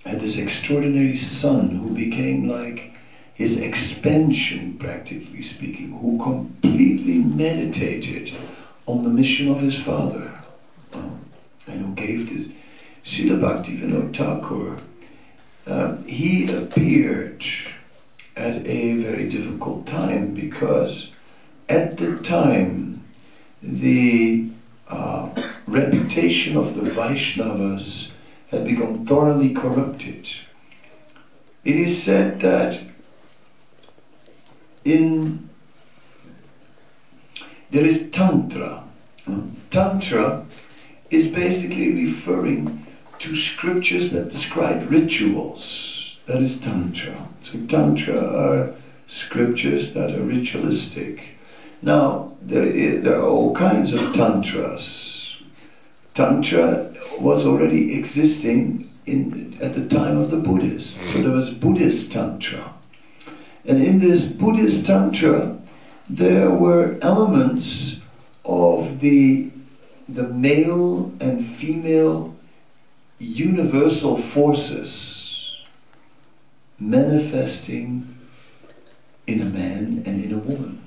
had 0.04 0.20
this 0.20 0.36
extraordinary 0.38 1.16
son 1.16 1.70
who 1.70 1.94
became 1.94 2.48
like 2.48 2.92
his 3.34 3.58
expansion, 3.60 4.76
practically 4.78 5.42
speaking, 5.42 5.92
who 5.98 6.22
completely 6.22 7.22
meditated 7.22 8.34
on 8.86 9.04
the 9.04 9.10
mission 9.10 9.48
of 9.48 9.60
his 9.60 9.78
father, 9.78 10.40
um, 10.92 11.20
and 11.66 11.80
who 11.80 11.94
gave 11.94 12.28
this. 12.28 12.52
Srila 13.04 13.40
Bhaktivinoda 13.40 14.14
Thakur, 14.14 14.76
um, 15.68 16.04
he 16.04 16.50
appeared 16.50 17.44
at 18.36 18.66
a 18.66 18.94
very 18.94 19.28
difficult 19.28 19.86
time 19.86 20.34
because 20.34 21.12
at 21.68 21.98
the 21.98 22.16
time 22.18 23.04
the 23.62 24.48
uh, 24.88 25.28
reputation 25.66 26.56
of 26.56 26.74
the 26.74 26.90
Vaishnavas 26.90 28.12
had 28.50 28.64
become 28.64 29.04
thoroughly 29.04 29.52
corrupted. 29.52 30.26
It 31.64 31.76
is 31.76 32.02
said 32.02 32.40
that 32.40 32.80
in 34.84 35.48
there 37.70 37.84
is 37.84 38.10
Tantra. 38.10 38.84
Tantra 39.68 40.46
is 41.10 41.28
basically 41.28 41.92
referring 41.92 42.86
to 43.18 43.34
scriptures 43.34 44.10
that 44.12 44.30
describe 44.30 44.90
rituals. 44.90 46.18
That 46.26 46.38
is 46.38 46.60
Tantra. 46.60 47.28
So 47.40 47.58
Tantra 47.66 48.18
are 48.18 48.74
scriptures 49.06 49.94
that 49.94 50.14
are 50.14 50.22
ritualistic. 50.22 51.22
Now, 51.82 52.32
there, 52.42 52.64
is, 52.64 53.04
there 53.04 53.18
are 53.18 53.26
all 53.26 53.54
kinds 53.54 53.92
of 53.92 54.00
Tantras. 54.12 55.42
Tantra 56.14 56.92
was 57.20 57.46
already 57.46 57.96
existing 57.96 58.88
in, 59.06 59.56
at 59.62 59.74
the 59.74 59.88
time 59.88 60.18
of 60.18 60.30
the 60.30 60.36
Buddhists. 60.36 61.12
So 61.12 61.22
there 61.22 61.32
was 61.32 61.50
Buddhist 61.50 62.12
Tantra. 62.12 62.74
And 63.64 63.82
in 63.82 63.98
this 63.98 64.24
Buddhist 64.24 64.86
Tantra, 64.86 65.58
there 66.08 66.50
were 66.50 66.98
elements 67.02 68.00
of 68.44 69.00
the, 69.00 69.50
the 70.08 70.28
male 70.28 71.12
and 71.20 71.44
female 71.44 72.34
universal 73.18 74.16
forces 74.16 75.56
manifesting 76.78 78.14
in 79.26 79.40
a 79.40 79.44
man 79.44 80.02
and 80.06 80.24
in 80.24 80.32
a 80.32 80.38
woman. 80.38 80.82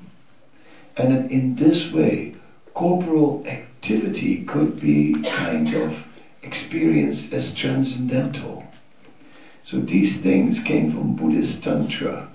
And 0.97 1.29
in 1.31 1.55
this 1.55 1.91
way, 1.91 2.35
corporal 2.73 3.45
activity 3.47 4.43
could 4.45 4.79
be 4.79 5.15
kind 5.23 5.73
of 5.73 6.05
experienced 6.41 7.33
as 7.33 7.53
transcendental. 7.53 8.65
So 9.63 9.79
these 9.79 10.21
things 10.21 10.59
came 10.59 10.91
from 10.91 11.15
Buddhist 11.15 11.63
Tantra 11.63 12.29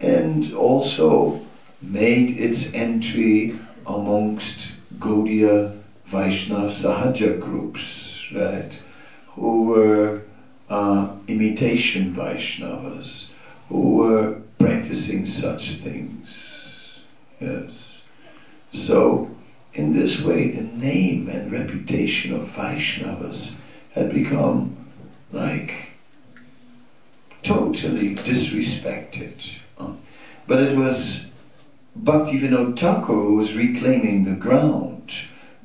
and 0.00 0.54
also 0.54 1.40
made 1.82 2.38
its 2.38 2.72
entry 2.72 3.58
amongst 3.86 4.72
Gaudiya 4.98 5.76
Vaishnav 6.08 6.70
Sahaja 6.70 7.38
groups, 7.40 8.24
right, 8.34 8.78
who 9.38 9.64
were 9.64 10.22
uh, 10.68 11.14
imitation 11.28 12.14
Vaishnavas, 12.14 13.30
who 13.68 13.96
were 13.96 14.40
practicing 14.58 15.24
such 15.26 15.72
things. 15.74 17.00
Yes. 17.40 18.02
So 18.72 19.30
in 19.74 19.92
this 19.92 20.20
way, 20.20 20.50
the 20.50 20.62
name 20.62 21.28
and 21.28 21.52
reputation 21.52 22.34
of 22.34 22.42
Vaishnavas 22.42 23.52
had 23.92 24.12
become 24.12 24.76
like 25.32 25.92
totally 27.42 28.16
disrespected. 28.16 29.54
But 30.46 30.62
it 30.62 30.76
was 30.76 31.26
Bhaktivinoda 32.02 32.78
Thakur 32.78 33.12
who 33.12 33.36
was 33.36 33.54
reclaiming 33.54 34.24
the 34.24 34.34
ground. 34.34 35.14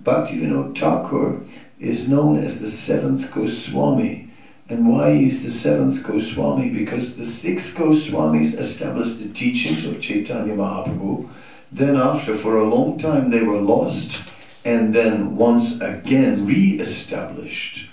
Bhaktivinoda 0.02 0.78
Thakur 0.78 1.42
is 1.84 2.10
known 2.10 2.38
as 2.38 2.60
the 2.60 2.68
seventh 2.68 3.32
Goswami. 3.32 4.30
And 4.70 4.90
why 4.90 5.16
he's 5.16 5.44
the 5.44 5.50
seventh 5.50 6.04
Goswami? 6.04 6.70
Because 6.70 7.16
the 7.18 7.26
six 7.26 7.70
Goswamis 7.70 8.58
established 8.58 9.20
the 9.20 9.30
teachings 9.30 9.86
of 9.86 10.02
Chaitanya 10.02 10.56
Mahaprabhu 10.56 11.30
then 11.74 11.96
after, 11.96 12.36
for 12.36 12.58
a 12.58 12.70
long 12.70 13.00
time, 13.00 13.32
they 13.32 13.42
were 13.42 13.60
lost 13.60 14.30
and 14.64 14.94
then 14.94 15.36
once 15.36 15.82
again 15.82 16.46
re-established 16.46 17.90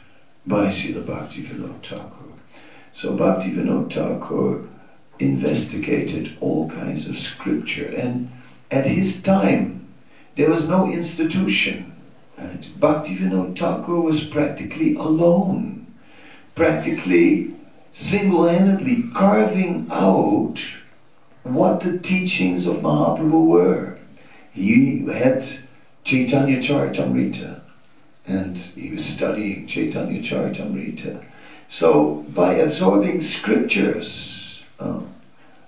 by 0.47 0.67
Srila 0.67 1.03
Bhaktivinoda 1.03 1.83
Thakur. 1.83 2.33
So 2.93 3.17
Bhaktivinoda 3.17 3.91
Thakur 3.91 4.69
investigated 5.19 6.37
all 6.41 6.69
kinds 6.69 7.09
of 7.09 7.17
scripture 7.17 7.91
and 7.97 8.31
at 8.71 8.87
his 8.87 9.23
time 9.23 9.87
there 10.37 10.51
was 10.51 10.69
no 10.69 10.91
institution. 10.91 11.90
Right? 12.41 12.63
Bhaktivinoda 12.79 13.57
Thakur 13.57 14.01
was 14.01 14.25
practically 14.25 14.95
alone, 14.95 15.87
practically 16.55 17.53
single-handedly 17.93 19.05
carving 19.15 19.87
out 19.91 20.59
what 21.43 21.81
the 21.81 21.99
teachings 21.99 22.67
of 22.67 22.77
Mahaprabhu 22.77 23.47
were. 23.47 23.99
He 24.53 25.05
had 25.07 25.45
Chaitanya 26.05 26.59
Charitamrita 26.59 27.61
and 28.27 28.57
he 28.57 28.91
was 28.91 29.05
studying 29.05 29.67
Chaitanya 29.67 30.21
Charitamrita. 30.21 31.25
So 31.69 32.25
by 32.35 32.55
absorbing 32.55 33.21
scriptures, 33.21 34.63
uh, 34.79 35.01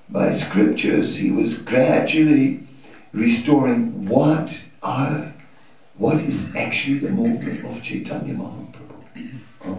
by 0.08 0.30
scriptures, 0.30 1.16
he 1.16 1.30
was 1.30 1.54
gradually 1.54 2.60
restoring 3.12 4.06
what 4.06 4.62
are, 4.82 5.31
what 5.98 6.20
is 6.20 6.54
actually 6.56 6.98
the 6.98 7.10
movement 7.10 7.64
of 7.64 7.82
Chaitanya 7.82 8.34
Mahaprabhu. 8.34 9.38
Uh, 9.64 9.74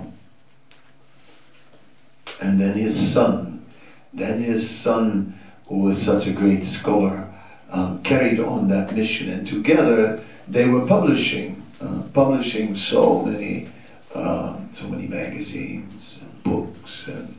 and 2.41 2.59
then 2.59 2.74
his 2.74 3.14
son, 3.14 3.66
then 4.14 4.41
his 4.41 4.70
son 4.70 5.39
who 5.68 5.80
was 5.80 6.01
such 6.01 6.28
a 6.28 6.32
great 6.32 6.64
scholar, 6.64 7.28
um, 7.72 8.01
carried 8.03 8.39
on 8.39 8.68
that 8.68 8.95
mission. 8.95 9.30
And 9.30 9.45
together 9.47 10.22
they 10.47 10.68
were 10.68 10.86
publishing, 10.86 11.61
uh, 11.82 12.03
publishing 12.14 12.76
so 12.76 13.24
many, 13.24 13.70
uh, 14.14 14.57
so 14.72 14.88
many 14.88 15.07
magazines 15.07 16.20
and 16.22 16.43
books. 16.43 17.07
And 17.07 17.36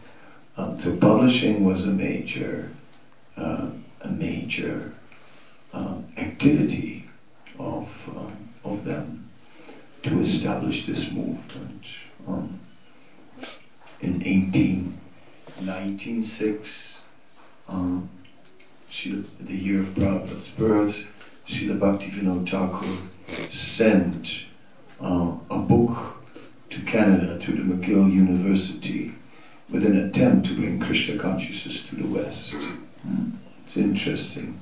um, 0.56 0.78
so 0.78 0.96
publishing 0.96 1.64
was 1.64 1.84
a 1.84 1.92
major, 1.92 2.70
uh, 3.36 3.70
a 4.02 4.08
major 4.08 4.92
um, 5.72 6.04
activity 6.16 7.04
of, 7.58 7.88
um, 8.16 8.43
of 8.64 8.84
them 8.84 9.28
to 10.02 10.20
establish 10.20 10.86
this 10.86 11.10
movement. 11.10 11.86
Um, 12.26 12.60
in 14.00 14.22
18, 14.26 14.92
1906, 15.64 17.00
um, 17.68 18.08
the 19.40 19.54
year 19.54 19.80
of 19.80 19.88
Prabhupada's 19.88 20.48
birth, 20.48 21.06
Srila 21.46 21.78
Bhaktivinoda 21.78 22.48
Thakur 22.48 22.86
sent 23.50 24.44
uh, 25.00 25.32
a 25.50 25.58
book 25.58 26.22
to 26.70 26.80
Canada, 26.82 27.38
to 27.38 27.52
the 27.52 27.62
McGill 27.62 28.12
University, 28.12 29.12
with 29.70 29.84
an 29.84 29.96
attempt 29.96 30.46
to 30.46 30.54
bring 30.54 30.78
Krishna 30.78 31.18
consciousness 31.18 31.86
to 31.88 31.96
the 31.96 32.06
West. 32.06 32.54
Mm. 32.54 33.32
It's 33.62 33.76
interesting 33.76 34.60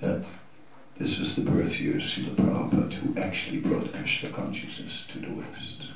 that 0.00 0.24
this 0.98 1.18
was 1.18 1.34
the 1.34 1.42
birth 1.42 1.80
year 1.80 1.96
of 1.96 2.02
Srila 2.02 2.34
Prabhupada 2.34 2.92
who 2.92 3.20
actually 3.20 3.58
brought 3.60 3.92
Krishna 3.92 4.30
consciousness 4.30 5.06
to 5.08 5.18
the 5.18 5.30
West. 5.32 5.92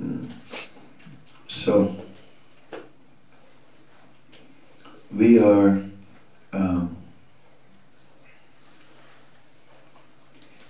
Mm. 0.00 0.68
So, 1.46 1.96
we 5.14 5.38
are 5.38 5.82
um, 6.52 6.96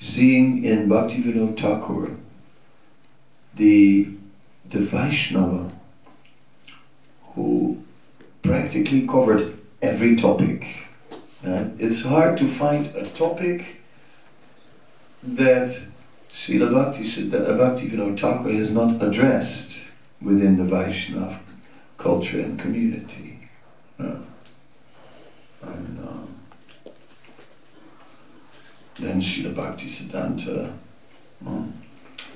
seeing 0.01 0.65
in 0.65 0.89
Bhaktivinoda 0.89 1.57
Thakur 1.57 2.17
the, 3.55 4.09
the 4.69 4.79
Vaishnava 4.79 5.73
who 7.35 7.83
practically 8.43 9.07
covered 9.07 9.59
every 9.83 10.17
topic. 10.17 10.84
Uh, 11.47 11.69
it's 11.79 12.01
hard 12.01 12.39
to 12.39 12.49
find 12.49 12.87
a 12.97 13.05
topic 13.05 13.83
that 15.23 15.79
Srila 16.29 16.73
Bhakti, 16.73 17.29
Bhakti 17.29 17.91
Vinod 17.91 18.19
Thakur 18.19 18.53
has 18.53 18.71
not 18.71 19.03
addressed 19.03 19.79
within 20.23 20.57
the 20.57 20.65
Vaishnava 20.65 21.39
culture 21.99 22.41
and 22.41 22.59
community. 22.59 23.49
Uh, 24.01 24.17
and, 25.63 25.99
um, 26.09 26.35
then 28.95 29.21
Srila 29.21 29.55
Bhakti 29.55 29.87
Siddhanta 29.87 30.73
um, 31.47 31.75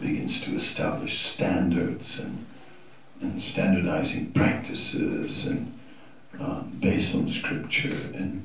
begins 0.03 0.39
to 0.43 0.55
establish 0.55 1.27
standards 1.27 2.19
and, 2.19 2.45
and 3.23 3.41
standardizing 3.41 4.33
practices 4.33 5.47
and 5.47 5.73
um, 6.39 6.71
based 6.79 7.15
on 7.15 7.27
scripture 7.27 8.15
and, 8.15 8.45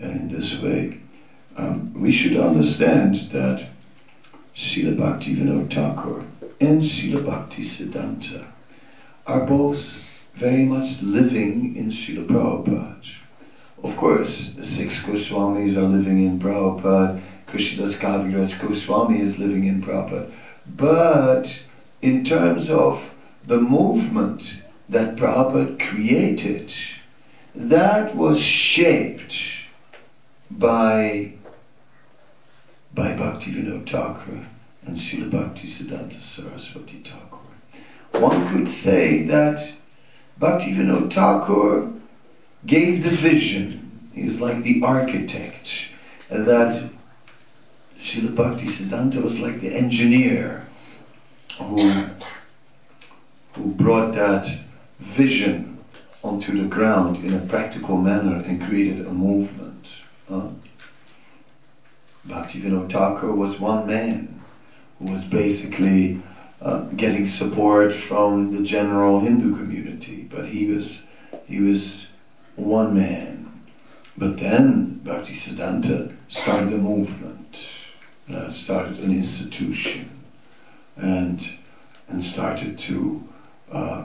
and 0.00 0.12
in 0.12 0.28
this 0.28 0.58
way 0.60 0.98
um, 1.56 1.92
we 1.94 2.10
should 2.10 2.36
understand 2.36 3.14
that 3.32 3.66
Srila 4.54 4.98
Bhakti 4.98 5.36
Vinod 5.36 5.72
Thakur 5.72 6.24
and 6.60 6.82
Srila 6.82 7.24
Bhakti 7.24 7.62
Siddhanta 7.62 8.44
are 9.26 9.46
both 9.46 10.28
very 10.34 10.64
much 10.64 11.00
living 11.02 11.76
in 11.76 11.86
Srila 11.86 12.26
Prabhupada. 12.26 12.94
Of 13.82 13.96
course, 13.96 14.50
the 14.50 14.64
six 14.64 14.98
Goswamis 15.00 15.76
are 15.76 15.82
living 15.82 16.24
in 16.24 16.38
Prabhupada, 16.38 17.20
Krishnadas 17.46 17.94
Kaviraj 17.96 18.58
Goswami 18.60 19.20
is 19.20 19.38
living 19.38 19.64
in 19.64 19.82
Prabhupada. 19.82 20.30
But 20.66 21.60
in 22.00 22.24
terms 22.24 22.70
of 22.70 23.10
the 23.46 23.60
movement 23.60 24.54
that 24.88 25.16
Prabhupada 25.16 25.78
created, 25.78 26.72
that 27.54 28.16
was 28.16 28.40
shaped 28.40 29.63
by, 30.50 31.32
by 32.94 33.12
Bhaktivinoda 33.12 33.86
Thakur 33.86 34.46
and 34.86 34.96
Srila 34.96 35.30
Bhakti 35.30 35.66
Siddhanta 35.66 36.20
Saraswati 36.20 36.98
Thakur. 36.98 37.38
One 38.20 38.48
could 38.48 38.68
say 38.68 39.24
that 39.24 39.72
Bhaktivinoda 40.40 41.12
Thakur 41.12 41.92
gave 42.66 43.02
the 43.02 43.10
vision. 43.10 43.90
He's 44.14 44.40
like 44.40 44.62
the 44.62 44.82
architect. 44.82 45.86
And 46.30 46.46
that 46.46 46.90
Srila 47.98 48.34
Bhakti 48.34 48.66
Siddhanta 48.66 49.22
was 49.22 49.38
like 49.38 49.60
the 49.60 49.74
engineer 49.74 50.66
who, 51.58 52.06
who 53.52 53.70
brought 53.74 54.12
that 54.14 54.46
vision 54.98 55.78
onto 56.22 56.60
the 56.60 56.68
ground 56.68 57.24
in 57.24 57.34
a 57.34 57.40
practical 57.46 57.96
manner 57.96 58.42
and 58.46 58.62
created 58.62 59.06
a 59.06 59.10
movement. 59.10 59.73
Uh, 60.30 60.48
Bhaktivinoda 62.26 62.90
Thakur 62.90 63.32
was 63.32 63.60
one 63.60 63.86
man 63.86 64.40
who 64.98 65.12
was 65.12 65.24
basically 65.24 66.22
uh, 66.62 66.84
getting 66.96 67.26
support 67.26 67.92
from 67.92 68.56
the 68.56 68.62
general 68.62 69.20
Hindu 69.20 69.56
community, 69.56 70.26
but 70.30 70.46
he 70.46 70.66
was 70.66 71.04
he 71.46 71.60
was 71.60 72.10
one 72.56 72.94
man. 72.94 73.52
But 74.16 74.38
then 74.38 75.00
Bhakti 75.04 75.34
Siddhanta 75.34 76.14
started 76.28 76.72
a 76.72 76.78
movement, 76.78 77.66
uh, 78.32 78.50
started 78.50 79.00
an 79.00 79.12
institution, 79.12 80.08
and 80.96 81.46
and 82.08 82.24
started 82.24 82.78
to. 82.78 83.28
Uh, 83.70 84.04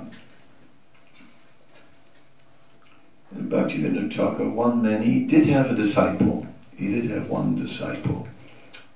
Bhaktivinoda 3.35 4.11
Thakur, 4.11 4.49
one 4.49 4.81
man, 4.81 5.03
he 5.03 5.25
did 5.25 5.45
have 5.45 5.71
a 5.71 5.75
disciple. 5.75 6.47
He 6.75 6.87
did 6.87 7.09
have 7.11 7.29
one 7.29 7.55
disciple, 7.55 8.27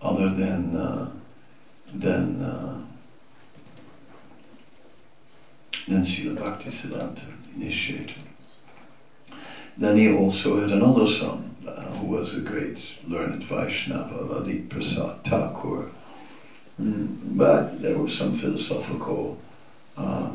other 0.01 0.29
than 0.29 0.75
uh, 0.75 1.11
than 1.93 2.41
uh, 2.41 2.81
than 5.87 6.01
Srila 6.01 6.39
Bhakti 6.39 6.69
Siddhanta 6.69 7.25
initiated. 7.55 8.23
Then 9.77 9.97
he 9.97 10.11
also 10.11 10.59
had 10.61 10.71
another 10.71 11.05
son 11.05 11.55
uh, 11.67 11.91
who 11.93 12.07
was 12.07 12.35
a 12.35 12.41
great 12.41 12.79
learned 13.07 13.43
Vaishnava, 13.43 14.15
Lalit 14.15 14.69
Prasad 14.69 15.23
Thakur. 15.23 15.89
Mm, 16.81 17.37
but 17.37 17.81
there 17.81 17.97
were 17.97 18.09
some 18.09 18.37
philosophical 18.37 19.37
uh, 19.97 20.31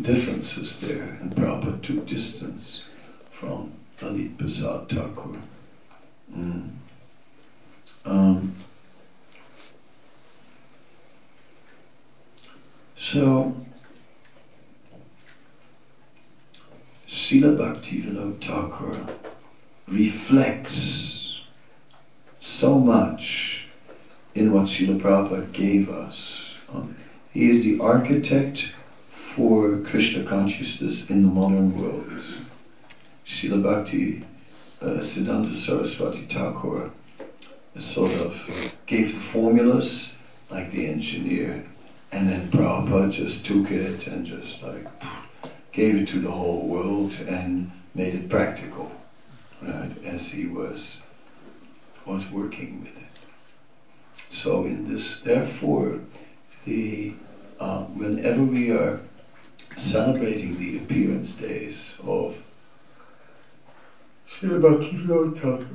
differences 0.00 0.80
there, 0.80 1.18
and 1.20 1.30
Prabhupada 1.32 1.82
took 1.82 2.06
distance 2.06 2.84
from 3.38 3.70
Lalit 4.00 4.36
Prasad 4.36 4.88
Thakur. 4.88 5.38
Mm. 6.36 6.70
Um, 8.04 8.54
so, 12.96 13.54
Srila 17.06 17.56
Bhaktivinoda 17.56 18.40
Thakur 18.40 19.06
reflects 19.86 21.40
so 22.40 22.80
much 22.80 23.68
in 24.34 24.52
what 24.52 24.64
Srila 24.64 25.00
Prabhupada 25.00 25.52
gave 25.52 25.88
us. 25.88 26.54
He 27.32 27.48
is 27.48 27.62
the 27.62 27.78
architect 27.78 28.72
for 29.10 29.78
Krishna 29.78 30.24
consciousness 30.24 31.08
in 31.08 31.22
the 31.22 31.28
modern 31.28 31.80
world. 31.80 32.12
Srila 33.28 33.62
Bhakti 33.62 34.24
uh, 34.80 35.00
Siddhanta 35.00 35.54
Saraswati 35.54 36.22
Thakur 36.22 36.90
sort 37.76 38.10
of 38.10 38.76
gave 38.86 39.12
the 39.12 39.20
formulas 39.20 40.14
like 40.50 40.72
the 40.72 40.86
engineer, 40.86 41.64
and 42.10 42.28
then 42.28 42.48
Prabhupada 42.50 43.12
just 43.12 43.44
took 43.44 43.70
it 43.70 44.06
and 44.06 44.24
just 44.24 44.62
like 44.62 44.86
gave 45.72 45.94
it 45.94 46.08
to 46.08 46.20
the 46.20 46.30
whole 46.30 46.66
world 46.66 47.12
and 47.28 47.70
made 47.94 48.14
it 48.14 48.28
practical, 48.30 48.90
right, 49.62 49.90
as 50.04 50.30
he 50.30 50.46
was, 50.46 51.02
was 52.06 52.30
working 52.30 52.80
with 52.80 52.96
it. 52.96 54.22
So 54.30 54.64
in 54.64 54.90
this, 54.90 55.20
therefore, 55.20 56.00
the, 56.64 57.12
uh, 57.60 57.82
whenever 57.82 58.42
we 58.42 58.70
are 58.72 59.00
celebrating 59.76 60.58
the 60.58 60.78
appearance 60.78 61.32
days 61.32 61.94
of 62.02 62.38
Srila 64.28 64.60
Bhaktivinoda 64.60 65.34
Thakur, 65.34 65.66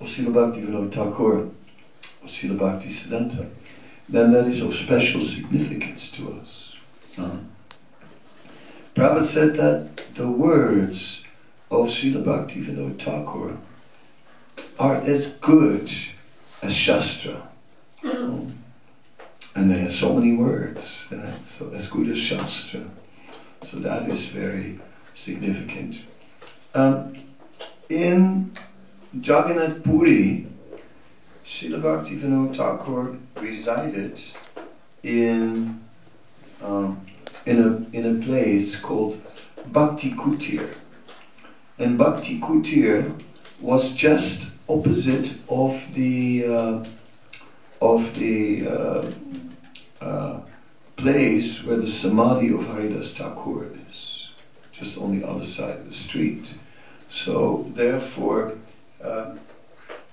of 0.00 0.06
Srila 0.06 0.32
Bhaktivinoda 0.32 0.90
Thakur, 0.90 1.38
of 1.40 1.52
Srila 2.24 2.58
Bhakti 2.58 2.88
Siddhanta, 2.88 3.50
then 4.08 4.32
that 4.32 4.46
is 4.46 4.60
of 4.60 4.74
special 4.74 5.20
significance 5.20 6.10
to 6.12 6.30
us. 6.40 6.76
Uh, 7.18 7.38
Prabhupada 8.94 9.24
said 9.24 9.54
that 9.54 9.96
the 10.14 10.28
words 10.28 11.24
of 11.70 11.88
Srila 11.88 12.24
Bhaktivinoda 12.24 12.96
Thakur 12.98 13.58
are 14.78 14.96
as 14.96 15.26
good 15.26 15.90
as 16.62 16.72
Shastra. 16.72 17.48
and 18.02 19.70
they 19.70 19.78
have 19.78 19.92
so 19.92 20.14
many 20.14 20.36
words, 20.36 21.06
so 21.44 21.70
as 21.74 21.88
good 21.88 22.08
as 22.08 22.18
Shastra. 22.18 22.84
So 23.62 23.78
that 23.78 24.08
is 24.08 24.26
very 24.26 24.78
significant. 25.14 26.00
Um, 26.76 27.14
in 27.88 28.50
Jagannath 29.12 29.84
Puri, 29.84 30.48
Srila 31.44 31.80
Bhaktivinoda 31.80 32.56
Thakur 32.56 33.16
resided 33.40 34.20
in 35.04 35.80
um, 36.64 37.06
in 37.46 37.60
a, 37.60 37.96
in 37.96 38.16
a 38.16 38.24
place 38.24 38.74
called 38.74 39.20
Bhakti 39.66 40.10
Kutir. 40.12 40.76
And 41.78 41.96
Bhakti 41.96 42.40
Kutir 42.40 43.22
was 43.60 43.92
just 43.92 44.50
opposite 44.68 45.34
of 45.48 45.80
the 45.94 46.44
uh, 46.46 46.84
of 47.80 48.18
the 48.18 48.66
uh, 48.66 49.10
uh, 50.00 50.40
place 50.96 51.62
where 51.62 51.76
the 51.76 51.86
samadhi 51.88 52.52
of 52.52 52.66
Haridas 52.66 53.16
Thakur 53.16 53.66
is, 53.86 54.28
just 54.72 54.98
on 54.98 55.16
the 55.16 55.28
other 55.28 55.44
side 55.44 55.76
of 55.76 55.88
the 55.88 55.94
street. 55.94 56.54
So 57.14 57.66
therefore, 57.68 58.58
uh, 59.00 59.36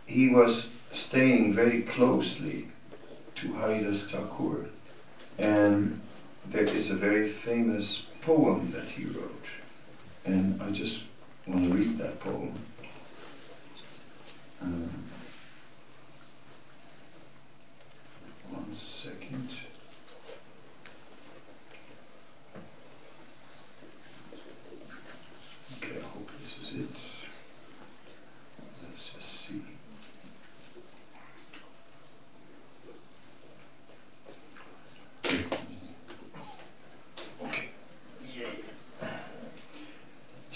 he 0.05 0.29
was 0.29 0.69
staying 0.91 1.51
very 1.51 1.81
closely 1.81 2.67
to 3.33 3.53
Haridas 3.53 4.11
Thakur, 4.11 4.69
and 5.39 5.99
there 6.47 6.63
is 6.63 6.91
a 6.91 6.93
very 6.93 7.27
famous 7.27 8.05
poem 8.21 8.71
that 8.73 8.87
he 8.91 9.05
wrote, 9.05 9.49
and 10.25 10.61
I 10.61 10.69
just 10.69 11.01
want 11.47 11.63
to 11.63 11.69
read 11.71 11.97
that 11.97 12.19
poem. 12.19 12.53
Um, 14.61 14.89
one 18.51 18.71
second. 18.71 19.49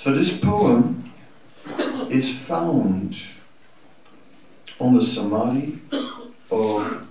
So 0.05 0.13
this 0.13 0.37
poem 0.37 1.11
is 2.11 2.29
found 2.47 3.17
on 4.79 4.93
the 4.93 5.01
Samadhi 5.01 5.79
of, 6.51 7.09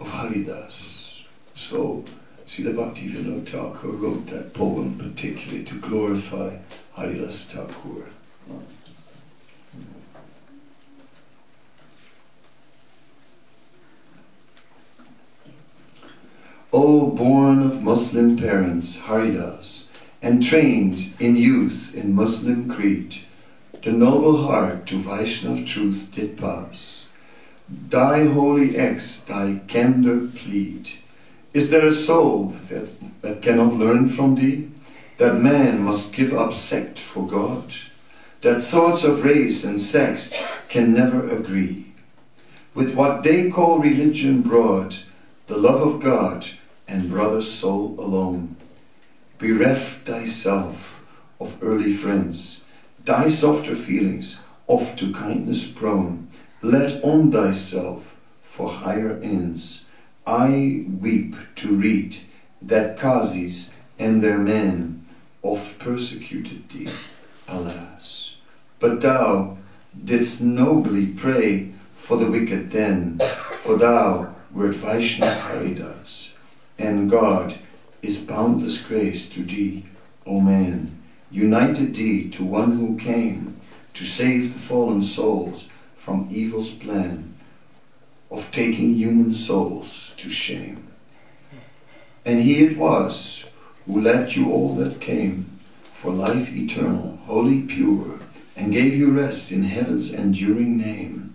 of 0.00 0.08
Haridas. 0.08 1.24
So 1.56 2.04
Srila 2.46 2.72
Bhaktivinoda 2.76 3.44
Thakur 3.44 3.88
wrote 3.88 4.28
that 4.28 4.54
poem 4.54 4.96
particularly 4.96 5.64
to 5.64 5.74
glorify 5.80 6.58
Haridas 6.94 7.52
Thakur. 7.52 8.06
O 16.72 17.10
born 17.10 17.60
of 17.60 17.82
Muslim 17.82 18.36
parents, 18.36 19.00
Haridas, 19.00 19.85
and 20.26 20.42
trained 20.42 21.14
in 21.20 21.36
youth 21.36 21.94
in 21.94 22.12
Muslim 22.12 22.68
creed, 22.68 23.14
the 23.82 23.92
noble 23.92 24.48
heart 24.48 24.84
to 24.84 24.96
Vaishnav 24.96 25.64
truth 25.64 26.08
did 26.10 26.36
pass. 26.36 27.08
Thy 27.68 28.24
holy 28.24 28.76
ex, 28.76 29.18
thy 29.18 29.60
candor 29.68 30.26
plead. 30.26 30.90
Is 31.54 31.70
there 31.70 31.86
a 31.86 31.92
soul 31.92 32.48
that, 32.70 32.88
that 33.22 33.40
cannot 33.40 33.74
learn 33.74 34.08
from 34.08 34.34
thee? 34.34 34.68
That 35.18 35.40
man 35.40 35.82
must 35.82 36.12
give 36.12 36.34
up 36.34 36.52
sect 36.52 36.98
for 36.98 37.24
God? 37.24 37.76
That 38.40 38.60
thoughts 38.60 39.04
of 39.04 39.22
race 39.22 39.62
and 39.62 39.80
sex 39.80 40.34
can 40.68 40.92
never 40.92 41.24
agree? 41.28 41.94
With 42.74 42.96
what 42.96 43.22
they 43.22 43.48
call 43.48 43.78
religion 43.78 44.42
broad, 44.42 44.96
the 45.46 45.56
love 45.56 45.80
of 45.82 46.02
God 46.02 46.48
and 46.88 47.08
brother 47.08 47.40
soul 47.40 47.94
alone. 48.00 48.55
Bereft 49.38 50.06
thyself 50.06 51.04
of 51.38 51.62
early 51.62 51.92
friends, 51.92 52.64
thy 53.04 53.28
softer 53.28 53.74
feelings, 53.74 54.38
oft 54.66 54.98
to 54.98 55.12
kindness 55.12 55.64
prone, 55.64 56.28
let 56.62 57.04
on 57.04 57.30
thyself 57.30 58.16
for 58.40 58.70
higher 58.70 59.20
ends. 59.22 59.84
I 60.26 60.86
weep 61.00 61.34
to 61.56 61.68
read 61.68 62.16
that 62.62 62.96
Qazis 62.96 63.76
and 63.98 64.22
their 64.22 64.38
men 64.38 65.04
oft 65.42 65.78
persecuted 65.78 66.70
thee, 66.70 66.88
alas. 67.46 68.36
But 68.80 69.02
thou 69.02 69.58
didst 70.02 70.40
nobly 70.40 71.12
pray 71.12 71.72
for 71.92 72.16
the 72.16 72.30
wicked 72.30 72.70
then, 72.70 73.18
for 73.58 73.76
thou 73.76 74.34
wert 74.50 74.76
Vaishnav 74.76 75.40
Haridas, 75.40 76.32
and 76.78 77.10
God 77.10 77.54
is 78.02 78.16
boundless 78.18 78.80
grace 78.86 79.28
to 79.30 79.42
thee, 79.42 79.84
O 80.26 80.40
man, 80.40 80.96
united 81.30 81.94
thee 81.94 82.28
to 82.30 82.44
one 82.44 82.72
who 82.72 82.96
came 82.96 83.56
to 83.94 84.04
save 84.04 84.52
the 84.52 84.58
fallen 84.58 85.02
souls 85.02 85.68
from 85.94 86.28
evil's 86.30 86.70
plan 86.70 87.34
of 88.30 88.50
taking 88.50 88.94
human 88.94 89.32
souls 89.32 90.12
to 90.16 90.28
shame. 90.28 90.86
And 92.24 92.40
he 92.40 92.64
it 92.64 92.76
was 92.76 93.48
who 93.86 94.00
led 94.00 94.34
you 94.34 94.50
all 94.50 94.74
that 94.76 95.00
came 95.00 95.44
for 95.82 96.12
life 96.12 96.54
eternal, 96.54 97.18
holy, 97.24 97.62
pure, 97.62 98.18
and 98.56 98.72
gave 98.72 98.94
you 98.94 99.10
rest 99.10 99.52
in 99.52 99.62
heaven's 99.64 100.12
enduring 100.12 100.76
name 100.76 101.34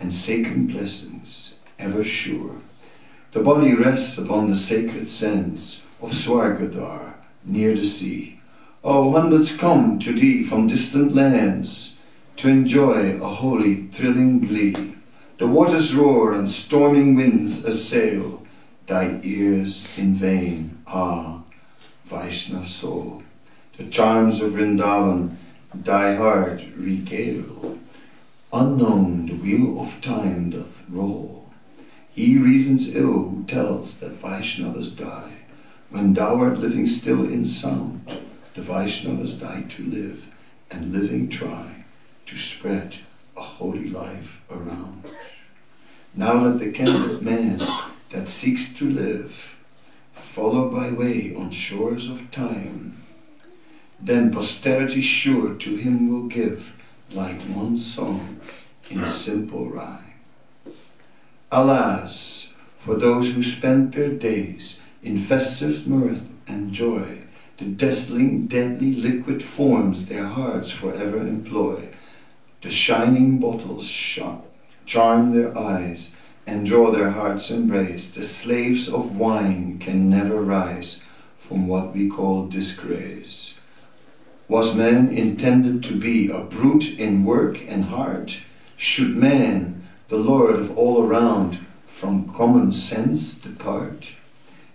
and 0.00 0.12
sacred 0.12 0.68
blessings 0.68 1.54
ever 1.78 2.02
sure. 2.02 2.56
The 3.32 3.40
body 3.40 3.74
rests 3.74 4.18
upon 4.18 4.48
the 4.48 4.54
sacred 4.54 5.08
sands 5.08 5.81
of 6.02 6.10
Swargadar 6.10 7.14
near 7.44 7.74
the 7.74 7.84
sea. 7.84 8.40
Oh, 8.84 9.12
hundreds 9.12 9.56
come 9.56 9.98
to 10.00 10.12
thee 10.12 10.42
from 10.42 10.66
distant 10.66 11.14
lands 11.14 11.94
to 12.36 12.48
enjoy 12.48 13.16
a 13.22 13.28
holy, 13.28 13.86
thrilling 13.86 14.40
glee. 14.40 14.94
The 15.38 15.46
waters 15.46 15.94
roar 15.94 16.32
and 16.32 16.48
storming 16.48 17.14
winds 17.14 17.64
assail 17.64 18.42
thy 18.86 19.20
ears 19.22 19.96
in 19.96 20.14
vain. 20.14 20.78
Ah, 20.86 21.42
Vaishnav 22.08 22.66
soul, 22.66 23.22
the 23.78 23.88
charms 23.88 24.40
of 24.40 24.52
Vrindavan 24.52 25.36
thy 25.72 26.16
heart 26.16 26.62
regale. 26.76 27.78
Unknown 28.52 29.26
the 29.26 29.34
wheel 29.34 29.80
of 29.80 30.00
time 30.00 30.50
doth 30.50 30.82
roll. 30.90 31.48
He 32.10 32.36
reasons 32.36 32.94
ill 32.94 33.30
who 33.30 33.44
tells 33.44 34.00
that 34.00 34.20
Vaishnavas 34.20 34.94
die. 34.94 35.41
When 35.92 36.14
thou 36.14 36.40
art 36.40 36.58
living 36.58 36.86
still 36.86 37.22
in 37.22 37.44
sound, 37.44 38.06
the 38.54 38.62
Vaishnavas 38.62 39.38
die 39.38 39.64
to 39.68 39.84
live, 39.84 40.26
and 40.70 40.90
living 40.90 41.28
try 41.28 41.84
to 42.24 42.34
spread 42.34 42.96
a 43.36 43.42
holy 43.42 43.90
life 43.90 44.40
around. 44.50 45.04
Now 46.14 46.42
let 46.44 46.60
the 46.60 46.72
candid 46.72 47.20
man 47.20 47.58
that 48.08 48.26
seeks 48.26 48.72
to 48.78 48.88
live 48.88 49.58
follow 50.12 50.70
by 50.70 50.90
way 50.90 51.34
on 51.34 51.50
shores 51.50 52.08
of 52.08 52.30
time. 52.30 52.94
Then 54.00 54.32
posterity 54.32 55.02
sure 55.02 55.54
to 55.56 55.76
him 55.76 56.08
will 56.08 56.26
give 56.26 56.72
like 57.12 57.42
one 57.42 57.76
song 57.76 58.40
in 58.90 59.04
simple 59.04 59.68
rhyme. 59.68 60.14
Alas, 61.50 62.50
for 62.76 62.94
those 62.94 63.34
who 63.34 63.42
spend 63.42 63.92
their 63.92 64.08
days 64.10 64.80
in 65.02 65.16
festive 65.16 65.86
mirth 65.86 66.28
and 66.46 66.72
joy, 66.72 67.18
the 67.58 67.64
dazzling, 67.64 68.46
deadly 68.46 68.94
liquid 68.94 69.42
forms 69.42 70.06
their 70.06 70.26
hearts 70.26 70.70
forever 70.70 71.18
employ. 71.18 71.88
The 72.60 72.70
shining 72.70 73.38
bottles 73.38 73.86
shot 73.86 74.44
charm 74.84 75.32
their 75.32 75.56
eyes, 75.56 76.14
and 76.46 76.66
draw 76.66 76.90
their 76.90 77.10
hearts' 77.10 77.50
embrace. 77.50 78.14
The 78.14 78.22
slaves 78.22 78.88
of 78.88 79.16
wine 79.16 79.78
can 79.78 80.10
never 80.10 80.42
rise 80.42 81.02
from 81.36 81.66
what 81.68 81.94
we 81.94 82.08
call 82.08 82.46
disgrace. 82.46 83.58
Was 84.48 84.74
man 84.74 85.08
intended 85.08 85.82
to 85.84 85.94
be 85.94 86.30
a 86.30 86.40
brute 86.40 86.98
in 86.98 87.24
work 87.24 87.60
and 87.68 87.84
heart? 87.84 88.38
Should 88.76 89.16
man, 89.16 89.84
the 90.08 90.16
Lord 90.16 90.54
of 90.56 90.76
all 90.76 91.02
around, 91.02 91.58
from 91.86 92.32
common 92.34 92.72
sense 92.72 93.34
depart? 93.34 94.08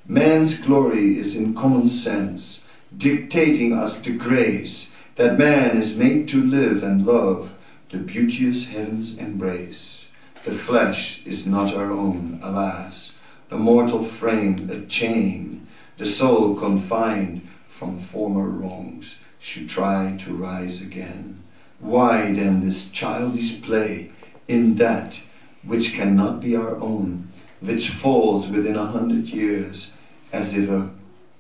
Man's 0.10 0.58
glory 0.58 1.18
is 1.18 1.36
in 1.36 1.54
common 1.54 1.86
sense, 1.86 2.64
dictating 2.96 3.74
us 3.74 4.02
to 4.04 4.18
grace 4.18 4.90
that 5.16 5.38
man 5.38 5.76
is 5.76 5.98
made 5.98 6.30
to 6.30 6.42
live 6.42 6.82
and 6.82 7.06
love 7.06 7.52
the 7.90 7.98
beauteous 7.98 8.70
heaven's 8.70 9.18
embrace. 9.18 10.10
The 10.46 10.54
flesh 10.54 11.26
is 11.26 11.46
not 11.46 11.74
our 11.74 11.92
own, 11.92 12.40
alas, 12.42 13.18
the 13.50 13.58
mortal 13.58 14.02
frame 14.02 14.56
a 14.72 14.80
chain, 14.86 15.68
the 15.98 16.06
soul 16.06 16.56
confined 16.56 17.46
from 17.66 17.98
former 17.98 18.48
wrongs 18.48 19.16
should 19.40 19.68
try 19.68 20.16
to 20.20 20.34
rise 20.34 20.82
again. 20.82 21.44
Why 21.82 22.32
then 22.32 22.62
this 22.62 22.90
childish 22.92 23.62
play 23.62 24.12
in 24.48 24.76
that 24.76 25.20
which 25.66 25.94
cannot 25.94 26.40
be 26.40 26.56
our 26.56 26.78
own, 26.78 27.28
which 27.60 27.90
falls 27.90 28.48
within 28.48 28.78
a 28.78 28.86
hundred 28.86 29.26
years 29.26 29.92
as 30.32 30.54
if 30.54 30.70
a, 30.70 30.90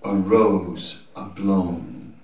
a 0.03 0.15
rose 0.15 1.03
blown? 1.35 2.15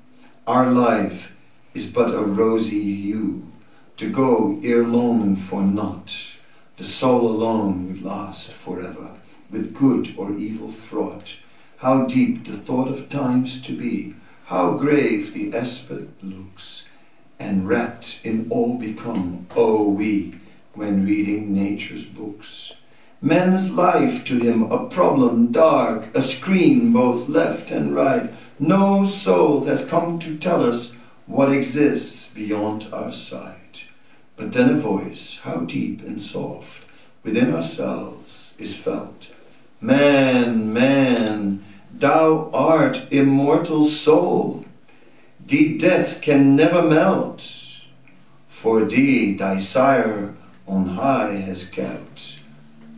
Our 0.47 0.71
life 0.71 1.31
is 1.73 1.85
but 1.85 2.13
a 2.13 2.21
rosy 2.21 2.81
hue, 2.81 3.47
to 3.97 4.09
go 4.09 4.59
ere 4.63 4.83
long 4.83 5.35
for 5.35 5.61
naught. 5.61 6.15
The 6.77 6.83
soul 6.83 7.27
alone 7.27 7.93
will 7.93 8.09
last 8.09 8.51
forever, 8.51 9.11
with 9.51 9.73
good 9.73 10.13
or 10.17 10.33
evil 10.33 10.67
fraught. 10.67 11.37
How 11.77 12.05
deep 12.05 12.45
the 12.45 12.53
thought 12.53 12.87
of 12.87 13.09
times 13.09 13.61
to 13.61 13.77
be, 13.77 14.15
how 14.45 14.77
grave 14.77 15.33
the 15.33 15.55
aspect 15.57 16.23
looks, 16.23 16.87
and 17.39 17.67
wrapped 17.67 18.19
in 18.23 18.47
all 18.49 18.77
become, 18.77 19.47
oh 19.55 19.89
we, 19.89 20.35
when 20.73 21.05
reading 21.05 21.53
nature's 21.53 22.03
books. 22.03 22.73
Man's 23.23 23.71
life 23.71 24.25
to 24.25 24.37
him 24.37 24.69
a 24.69 24.85
problem 24.89 25.49
dark, 25.49 26.13
a 26.13 26.21
screen 26.21 26.91
both 26.91 27.29
left 27.29 27.71
and 27.71 27.95
right, 27.95 28.29
no 28.59 29.07
soul 29.07 29.63
has 29.63 29.85
come 29.85 30.19
to 30.19 30.37
tell 30.37 30.61
us 30.61 30.91
what 31.25 31.49
exists 31.49 32.33
beyond 32.33 32.85
our 32.91 33.13
sight. 33.13 33.85
But 34.35 34.51
then 34.51 34.71
a 34.71 34.77
voice, 34.77 35.39
how 35.43 35.61
deep 35.61 36.01
and 36.01 36.21
soft, 36.21 36.83
within 37.23 37.55
ourselves 37.55 38.53
is 38.59 38.75
felt. 38.75 39.27
Man, 39.79 40.73
man, 40.73 41.63
thou 41.93 42.49
art 42.53 43.09
immortal 43.09 43.85
soul. 43.85 44.65
Thee 45.39 45.77
death 45.77 46.21
can 46.21 46.57
never 46.57 46.81
melt. 46.81 47.49
For 48.49 48.83
thee 48.83 49.33
thy 49.33 49.59
sire 49.59 50.33
on 50.67 50.87
high 50.97 51.35
has 51.35 51.63
kept 51.65 52.42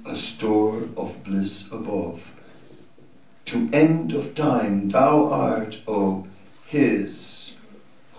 a 0.05 0.15
store 0.15 0.83
of 0.95 1.23
bliss 1.23 1.71
above. 1.71 2.31
To 3.45 3.69
end 3.73 4.11
of 4.13 4.35
time 4.35 4.89
thou 4.89 5.31
art, 5.31 5.81
O 5.87 6.27
his, 6.67 7.53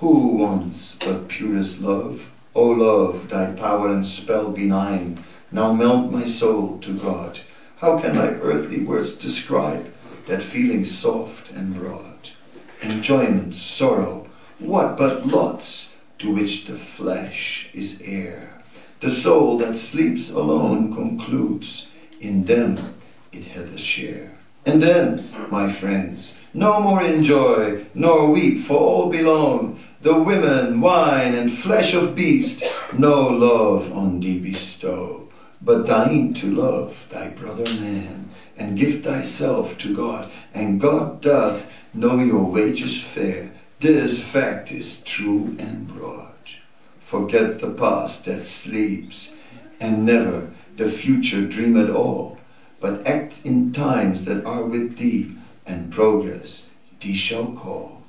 Who 0.01 0.37
wants 0.37 0.95
but 0.97 1.29
purest 1.29 1.81
love? 1.81 2.31
O 2.55 2.69
love, 2.69 3.29
thy 3.29 3.53
power 3.53 3.91
and 3.91 4.05
spell 4.05 4.51
benign, 4.51 5.19
now 5.53 5.73
melt 5.73 6.11
my 6.11 6.25
soul 6.25 6.79
to 6.79 6.99
God. 6.99 7.41
How 7.79 7.99
can 7.99 8.17
my 8.17 8.29
earthly 8.29 8.83
words 8.85 9.13
describe 9.13 9.93
that 10.27 10.43
feeling 10.43 10.85
soft 10.85 11.51
and 11.53 11.75
broad? 11.75 12.31
Enjoyment, 12.83 13.55
sorrow, 13.55 14.27
what 14.59 14.97
but 14.97 15.27
lots 15.27 15.93
to 16.19 16.33
which 16.33 16.65
the 16.65 16.77
flesh 16.77 17.69
is 17.75 18.01
heir? 18.05 18.56
The 19.01 19.11
soul 19.11 19.59
that 19.59 19.77
sleeps 19.77 20.31
alone 20.31 20.95
concludes, 20.95 21.89
in 22.21 22.45
them 22.45 22.77
it 23.31 23.45
hath 23.45 23.75
a 23.75 23.79
share. 23.79 24.33
And 24.65 24.83
then, 24.83 25.19
my 25.51 25.71
friends, 25.71 26.37
no 26.55 26.81
more 26.81 27.03
enjoy, 27.03 27.85
nor 27.95 28.31
weep, 28.31 28.59
for 28.59 28.79
all 28.79 29.11
belong. 29.11 29.79
The 30.01 30.19
women, 30.19 30.81
wine, 30.81 31.35
and 31.35 31.53
flesh 31.53 31.95
of 31.95 32.15
beast, 32.15 32.65
no 32.97 33.29
love 33.29 33.93
on 33.93 34.21
thee 34.21 34.39
bestow, 34.39 35.29
but 35.61 35.87
thine 35.87 36.33
to 36.35 36.51
love 36.55 37.07
thy 37.11 37.29
brother 37.29 37.65
man, 37.81 38.31
and 38.57 38.79
give 38.79 39.05
thyself 39.05 39.77
to 39.79 39.95
God, 39.95 40.31
and 40.55 40.81
God 40.81 41.21
doth 41.21 41.71
know 41.93 42.19
your 42.19 42.45
wages 42.45 43.03
fair. 43.03 43.53
This 43.81 44.23
fact 44.23 44.73
is 44.73 45.01
true 45.03 45.55
and 45.59 45.87
broad. 45.87 46.26
Forget 47.07 47.61
the 47.61 47.71
past 47.71 48.25
that 48.25 48.43
sleeps, 48.43 49.31
and 49.79 50.05
never 50.05 50.51
the 50.77 50.89
future 50.89 51.47
dream 51.47 51.77
at 51.77 51.89
all, 51.89 52.37
but 52.81 53.07
act 53.07 53.43
in 53.45 53.71
times 53.71 54.25
that 54.25 54.45
are 54.45 54.65
with 54.65 54.99
thee, 54.99 55.37
and 55.65 55.93
progress 55.93 56.69
thee 56.99 57.15
shall 57.15 57.53
call. 57.53 58.03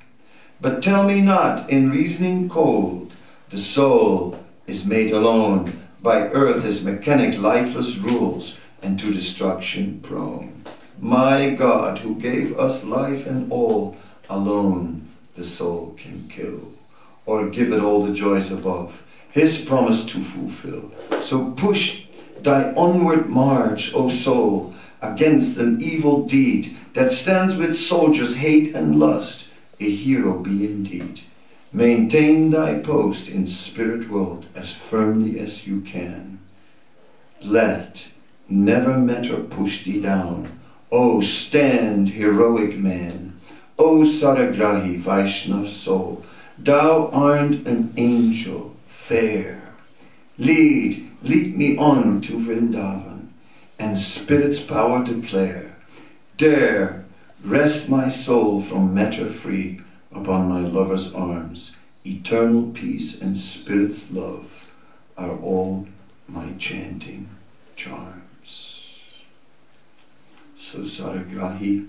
But 0.60 0.82
tell 0.82 1.04
me 1.04 1.20
not 1.20 1.70
in 1.70 1.92
reasoning 1.92 2.48
cold, 2.48 3.14
the 3.50 3.56
soul 3.56 4.44
is 4.66 4.84
made 4.84 5.12
alone 5.12 5.72
by 6.02 6.22
earth 6.30 6.64
as 6.64 6.82
mechanic 6.82 7.38
lifeless 7.38 7.98
rules, 7.98 8.58
and 8.82 8.98
to 8.98 9.12
destruction 9.12 10.00
prone. 10.00 10.64
My 10.98 11.50
God, 11.50 11.98
who 11.98 12.16
gave 12.16 12.58
us 12.58 12.82
life 12.82 13.28
and 13.28 13.52
all, 13.52 13.96
alone 14.28 15.08
the 15.36 15.44
soul 15.44 15.94
can 15.96 16.28
kill, 16.28 16.72
or 17.28 17.46
give 17.50 17.70
it 17.70 17.80
all 17.84 18.02
the 18.02 18.12
joys 18.12 18.50
above, 18.50 19.02
his 19.30 19.58
promise 19.58 20.02
to 20.02 20.18
fulfill. 20.18 20.90
So 21.20 21.50
push 21.50 22.04
thy 22.40 22.72
onward 22.72 23.28
march, 23.28 23.92
O 23.92 24.08
soul, 24.08 24.74
against 25.02 25.58
an 25.58 25.78
evil 25.82 26.26
deed 26.26 26.74
that 26.94 27.10
stands 27.10 27.54
with 27.54 27.76
soldiers' 27.76 28.36
hate 28.36 28.74
and 28.74 28.98
lust, 28.98 29.50
a 29.78 29.90
hero 29.90 30.38
be 30.38 30.64
indeed. 30.64 31.20
Maintain 31.70 32.50
thy 32.50 32.78
post 32.78 33.28
in 33.28 33.44
spirit 33.44 34.08
world 34.08 34.46
as 34.54 34.72
firmly 34.72 35.38
as 35.38 35.66
you 35.66 35.82
can. 35.82 36.38
Let 37.42 38.08
never 38.48 38.96
matter 38.96 39.36
push 39.36 39.84
thee 39.84 40.00
down. 40.00 40.58
O 40.90 41.20
stand, 41.20 42.08
heroic 42.08 42.78
man. 42.78 43.38
O 43.78 44.00
Saragrahi, 44.00 44.98
Vaishnav 44.98 45.68
soul, 45.68 46.24
thou 46.58 47.08
art 47.08 47.66
an 47.66 47.92
angel 47.96 48.74
fair. 48.86 49.74
Lead, 50.38 51.08
lead 51.22 51.56
me 51.56 51.76
on 51.76 52.20
to 52.20 52.32
Vrindavan, 52.34 53.28
and 53.78 53.96
spirit's 53.96 54.58
power 54.58 55.04
declare. 55.04 55.76
Dare, 56.36 57.04
rest 57.44 57.88
my 57.88 58.08
soul 58.08 58.60
from 58.60 58.94
matter 58.94 59.26
free 59.26 59.80
upon 60.12 60.48
my 60.48 60.60
lover's 60.60 61.12
arms. 61.14 61.76
Eternal 62.04 62.70
peace 62.70 63.20
and 63.20 63.36
spirit's 63.36 64.10
love 64.10 64.70
are 65.16 65.36
all 65.38 65.86
my 66.28 66.52
chanting 66.58 67.28
charms. 67.74 69.22
So 70.56 70.78
Saragrahi, 70.78 71.88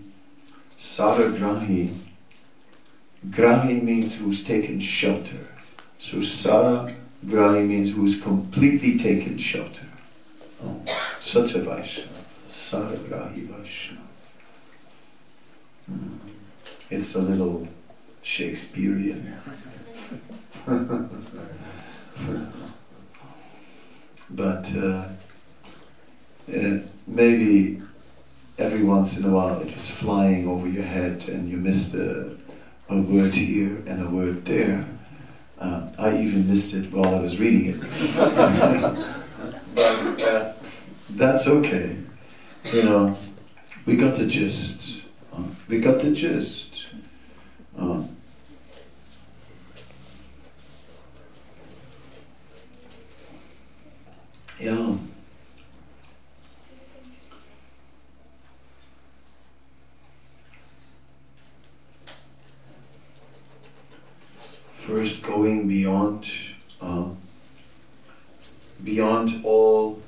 Saragrahi, 0.78 2.09
Grahi 3.28 3.82
means 3.82 4.18
who's 4.18 4.44
taken 4.44 4.80
shelter. 4.80 5.48
So 5.98 6.18
Saragrahi 6.18 7.68
means 7.68 7.94
who's 7.94 8.22
completely 8.22 8.98
taken 8.98 9.38
shelter. 9.38 9.86
Oh, 10.64 10.82
such 11.20 11.54
a 11.56 11.60
Vaishnava, 11.60 12.10
Saragrahi 12.50 13.48
Vaishnava. 13.48 14.02
Hmm. 15.86 16.18
It's 16.90 17.16
a 17.16 17.22
little 17.22 17.68
Shakespearean. 18.22 19.36
but 24.30 24.76
uh, 24.76 25.06
uh, 26.56 26.80
maybe 27.08 27.82
every 28.58 28.84
once 28.84 29.18
in 29.18 29.26
a 29.26 29.30
while 29.30 29.60
it 29.62 29.66
was 29.66 29.90
flying 29.90 30.48
over 30.48 30.68
your 30.68 30.84
head 30.84 31.28
and 31.30 31.50
you 31.50 31.58
missed 31.58 31.94
a, 31.94 32.36
a 32.90 32.98
word 32.98 33.34
here 33.34 33.78
and 33.86 34.06
a 34.06 34.10
word 34.10 34.46
there. 34.46 34.86
Uh, 35.60 35.90
I 35.98 36.18
even 36.18 36.48
missed 36.50 36.74
it 36.74 36.92
while 36.94 37.16
I 37.16 37.20
was 37.20 37.40
reading 37.40 37.74
it. 37.74 37.80
but 39.76 40.22
uh, 40.22 40.54
that's 41.12 41.48
okay. 41.48 41.98
You 42.74 42.84
know, 42.84 43.18
we 43.86 43.96
got 43.96 44.16
the 44.16 44.26
gist. 44.26 45.04
Uh, 45.34 45.44
we 45.68 45.80
got 45.80 46.00
the 46.00 46.12
gist. 46.12 46.88
Uh, 47.78 48.04
yeah. 54.60 54.96
First, 64.90 65.22
going 65.22 65.68
beyond, 65.68 66.28
uh, 66.82 67.10
beyond 68.84 69.42
all, 69.44 70.02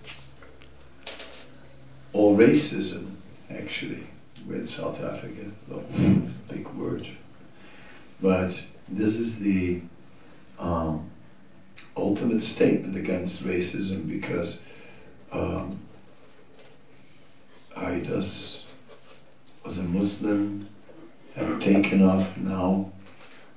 all 2.14 2.36
racism, 2.36 3.12
actually, 3.52 4.08
with 4.48 4.68
South 4.68 5.00
Africa. 5.04 5.36
It's 5.44 6.34
a 6.34 6.54
big 6.54 6.68
word, 6.70 7.08
but 8.20 8.60
this 8.90 9.16
is 9.16 9.38
the 9.38 9.82
um, 10.58 11.12
ultimate 11.96 12.42
statement 12.42 12.98
against 12.98 13.44
racism 13.44 14.08
because 14.22 14.62
um, 15.32 15.80
Haridas 17.76 18.66
was 19.66 19.78
a 19.78 19.84
Muslim, 19.84 20.68
had 21.36 21.60
taken 21.60 22.02
up 22.02 22.38
now 22.38 22.92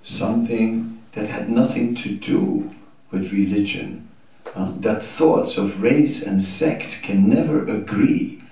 something 0.03 1.03
that 1.13 1.29
had 1.29 1.51
nothing 1.51 1.95
to 1.95 2.15
do 2.15 2.75
with 3.11 3.33
religion. 3.33 4.09
Uh, 4.55 4.73
that 4.79 5.03
thoughts 5.03 5.57
of 5.57 5.83
race 5.83 6.23
and 6.23 6.41
sect 6.41 7.03
can 7.03 7.29
never 7.29 7.65
agree 7.65 8.43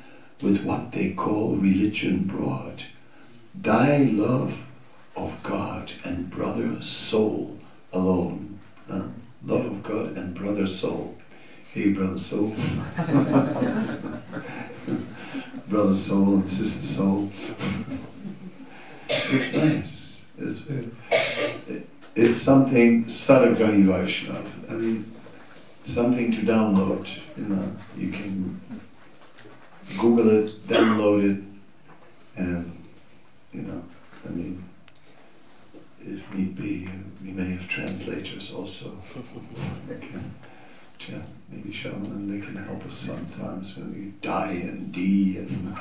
with 0.42 0.64
what 0.64 0.92
they 0.92 1.10
call 1.10 1.56
religion 1.56 2.24
broad. 2.24 2.82
Thy 3.54 3.98
love 3.98 4.64
of 5.14 5.40
God 5.42 5.92
and 6.04 6.30
brother 6.30 6.80
soul 6.80 7.58
alone. 7.92 8.58
Uh, 8.90 9.02
love 9.44 9.66
of 9.66 9.82
God 9.82 10.16
and 10.16 10.34
brother 10.34 10.66
soul. 10.66 11.16
Hey, 11.74 11.88
brother 11.94 12.18
soul. 12.18 12.48
brother 15.68 15.94
soul 15.94 16.34
and 16.34 16.46
sister 16.46 16.82
soul. 16.82 17.30
It's 19.08 19.56
nice. 19.56 20.20
It's 20.36 20.58
very, 20.58 20.90
it's 22.14 22.36
something 22.36 23.06
Saragrahi 23.06 23.84
Vaishnav. 23.86 24.46
I 24.70 24.74
mean, 24.74 25.10
something 25.84 26.30
to 26.32 26.42
download. 26.42 27.08
You 27.38 27.44
know, 27.44 27.72
you 27.96 28.10
can 28.10 28.60
Google 29.98 30.28
it, 30.28 30.50
download 30.66 31.38
it, 31.38 31.42
and 32.36 32.70
you 33.54 33.62
know, 33.62 33.82
I 34.26 34.28
mean, 34.28 34.62
if 36.02 36.34
need 36.34 36.54
be, 36.54 36.86
we 37.24 37.30
may 37.30 37.52
have 37.52 37.66
translators 37.66 38.52
also. 38.52 38.94
yeah, 41.08 41.22
maybe 41.50 41.72
Shaman, 41.72 42.28
they 42.28 42.44
can 42.44 42.56
help 42.56 42.84
us 42.84 42.94
sometimes 42.94 43.76
when 43.76 43.92
we 43.92 44.12
die 44.20 44.52
in 44.52 44.90
D 44.90 45.38
and 45.38 45.74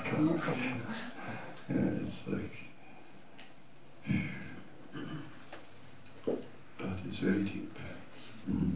yeah, 1.70 2.02
it's 2.02 2.28
like. 2.28 2.58
But 6.26 6.90
it's 7.06 7.18
very 7.18 7.44
deep. 7.44 7.78
Mm. 8.50 8.74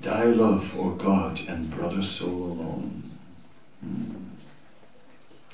Thy 0.00 0.24
love 0.24 0.64
for 0.64 0.92
God 0.96 1.40
and 1.48 1.70
brother 1.70 2.02
soul 2.02 2.52
alone. 2.52 3.10
Mm. 3.84 4.14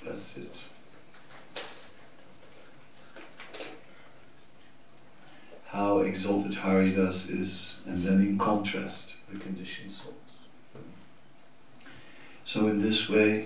That's 0.04 0.36
it. 0.36 0.65
How 5.76 5.98
exalted 5.98 6.54
Haridas 6.54 7.28
is, 7.28 7.80
and 7.86 7.98
then 8.02 8.20
in 8.20 8.38
contrast, 8.38 9.14
the 9.30 9.38
conditioned 9.38 9.92
souls. 9.92 10.48
So 12.46 12.66
in 12.68 12.78
this 12.78 13.10
way, 13.10 13.44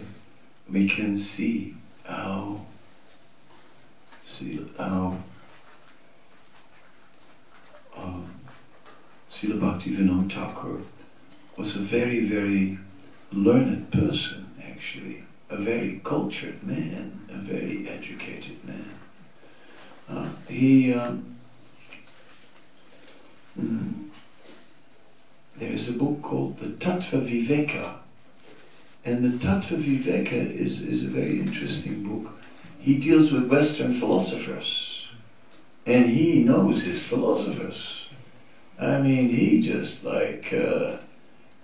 we 0.71 0.89
can 0.89 1.19
see 1.19 1.75
how, 2.05 2.61
see 4.25 4.65
how 4.79 5.17
um, 7.97 8.33
Srila 9.29 9.59
Bhaktivinoda 9.59 10.31
Thakur 10.31 10.83
was 11.57 11.75
a 11.75 11.81
very, 11.81 12.21
very 12.21 12.79
learned 13.33 13.91
person, 13.91 14.47
actually, 14.63 15.25
a 15.49 15.57
very 15.57 16.01
cultured 16.05 16.63
man, 16.63 17.27
a 17.29 17.39
very 17.39 17.89
educated 17.89 18.65
man. 18.65 18.91
Uh, 20.09 20.29
he 20.49 20.95
um, 20.95 21.30
mm, 23.59 24.09
there 25.57 25.73
is 25.73 25.89
a 25.89 25.93
book 25.93 26.23
called 26.23 26.59
the 26.59 26.67
Tattva 26.67 27.21
Viveka, 27.21 27.97
and 29.05 29.25
the 29.25 29.47
Tattva 29.47 29.77
Viveka 29.77 30.33
is, 30.33 30.83
is 30.83 31.05
a 31.05 31.09
very 31.09 31.39
interesting 31.39 32.03
book. 32.03 32.33
He 32.79 32.99
deals 32.99 33.31
with 33.31 33.51
Western 33.51 33.93
philosophers, 33.93 35.07
and 35.85 36.07
he 36.07 36.43
knows 36.43 36.83
his 36.83 37.07
philosophers. 37.07 38.09
I 38.81 39.01
mean, 39.03 39.29
he 39.29 39.61
just 39.61 40.05
like 40.05 40.53
uh, 40.53 40.97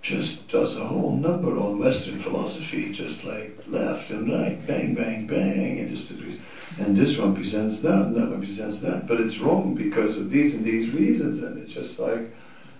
just 0.01 0.47
does 0.47 0.77
a 0.77 0.85
whole 0.85 1.15
number 1.15 1.57
on 1.57 1.79
Western 1.79 2.13
philosophy, 2.13 2.91
just 2.91 3.23
like 3.23 3.57
left 3.67 4.11
and 4.11 4.31
right, 4.31 4.65
bang, 4.67 4.93
bang, 4.93 5.25
bang, 5.25 5.79
and 5.79 5.89
just 5.89 6.11
agrees. 6.11 6.39
And 6.77 6.85
this 6.97 7.17
one 7.17 7.35
presents 7.35 7.81
that, 7.81 8.07
and 8.07 8.15
that 8.15 8.29
one 8.29 8.39
presents 8.39 8.79
that, 8.79 9.07
but 9.07 9.21
it's 9.21 9.39
wrong 9.39 9.75
because 9.75 10.17
of 10.17 10.29
these 10.29 10.53
and 10.53 10.65
these 10.65 10.93
reasons, 10.93 11.39
and 11.43 11.57
it 11.57 11.67
just 11.67 11.99
like 11.99 12.29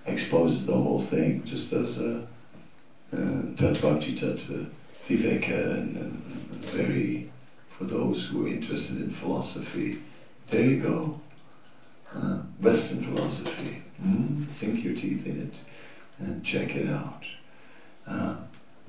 exposes 0.05 0.65
the 0.65 0.73
whole 0.73 1.01
thing, 1.01 1.43
just 1.43 1.71
as 1.73 2.01
a 2.01 2.25
Tatvakti 3.13 4.17
Tattva 4.17 4.69
Viveka, 5.07 5.73
and, 5.73 5.97
and 5.97 6.13
very, 6.65 7.29
for 7.69 7.85
those 7.85 8.25
who 8.25 8.45
are 8.45 8.49
interested 8.49 8.97
in 8.97 9.09
philosophy, 9.09 9.99
there 10.47 10.61
you 10.61 10.79
go. 10.79 11.19
Uh, 12.13 12.37
Western 12.61 13.01
philosophy. 13.01 13.83
Mm, 14.03 14.47
sink 14.49 14.83
your 14.83 14.93
teeth 14.93 15.25
in 15.25 15.41
it 15.41 15.59
and 16.19 16.43
check 16.43 16.75
it 16.75 16.89
out. 16.89 17.25
Uh, 18.07 18.35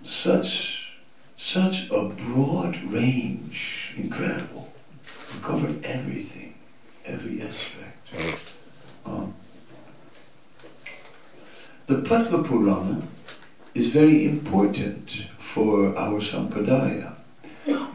such, 0.02 0.92
such 1.36 1.90
a 1.90 2.08
broad 2.08 2.76
range, 2.84 3.94
incredible. 3.96 4.72
Covered 5.42 5.84
everything, 5.84 6.54
every 7.04 7.42
aspect. 7.42 8.54
Um, 9.06 9.34
the 11.86 12.02
Padma 12.02 12.42
Purana 12.42 13.02
is 13.74 13.88
very 13.88 14.26
important 14.26 15.26
for 15.38 15.96
our 15.96 16.20
Sampradaya 16.20 17.14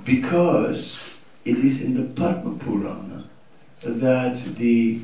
because 0.05 1.22
it 1.45 1.57
is 1.57 1.81
in 1.81 1.93
the 1.95 2.03
Padma 2.22 2.57
Purana 2.57 3.26
that 3.81 4.35
the 4.55 5.01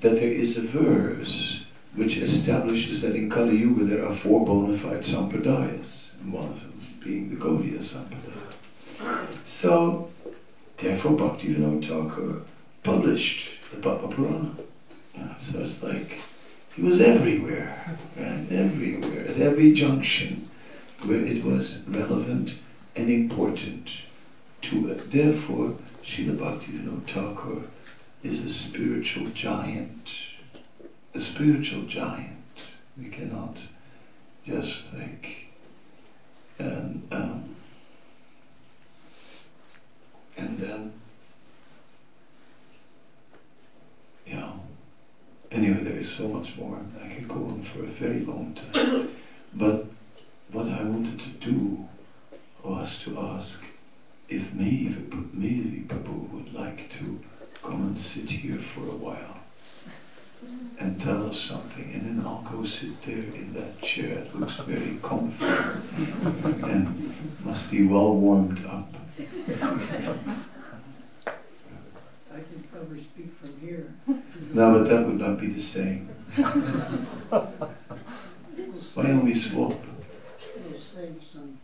that 0.00 0.16
there 0.16 0.30
is 0.30 0.56
a 0.56 0.62
verse 0.62 1.66
which 1.94 2.16
establishes 2.18 3.02
that 3.02 3.16
in 3.16 3.28
Kali 3.28 3.56
Yuga 3.56 3.84
there 3.84 4.04
are 4.06 4.12
four 4.12 4.46
bona 4.46 4.76
fide 4.76 5.00
sampradayas, 5.00 6.10
one 6.24 6.44
of 6.44 6.60
them 6.60 6.72
being 7.02 7.28
the 7.30 7.36
Gaudiya 7.36 7.78
Sampradaya. 7.80 9.46
So, 9.46 10.08
therefore 10.78 11.12
Bhakti 11.12 11.54
Bhaktivinoda 11.54 11.84
Thakur 11.84 12.42
published 12.82 13.50
the 13.70 13.76
Padma 13.76 14.08
Purana. 14.08 14.50
Yeah, 15.14 15.34
so 15.36 15.60
it's 15.60 15.82
like 15.82 16.20
he 16.74 16.82
was 16.82 17.00
everywhere, 17.00 17.96
and 18.16 18.50
Everywhere, 18.52 19.26
at 19.28 19.38
every 19.38 19.72
junction 19.72 20.48
where 21.04 21.24
it 21.24 21.44
was 21.44 21.82
relevant 21.86 22.54
and 22.96 23.10
important 23.10 23.90
to 24.62 24.88
it. 24.88 25.10
Therefore, 25.10 25.74
Srila 26.02 26.36
Bhaktivinoda 26.36 27.02
Thakur 27.06 27.62
is 28.22 28.44
a 28.44 28.48
spiritual 28.48 29.26
giant. 29.26 30.12
A 31.14 31.20
spiritual 31.20 31.82
giant. 31.82 32.44
We 32.96 33.08
cannot 33.08 33.56
just 34.46 34.92
like 34.94 35.48
and 36.58 37.06
um, 37.12 37.54
and 40.38 40.58
then 40.58 40.92
you 44.26 44.34
know 44.34 44.60
anyway 45.50 45.80
there 45.82 45.98
is 45.98 46.10
so 46.10 46.28
much 46.28 46.56
more 46.56 46.80
I 47.04 47.08
can 47.14 47.26
go 47.26 47.34
on 47.34 47.62
for 47.62 47.82
a 47.82 47.86
very 47.86 48.20
long 48.20 48.54
time 48.54 49.08
but 49.54 49.86
what 50.52 50.66
I 50.66 50.82
wanted 50.82 51.18
to 51.20 51.50
do 51.50 51.86
was 52.62 52.98
to 53.02 53.18
ask 53.18 53.60
if 54.28 54.54
maybe 54.54 54.96
maybe 55.32 55.84
Prabhu 55.88 56.30
would 56.32 56.54
like 56.54 56.90
to 56.98 57.20
come 57.62 57.82
and 57.88 57.98
sit 57.98 58.30
here 58.30 58.58
for 58.58 58.80
a 58.80 58.96
while 58.96 59.38
and 60.78 61.00
tell 61.00 61.26
us 61.26 61.38
something, 61.40 61.90
and 61.92 62.02
then 62.18 62.26
I'll 62.26 62.46
go 62.52 62.62
sit 62.62 63.02
there 63.02 63.18
in 63.18 63.52
that 63.54 63.80
chair. 63.82 64.18
It 64.18 64.34
looks 64.34 64.56
very 64.56 64.96
comfortable 65.02 66.68
and 66.70 67.12
must 67.44 67.70
be 67.70 67.86
well 67.86 68.14
warmed 68.14 68.64
up. 68.66 68.97
I 69.18 69.22
can 72.40 72.62
probably 72.70 73.00
speak 73.00 73.32
from 73.34 73.58
here. 73.60 73.92
No, 74.54 74.78
but 74.78 74.88
that 74.88 75.04
would 75.06 75.18
not 75.18 75.40
be 75.40 75.48
the 75.48 75.60
same. 75.60 76.06
Why 78.94 79.02
don't 79.02 79.24
we 79.24 79.34
swap? 79.34 79.72
It'll 79.72 80.78
save 80.78 81.20
some 81.20 81.58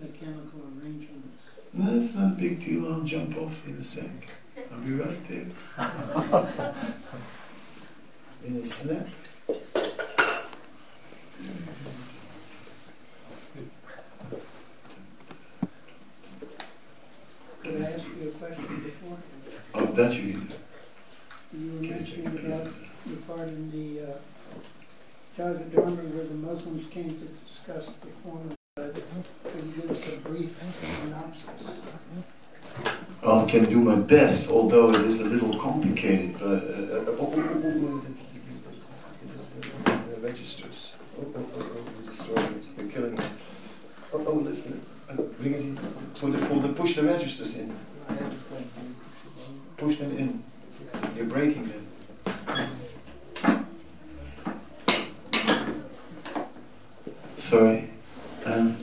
mechanical 0.00 0.60
arrangements. 0.60 1.50
No, 1.72 1.96
it's 1.96 2.14
not 2.14 2.34
a 2.34 2.36
big 2.36 2.64
deal. 2.64 2.92
I'll 2.92 3.02
jump 3.02 3.36
off 3.36 3.66
in 3.66 3.78
a 3.78 3.84
sec. 3.84 4.06
I'll 4.72 4.78
be 4.78 4.92
right 4.92 5.24
there. 5.24 5.50
in 8.46 8.56
a 8.58 8.62
snap. 8.62 9.08
Could 17.66 17.82
I 17.82 17.84
ask 17.84 18.06
you 18.06 18.28
a 18.28 18.30
question 18.38 18.66
before? 18.84 19.18
Oh, 19.74 19.86
that 19.86 20.14
you 20.14 20.32
can 20.34 20.46
do. 20.46 20.54
You 21.58 21.72
were 21.72 21.82
mentioning 21.96 22.26
about 22.28 22.68
the 23.04 23.16
part 23.26 23.48
in 23.48 23.70
the 23.72 23.88
uh, 24.06 24.18
Dharma 25.36 26.02
where 26.14 26.26
the 26.26 26.34
Muslims 26.34 26.86
came 26.86 27.08
to 27.10 27.26
discuss 27.44 27.94
the 27.94 28.06
form 28.06 28.50
of 28.50 28.56
God. 28.76 28.94
Could 29.42 29.64
you 29.64 29.72
give 29.82 29.90
us 29.90 30.16
a 30.16 30.20
brief 30.20 30.56
synopsis? 30.62 31.80
I 33.26 33.44
can 33.50 33.64
do 33.64 33.80
my 33.80 33.96
best, 33.96 34.48
although 34.48 34.94
it 34.94 35.00
is 35.00 35.20
a 35.20 35.24
little 35.24 35.58
complicated. 35.58 36.38
But, 36.38 36.46
uh, 36.46 36.52
uh, 36.52 37.18
oh, 37.18 37.34
oh, 37.34 37.50
oh, 37.64 38.00
oh, 39.86 39.92
the 40.14 40.20
registers. 40.20 40.92
Oh, 41.18 41.26
oh, 41.34 41.44
oh, 41.58 41.70
oh, 41.74 42.06
destroying 42.06 42.46
it. 42.58 42.68
You're 42.76 42.90
killing 42.92 43.18
it. 43.18 43.26
Oh, 44.12 44.24
oh, 44.24 44.34
lift 44.34 44.70
it. 44.70 44.76
Uh, 45.10 45.14
bring 45.40 45.54
it 45.54 45.62
in. 45.62 45.78
Pull 46.20 46.30
the, 46.30 46.72
push 46.72 46.94
the 46.96 47.02
registers 47.02 47.58
in. 47.58 47.70
Push 49.76 49.96
them 49.96 50.16
in. 50.16 50.42
You're 51.14 51.26
breaking 51.26 51.66
them. 51.66 51.86
Sorry. 57.36 57.90
Um, 58.46 58.76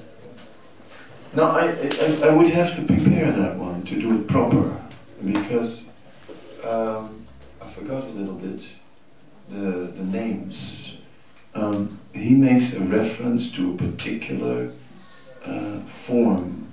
no, 1.36 1.46
I, 1.46 1.70
I, 1.70 2.20
I 2.24 2.36
would 2.36 2.50
have 2.50 2.76
to 2.76 2.84
prepare 2.84 3.32
that 3.32 3.58
one 3.58 3.82
to 3.84 4.00
do 4.00 4.20
it 4.20 4.28
proper 4.28 4.80
because 5.26 5.86
um, 6.64 7.26
I 7.60 7.66
forgot 7.66 8.04
a 8.04 8.08
little 8.08 8.36
bit 8.36 8.70
the, 9.50 9.88
the 9.88 10.04
names. 10.04 10.98
Um, 11.56 12.00
he 12.14 12.36
makes 12.36 12.74
a 12.74 12.80
reference 12.80 13.52
to 13.54 13.74
a 13.74 13.78
particular 13.78 14.72
uh, 15.46 15.80
form 15.80 16.68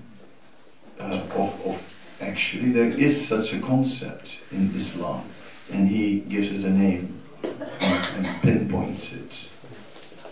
uh, 1.00 1.22
of, 1.34 1.66
of, 1.66 2.18
actually, 2.20 2.72
there 2.72 2.90
is 3.10 3.26
such 3.26 3.52
a 3.52 3.58
concept 3.58 4.38
in 4.52 4.66
Islam, 4.66 5.24
and 5.72 5.88
he 5.88 6.20
gives 6.20 6.48
it 6.52 6.64
a 6.64 6.70
name 6.70 7.20
and, 7.42 8.26
and 8.26 8.26
pinpoints 8.40 9.12
it. 9.12 9.48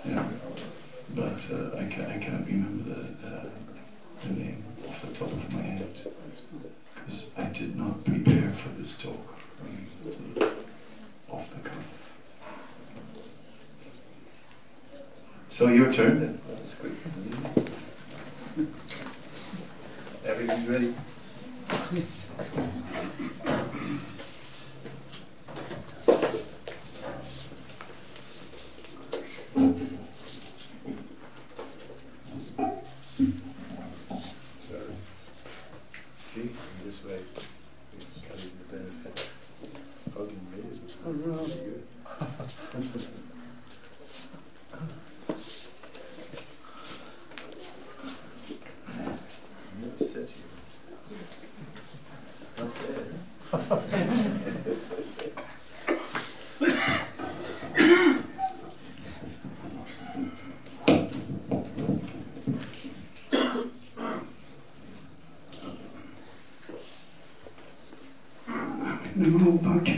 Yeah. 0.05 0.25
But 1.13 1.41
uh, 1.53 1.77
I, 1.77 1.85
can, 1.93 2.07
I 2.07 2.19
can't 2.19 2.47
remember 2.47 2.95
the, 2.95 3.01
the, 3.23 3.51
the 4.23 4.33
name 4.41 4.63
off 4.87 5.03
the 5.03 5.13
top 5.19 5.33
of 5.33 5.55
my 5.57 5.63
head 5.63 5.93
because 6.95 7.25
I 7.37 7.47
did 7.47 7.75
not 7.77 8.05
prepare 8.05 8.51
for 8.51 8.69
this 8.79 8.97
talk. 8.97 9.27
Off 11.33 11.51
the 11.51 11.69
cuff. 11.69 11.87
So 15.49 15.67
your 15.67 15.93
turn 15.93 16.21
then. 16.21 16.41
That 16.49 16.61
was 16.61 16.75
quick. 16.77 16.93
Everything's 20.25 20.69
ready. 20.69 20.95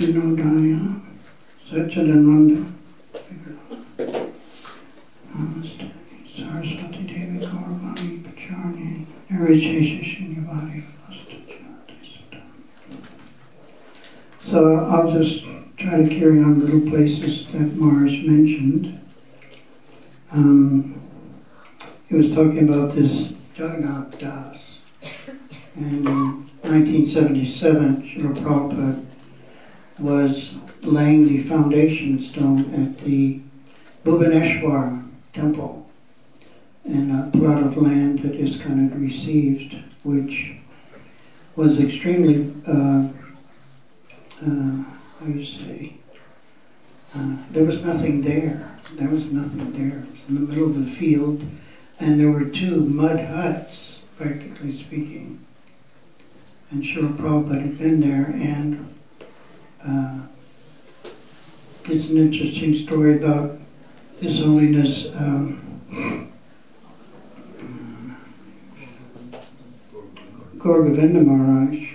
Namo 0.00 0.34
Bhaktivinoda 0.34 1.00
Satchidananda 1.68 2.64
Saraswati 6.34 7.02
Devi 7.06 7.38
Gauravani 7.44 8.22
Pacharni 8.22 9.04
Narajesha 9.30 10.00
Shinyavadi 10.02 10.84
So 14.46 14.76
I'll 14.76 15.12
just 15.12 15.44
try 15.76 16.02
to 16.02 16.08
carry 16.08 16.42
on 16.42 16.60
little 16.60 16.90
places 16.90 17.46
that 17.52 17.76
Mars 17.76 18.12
mentioned. 18.24 18.98
Um, 20.32 21.00
he 22.08 22.16
was 22.16 22.34
talking 22.34 22.68
about 22.68 22.94
this 22.94 23.32
Jagannath 23.54 24.18
Das. 24.18 24.78
And 25.76 26.06
in 26.06 26.48
1977, 26.62 28.02
Srila 28.02 28.34
Prabhupada 28.36 29.06
was 30.00 30.54
laying 30.82 31.26
the 31.26 31.40
foundation 31.40 32.20
stone 32.20 32.60
at 32.74 32.98
the 33.04 33.40
Bhubaneswar 34.04 35.06
temple 35.32 35.86
in 36.84 37.10
a 37.10 37.30
plot 37.36 37.62
of 37.62 37.76
land 37.76 38.20
that 38.20 38.32
ISKCON 38.32 38.90
had 38.90 39.00
received, 39.00 39.76
which 40.02 40.56
was 41.54 41.78
extremely, 41.78 42.52
uh, 42.66 43.08
uh, 44.42 44.84
how 45.20 45.26
do 45.26 45.32
you 45.32 45.44
say, 45.44 45.92
uh, 47.14 47.36
there 47.50 47.64
was 47.64 47.82
nothing 47.82 48.22
there. 48.22 48.66
There 48.94 49.08
was 49.08 49.24
nothing 49.26 49.72
there. 49.72 49.98
It 49.98 50.10
was 50.10 50.20
in 50.28 50.34
the 50.34 50.40
middle 50.40 50.64
of 50.64 50.80
the 50.80 50.90
field, 50.90 51.42
and 51.98 52.18
there 52.18 52.30
were 52.30 52.46
two 52.46 52.80
mud 52.86 53.20
huts, 53.20 54.00
practically 54.16 54.78
speaking. 54.78 55.44
And 56.70 56.82
Srila 56.82 57.16
Prabhupada 57.16 57.62
had 57.62 57.78
been 57.78 58.00
there, 58.00 58.26
and 58.26 58.90
uh, 59.84 60.26
it's 61.84 62.10
an 62.10 62.18
interesting 62.18 62.74
story 62.86 63.16
about 63.16 63.58
His 64.20 64.38
Holiness 64.38 65.06
um, 65.14 66.30
Gour 70.58 70.84
Govinda 70.84 71.20
Maharaj 71.22 71.94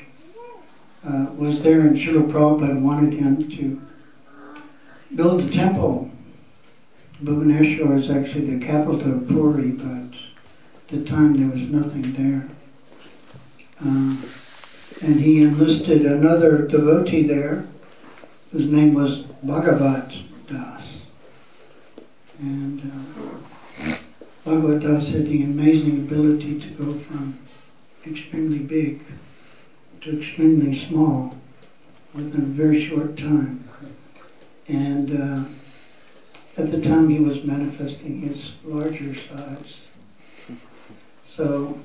uh, 1.07 1.31
was 1.35 1.61
there, 1.61 1.81
and 1.81 1.95
Srila 1.95 2.27
Prabhupada 2.27 2.81
wanted 2.81 3.13
him 3.13 3.47
to 3.51 3.79
build 5.15 5.41
a 5.41 5.49
temple. 5.51 6.09
Bhubaneswar 7.23 7.97
is 7.97 8.09
actually 8.09 8.57
the 8.57 8.65
capital 8.65 9.13
of 9.13 9.27
Puri, 9.27 9.71
but 9.71 9.85
at 9.85 10.87
the 10.89 11.03
time 11.09 11.37
there 11.37 11.49
was 11.49 11.69
nothing 11.69 12.13
there. 12.13 12.49
Uh, 13.79 14.15
and 15.01 15.19
he 15.21 15.41
enlisted 15.41 16.05
another 16.05 16.67
devotee 16.67 17.23
there 17.23 17.65
whose 18.51 18.69
name 18.69 18.93
was 18.93 19.19
Bhagavat 19.43 20.13
Das. 20.47 21.01
And 22.39 22.81
uh, 22.81 23.95
Bhagavat 24.43 24.81
Das 24.81 25.09
had 25.09 25.25
the 25.25 25.43
amazing 25.43 25.97
ability 25.97 26.59
to 26.59 26.67
go 26.71 26.93
from 26.93 27.37
extremely 28.05 28.59
big 28.59 29.01
to 30.01 30.19
extremely 30.19 30.77
small 30.87 31.35
within 32.13 32.41
a 32.41 32.45
very 32.45 32.85
short 32.85 33.17
time. 33.17 33.63
And 34.67 35.21
uh, 35.21 35.45
at 36.57 36.71
the 36.71 36.81
time 36.81 37.09
he 37.09 37.19
was 37.19 37.43
manifesting 37.43 38.21
his 38.21 38.53
larger 38.63 39.15
size. 39.15 39.81
So 41.23 41.77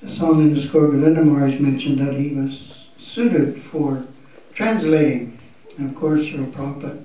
His 0.00 0.18
Holiness 0.18 0.66
Gour 0.70 0.90
Govinda 0.92 1.24
Maharaj 1.24 1.58
mentioned 1.58 1.98
that 1.98 2.14
he 2.14 2.34
was 2.34 2.88
suited 2.96 3.60
for 3.60 4.04
translating 4.52 5.38
and 5.78 5.90
of 5.90 5.96
course, 5.96 6.22
Srila 6.22 6.46
Prabhupada, 6.52 7.04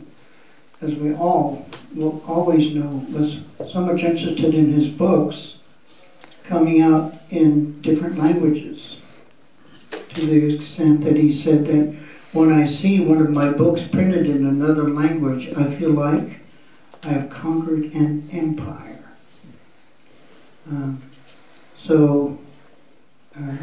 as 0.82 0.94
we 0.96 1.14
all 1.14 1.68
will 1.96 2.24
always 2.28 2.74
know, 2.74 3.04
was 3.10 3.40
so 3.72 3.82
much 3.82 4.04
interested 4.04 4.54
in 4.54 4.74
his 4.74 4.88
books 4.88 5.58
coming 6.44 6.82
out 6.82 7.14
in 7.32 7.82
different 7.82 8.18
languages 8.18 9.02
to 10.14 10.26
the 10.26 10.56
extent 10.56 11.02
that 11.02 11.16
he 11.16 11.36
said 11.36 11.66
that 11.66 11.96
when 12.34 12.52
I 12.52 12.66
see 12.66 13.00
one 13.00 13.22
of 13.22 13.34
my 13.34 13.50
books 13.50 13.82
printed 13.82 14.28
in 14.28 14.46
another 14.46 14.90
language, 14.90 15.52
I 15.58 15.64
feel 15.64 15.92
like 15.92 16.39
I 17.04 17.08
have 17.10 17.30
conquered 17.30 17.94
an 17.94 18.28
empire. 18.32 19.04
Um, 20.70 21.02
so, 21.78 22.38
uh, 23.38 23.56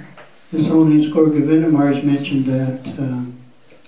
His 0.50 0.66
Holiness 0.66 1.12
Gour 1.12 1.26
Govinda 1.26 1.68
Maharaj 1.68 2.02
mentioned 2.02 2.46
that 2.46 2.98
um, 2.98 3.36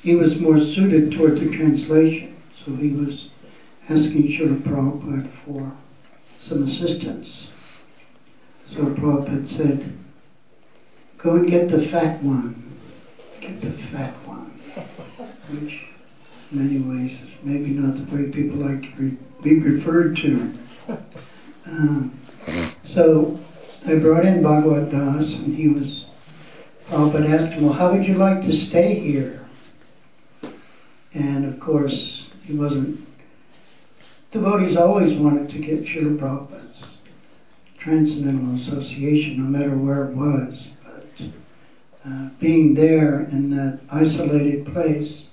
he 0.03 0.15
was 0.15 0.39
more 0.39 0.61
suited 0.61 1.13
toward 1.13 1.41
the 1.41 1.57
translation, 1.57 2.37
so 2.65 2.75
he 2.75 2.91
was 2.91 3.31
asking 3.85 4.25
Srila 4.25 4.59
Prabhupada 4.59 5.27
for 5.29 5.73
some 6.41 6.65
assistance. 6.65 7.51
So 8.71 8.85
Prabhupada 8.85 9.49
said, 9.49 9.95
go 11.17 11.37
and 11.37 11.49
get 11.49 11.69
the 11.71 11.81
fat 11.81 12.23
one. 12.23 12.71
Get 13.41 13.63
the 13.63 13.71
fat 13.71 14.13
one. 14.27 14.51
Which, 15.51 15.87
in 16.53 16.59
many 16.59 16.81
ways, 16.81 17.13
is 17.13 17.31
maybe 17.43 17.71
not 17.71 17.97
the 17.97 18.15
way 18.15 18.31
people 18.31 18.59
like 18.59 18.95
to 18.97 19.17
be 19.43 19.59
referred 19.59 20.17
to. 20.19 20.53
Um, 21.67 22.19
so 22.85 23.39
I 23.87 23.97
brought 23.97 24.25
in 24.25 24.43
Bhagavat 24.43 24.91
Das, 24.91 25.35
and 25.35 25.55
he 25.55 25.69
was, 25.69 26.05
Prabhupada 26.89 27.29
asked 27.29 27.53
him, 27.53 27.65
well, 27.65 27.75
how 27.75 27.93
would 27.93 28.07
you 28.07 28.15
like 28.15 28.41
to 28.43 28.53
stay 28.53 28.99
here? 28.99 29.47
And 31.15 31.45
of 31.45 31.61
course, 31.61 32.29
he 32.45 32.55
wasn't. 32.55 33.07
Devotees 34.31 34.77
always 34.77 35.17
wanted 35.17 35.49
to 35.51 35.59
get 35.59 35.85
Srila 35.85 36.19
Prabhupada's 36.19 36.91
Transcendental 37.79 38.57
Association, 38.57 39.39
no 39.39 39.59
matter 39.59 39.77
where 39.77 40.11
it 40.11 40.17
was. 40.17 40.69
But 40.85 41.27
uh, 42.07 42.29
being 42.39 42.75
there 42.75 43.21
in 43.21 43.51
that 43.57 43.81
isolated 43.91 44.67
place, 44.67 45.28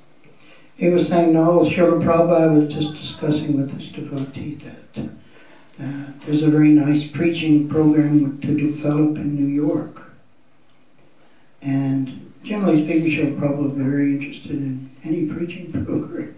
he 0.77 0.89
was 0.89 1.07
saying, 1.07 1.33
no, 1.33 1.61
Srila 1.61 2.03
Prabhupada 2.03 2.59
was 2.59 2.73
just 2.73 2.99
discussing 2.99 3.57
with 3.57 3.71
his 3.79 3.89
devotee 3.89 4.55
that 4.55 5.09
uh, 5.79 6.11
there's 6.25 6.41
a 6.41 6.49
very 6.49 6.69
nice 6.69 7.05
preaching 7.07 7.69
program 7.69 8.39
to 8.41 8.47
develop 8.47 9.15
in 9.15 9.35
New 9.35 9.47
York. 9.47 10.11
And 11.61 12.33
generally 12.43 12.83
speaking, 12.83 13.11
Srila 13.11 13.39
Prabhupada 13.39 13.63
was 13.63 13.71
very 13.73 14.15
interested 14.17 14.51
in 14.51 14.89
any 15.05 15.27
preaching 15.27 15.71
program. 15.85 16.35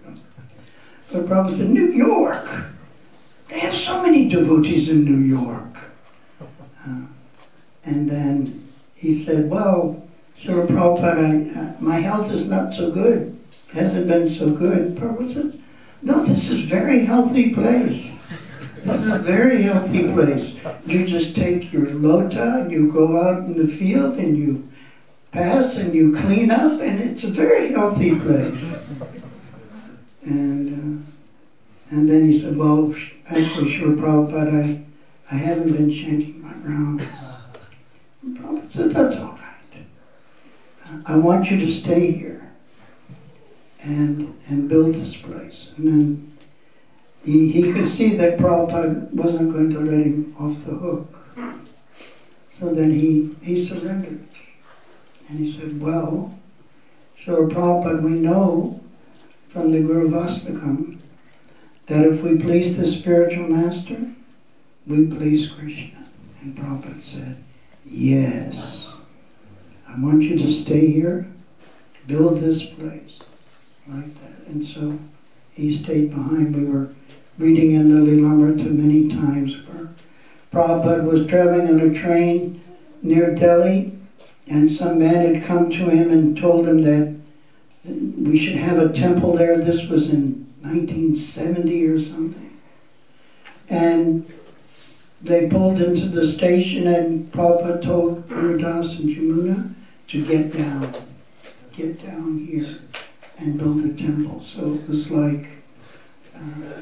But 1.11 1.25
Prabhupada 1.25 1.57
said, 1.57 1.69
New 1.69 1.91
York! 1.91 2.47
They 3.47 3.59
have 3.59 3.73
so 3.73 4.03
many 4.03 4.27
devotees 4.27 4.89
in 4.89 5.03
New 5.03 5.17
York. 5.17 5.77
Uh, 6.85 7.05
and 7.85 8.09
then 8.09 8.69
he 8.93 9.17
said, 9.17 9.49
well, 9.49 10.07
Srila 10.37 10.67
Prabhupada, 10.67 11.55
I, 11.55 11.59
uh, 11.59 11.73
my 11.79 11.99
health 12.01 12.31
is 12.31 12.45
not 12.45 12.71
so 12.71 12.91
good. 12.91 13.36
Hasn't 13.77 14.07
been 14.07 14.27
so 14.27 14.49
good. 14.49 14.95
Prabhupada 14.95 15.33
said, 15.33 15.61
no, 16.01 16.25
this 16.25 16.49
is 16.49 16.61
very 16.61 17.05
healthy 17.05 17.53
place. 17.53 18.11
This 18.83 19.01
is 19.01 19.07
a 19.07 19.19
very 19.19 19.61
healthy 19.61 20.11
place. 20.11 20.55
You 20.87 21.05
just 21.05 21.35
take 21.35 21.71
your 21.71 21.85
lota 21.85 22.61
and 22.61 22.71
you 22.71 22.91
go 22.91 23.21
out 23.21 23.43
in 23.43 23.55
the 23.55 23.67
field 23.67 24.17
and 24.17 24.35
you 24.35 24.67
pass 25.31 25.75
and 25.75 25.93
you 25.93 26.11
clean 26.15 26.49
up, 26.49 26.81
and 26.81 26.99
it's 26.99 27.23
a 27.23 27.29
very 27.29 27.71
healthy 27.71 28.19
place. 28.19 28.63
And 30.23 30.73
uh, 30.73 31.11
and 31.91 32.09
then 32.09 32.31
he 32.31 32.41
said, 32.41 32.57
well, 32.57 32.95
actually, 33.29 33.77
sure, 33.77 33.89
Prabhupada, 33.89 34.85
I, 35.29 35.35
I 35.35 35.37
haven't 35.37 35.71
been 35.71 35.91
chanting 35.91 36.41
my 36.41 36.53
round. 36.67 37.07
And 38.23 38.39
Prabhupada 38.39 38.71
said, 38.71 38.89
that's 38.89 39.15
all 39.17 39.37
right. 39.37 39.85
I 41.05 41.15
want 41.15 41.51
you 41.51 41.59
to 41.59 41.71
stay 41.71 42.11
here 42.11 42.46
and 43.87 44.37
and 44.49 44.69
build 44.69 44.95
this 44.95 45.15
place. 45.15 45.69
And 45.77 45.87
then 45.87 46.37
he, 47.23 47.51
he 47.51 47.73
could 47.73 47.89
see 47.89 48.15
that 48.15 48.37
Prabhupada 48.37 49.11
wasn't 49.11 49.53
going 49.53 49.69
to 49.71 49.79
let 49.79 49.99
him 49.99 50.35
off 50.39 50.63
the 50.65 50.75
hook. 50.75 51.13
So 52.51 52.73
then 52.73 52.91
he, 52.91 53.35
he 53.41 53.63
surrendered. 53.63 54.25
And 55.29 55.39
he 55.39 55.51
said, 55.51 55.81
well, 55.81 56.37
so 57.25 57.47
Prabhupada, 57.47 58.01
we 58.01 58.11
know 58.11 58.81
from 59.49 59.71
the 59.71 59.79
Gurvastakam 59.79 60.99
that 61.87 62.05
if 62.05 62.21
we 62.21 62.37
please 62.37 62.77
the 62.77 62.89
spiritual 62.89 63.47
master, 63.47 63.97
we 64.85 65.07
please 65.07 65.49
Krishna. 65.51 66.05
And 66.41 66.57
Prabhupada 66.57 67.01
said, 67.01 67.37
yes, 67.85 68.87
I 69.87 69.99
want 69.99 70.21
you 70.21 70.37
to 70.37 70.51
stay 70.51 70.91
here, 70.91 71.27
build 72.07 72.39
this 72.39 72.63
place 72.63 73.19
like 73.89 74.13
that. 74.21 74.47
And 74.47 74.65
so 74.65 74.97
he 75.53 75.81
stayed 75.81 76.11
behind. 76.11 76.55
We 76.55 76.65
were 76.65 76.89
reading 77.37 77.73
in 77.73 77.93
the 77.93 78.11
Lilamrita 78.11 78.69
many 78.71 79.09
times 79.09 79.55
where 79.67 79.89
Prabhupada 80.51 81.09
was 81.09 81.27
traveling 81.27 81.67
on 81.67 81.79
a 81.79 81.93
train 81.93 82.61
near 83.01 83.33
Delhi 83.33 83.93
and 84.47 84.69
some 84.69 84.99
man 84.99 85.35
had 85.35 85.43
come 85.43 85.69
to 85.69 85.89
him 85.89 86.11
and 86.11 86.37
told 86.37 86.67
him 86.67 86.81
that 86.81 87.15
we 87.85 88.37
should 88.37 88.55
have 88.55 88.79
a 88.79 88.91
temple 88.91 89.35
there. 89.35 89.57
This 89.57 89.87
was 89.87 90.09
in 90.09 90.47
1970 90.61 91.85
or 91.85 92.01
something. 92.01 92.57
And 93.69 94.33
they 95.21 95.47
pulled 95.47 95.81
into 95.81 96.07
the 96.07 96.25
station 96.25 96.87
and 96.87 97.31
Prabhupada 97.31 97.81
told 97.81 98.27
Gurudas 98.29 98.99
and 98.99 99.09
Jamuna 99.09 99.73
to 100.07 100.25
get 100.25 100.53
down, 100.53 100.93
get 101.75 102.03
down 102.05 102.39
here 102.39 102.65
and 103.39 103.57
built 103.57 103.85
a 103.85 103.93
temple. 103.93 104.41
So 104.41 104.73
it 104.73 104.89
was 104.89 105.09
like, 105.09 105.47
uh, 106.35 106.81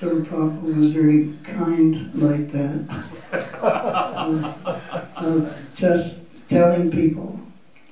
Prabhupada 0.00 0.62
was 0.62 0.92
very 0.92 1.32
kind 1.44 2.12
like 2.14 2.50
that. 2.50 2.84
uh, 5.16 5.52
just 5.76 6.16
telling 6.48 6.90
people. 6.90 7.38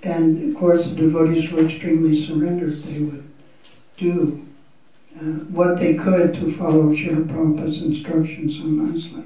And 0.03 0.51
of 0.51 0.59
course 0.59 0.87
the 0.87 0.97
devotees 0.97 1.53
were 1.53 1.67
extremely 1.67 2.21
surrendered. 2.27 2.71
They 2.71 3.01
would 3.01 3.29
do 3.97 4.45
uh, 5.17 5.25
what 5.51 5.79
they 5.79 5.95
could 5.95 6.35
to 6.35 6.51
follow 6.51 6.91
Srila 6.95 7.27
Prabhupada's 7.27 7.83
instructions 7.83 8.57
so 8.57 8.65
nicely. 8.65 9.25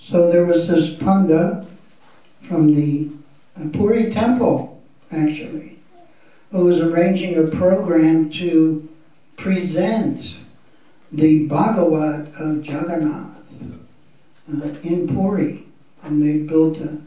So 0.00 0.30
there 0.30 0.44
was 0.44 0.68
this 0.68 0.94
panda 0.98 1.66
from 2.42 2.74
the 2.74 3.10
uh, 3.58 3.68
Puri 3.72 4.10
temple, 4.10 4.82
actually, 5.10 5.75
who 6.50 6.64
was 6.64 6.78
arranging 6.78 7.36
a 7.36 7.46
program 7.46 8.30
to 8.30 8.88
present 9.36 10.36
the 11.12 11.46
Bhagavat 11.46 12.34
of 12.40 12.64
Jagannath 12.64 13.42
uh, 14.50 14.68
in 14.82 15.08
Puri. 15.08 15.64
And 16.02 16.22
they 16.22 16.38
built 16.38 16.78
a 16.78 16.98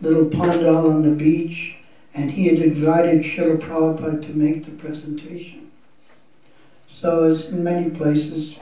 little 0.00 0.26
pandal 0.26 0.90
on 0.90 1.02
the 1.02 1.10
beach, 1.10 1.76
and 2.14 2.30
he 2.30 2.46
had 2.46 2.58
invited 2.58 3.22
Srila 3.24 3.58
Prabhupada 3.58 4.22
to 4.22 4.36
make 4.36 4.64
the 4.64 4.70
presentation. 4.72 5.70
So 6.94 7.24
as 7.24 7.42
in 7.46 7.64
many 7.64 7.90
places, 7.90 8.56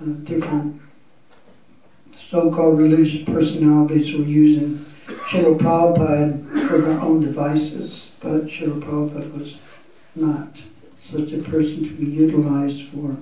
uh, 0.00 0.06
different 0.24 0.80
so-called 2.30 2.78
religious 2.78 3.24
personalities 3.24 4.12
were 4.12 4.24
using 4.24 4.84
Srila 5.06 5.58
Prabhupada 5.58 6.68
for 6.68 6.78
their 6.78 7.00
own 7.00 7.20
devices, 7.20 8.10
but 8.24 8.46
Srila 8.46 8.80
Prabhupada 8.80 9.38
was 9.38 9.58
not 10.14 10.48
such 11.04 11.30
a 11.32 11.42
person 11.42 11.84
to 11.84 11.90
be 11.90 12.06
utilized 12.06 12.84
for 12.84 13.18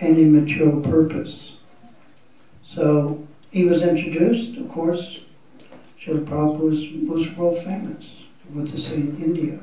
any 0.00 0.24
material 0.24 0.80
purpose. 0.80 1.52
So 2.66 3.24
he 3.52 3.64
was 3.64 3.82
introduced, 3.82 4.58
of 4.58 4.68
course, 4.68 5.20
Srila 6.02 6.24
Prabhupada 6.24 6.58
was, 6.58 6.88
was 7.08 7.36
world 7.36 7.58
famous, 7.58 8.24
what 8.52 8.66
to 8.66 8.80
say 8.80 8.94
in 8.94 9.22
India, 9.22 9.60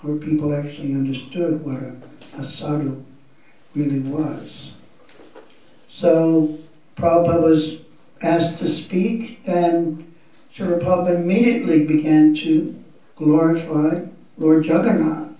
where 0.00 0.16
people 0.16 0.54
actually 0.54 0.94
understood 0.94 1.62
what 1.62 1.76
a, 1.76 1.94
a 2.40 2.44
sadhu 2.44 3.04
really 3.74 4.00
was. 4.00 4.72
So 5.90 6.56
Prabhupada 6.96 7.42
was 7.42 7.76
asked 8.22 8.58
to 8.60 8.70
speak, 8.70 9.40
and 9.46 10.10
Srila 10.54 10.80
Prabhupada 10.80 11.16
immediately 11.16 11.84
began 11.84 12.34
to 12.36 12.82
glorify 13.16 14.06
Lord 14.40 14.64
Jagannath. 14.64 15.38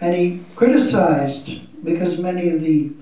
And 0.00 0.14
he 0.14 0.40
criticized, 0.54 1.60
because 1.82 2.18
many 2.18 2.50
of 2.50 2.60
the 2.60 2.92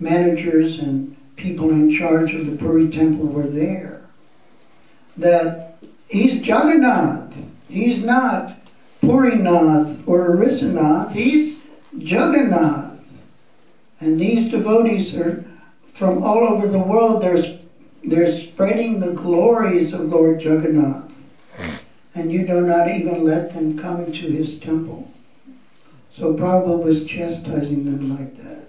managers 0.00 0.78
and 0.78 1.16
people 1.36 1.70
in 1.70 1.96
charge 1.96 2.34
of 2.34 2.46
the 2.46 2.56
Puri 2.56 2.88
temple 2.88 3.26
were 3.26 3.46
there, 3.46 4.02
that 5.16 5.76
he's 6.08 6.34
Jagannath. 6.46 7.34
He's 7.68 8.02
not 8.04 8.54
Purinath 9.02 10.02
or 10.06 10.30
Arisanath. 10.30 11.12
He's 11.12 11.58
Jagannath. 11.96 12.98
And 14.00 14.18
these 14.18 14.50
devotees 14.50 15.14
are 15.14 15.44
from 15.92 16.22
all 16.22 16.48
over 16.48 16.66
the 16.66 16.78
world. 16.78 17.22
They're, 17.22 17.58
they're 18.02 18.32
spreading 18.32 19.00
the 19.00 19.12
glories 19.12 19.92
of 19.92 20.00
Lord 20.00 20.42
Jagannath. 20.42 21.11
And 22.14 22.30
you 22.30 22.46
do 22.46 22.60
not 22.60 22.88
even 22.88 23.24
let 23.24 23.54
them 23.54 23.78
come 23.78 24.04
into 24.04 24.26
his 24.30 24.58
temple. 24.58 25.10
So 26.14 26.34
Prabhupada 26.34 26.82
was 26.82 27.04
chastising 27.04 27.84
them 27.86 28.16
like 28.16 28.36
that. 28.36 28.68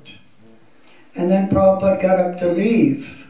And 1.15 1.30
then 1.30 1.49
Prabhupada 1.49 2.02
got 2.02 2.20
up 2.20 2.40
to 2.40 2.52
leave. 2.52 3.28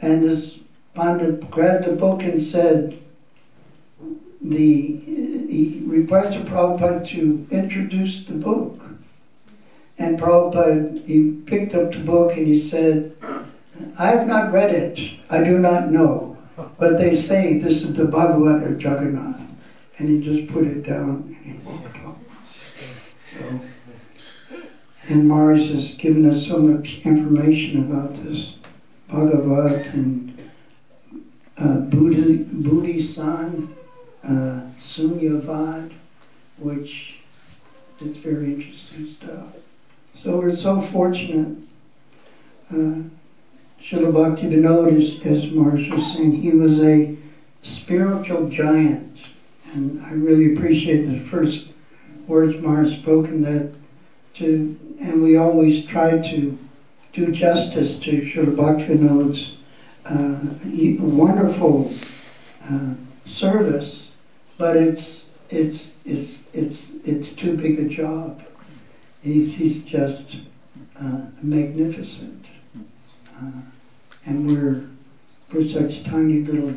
And 0.00 0.22
this 0.22 0.56
Pandit 0.94 1.50
grabbed 1.50 1.84
the 1.84 1.92
book 1.92 2.22
and 2.22 2.42
said, 2.42 2.98
the, 4.40 4.96
he 4.96 5.82
requested 5.86 6.46
Prabhupada 6.46 7.06
to 7.08 7.46
introduce 7.50 8.24
the 8.24 8.32
book. 8.32 8.82
And 9.98 10.18
Prabhupada, 10.18 11.04
he 11.04 11.32
picked 11.44 11.74
up 11.74 11.92
the 11.92 11.98
book 11.98 12.32
and 12.36 12.46
he 12.46 12.58
said, 12.58 13.14
I 13.98 14.08
have 14.08 14.26
not 14.26 14.52
read 14.52 14.70
it. 14.70 14.98
I 15.28 15.44
do 15.44 15.58
not 15.58 15.90
know. 15.90 16.29
But 16.78 16.98
they 16.98 17.14
say 17.14 17.58
this 17.58 17.82
is 17.82 17.94
the 17.94 18.04
Bhagavad 18.06 18.62
of 18.62 18.82
Jagannath. 18.82 19.42
And 19.98 20.08
he 20.08 20.20
just 20.20 20.52
put 20.52 20.66
it 20.66 20.82
down 20.82 21.36
and 21.44 21.60
he 21.60 21.68
walked 21.68 21.96
off. 22.04 22.16
So, 23.34 23.60
and 25.08 25.28
Maharaj 25.28 25.70
has 25.70 25.90
given 25.94 26.30
us 26.30 26.46
so 26.46 26.58
much 26.58 27.00
information 27.04 27.80
about 27.80 28.14
this 28.24 28.54
Bhagavad 29.08 29.86
and 29.86 30.50
uh, 31.58 31.76
Buddhi, 31.80 32.44
Buddhi-san, 32.44 33.68
uh, 34.24 34.60
Sunyavad, 34.78 35.92
which 36.58 37.20
is 38.00 38.16
very 38.16 38.54
interesting 38.54 39.06
stuff. 39.06 39.56
So 40.22 40.38
we're 40.38 40.56
so 40.56 40.80
fortunate. 40.80 41.64
Uh, 42.72 43.02
Srila 43.90 44.14
Bhakti 44.14 44.46
Vinod, 44.46 44.96
as, 44.96 45.26
as 45.26 45.50
Mars 45.50 45.88
was 45.90 46.12
saying, 46.12 46.40
he 46.40 46.50
was 46.50 46.78
a 46.78 47.16
spiritual 47.62 48.48
giant. 48.48 49.20
And 49.72 50.00
I 50.04 50.12
really 50.12 50.54
appreciate 50.54 51.06
the 51.06 51.18
first 51.18 51.66
words 52.28 52.60
Mars 52.60 52.92
spoken 52.92 53.42
that 53.42 53.72
to, 54.34 54.78
and 55.00 55.24
we 55.24 55.36
always 55.36 55.84
try 55.86 56.18
to 56.18 56.56
do 57.12 57.32
justice 57.32 57.98
to 58.00 58.22
Srila 58.22 58.56
Bhakti 58.56 58.94
Vinod's 58.94 59.56
uh, 60.06 60.38
wonderful 61.04 61.90
uh, 62.70 62.94
service, 63.26 64.12
but 64.56 64.76
it's, 64.76 65.30
it's, 65.48 65.94
it's, 66.04 66.44
it's, 66.54 66.86
it's 67.04 67.28
too 67.30 67.56
big 67.56 67.80
a 67.80 67.88
job. 67.88 68.40
He's, 69.20 69.54
he's 69.54 69.84
just 69.84 70.36
uh, 70.96 71.22
magnificent. 71.42 72.46
Uh, 73.36 73.50
and 74.26 74.46
we're, 74.46 74.84
we're 75.52 75.68
such 75.68 76.04
tiny 76.04 76.42
little, 76.42 76.74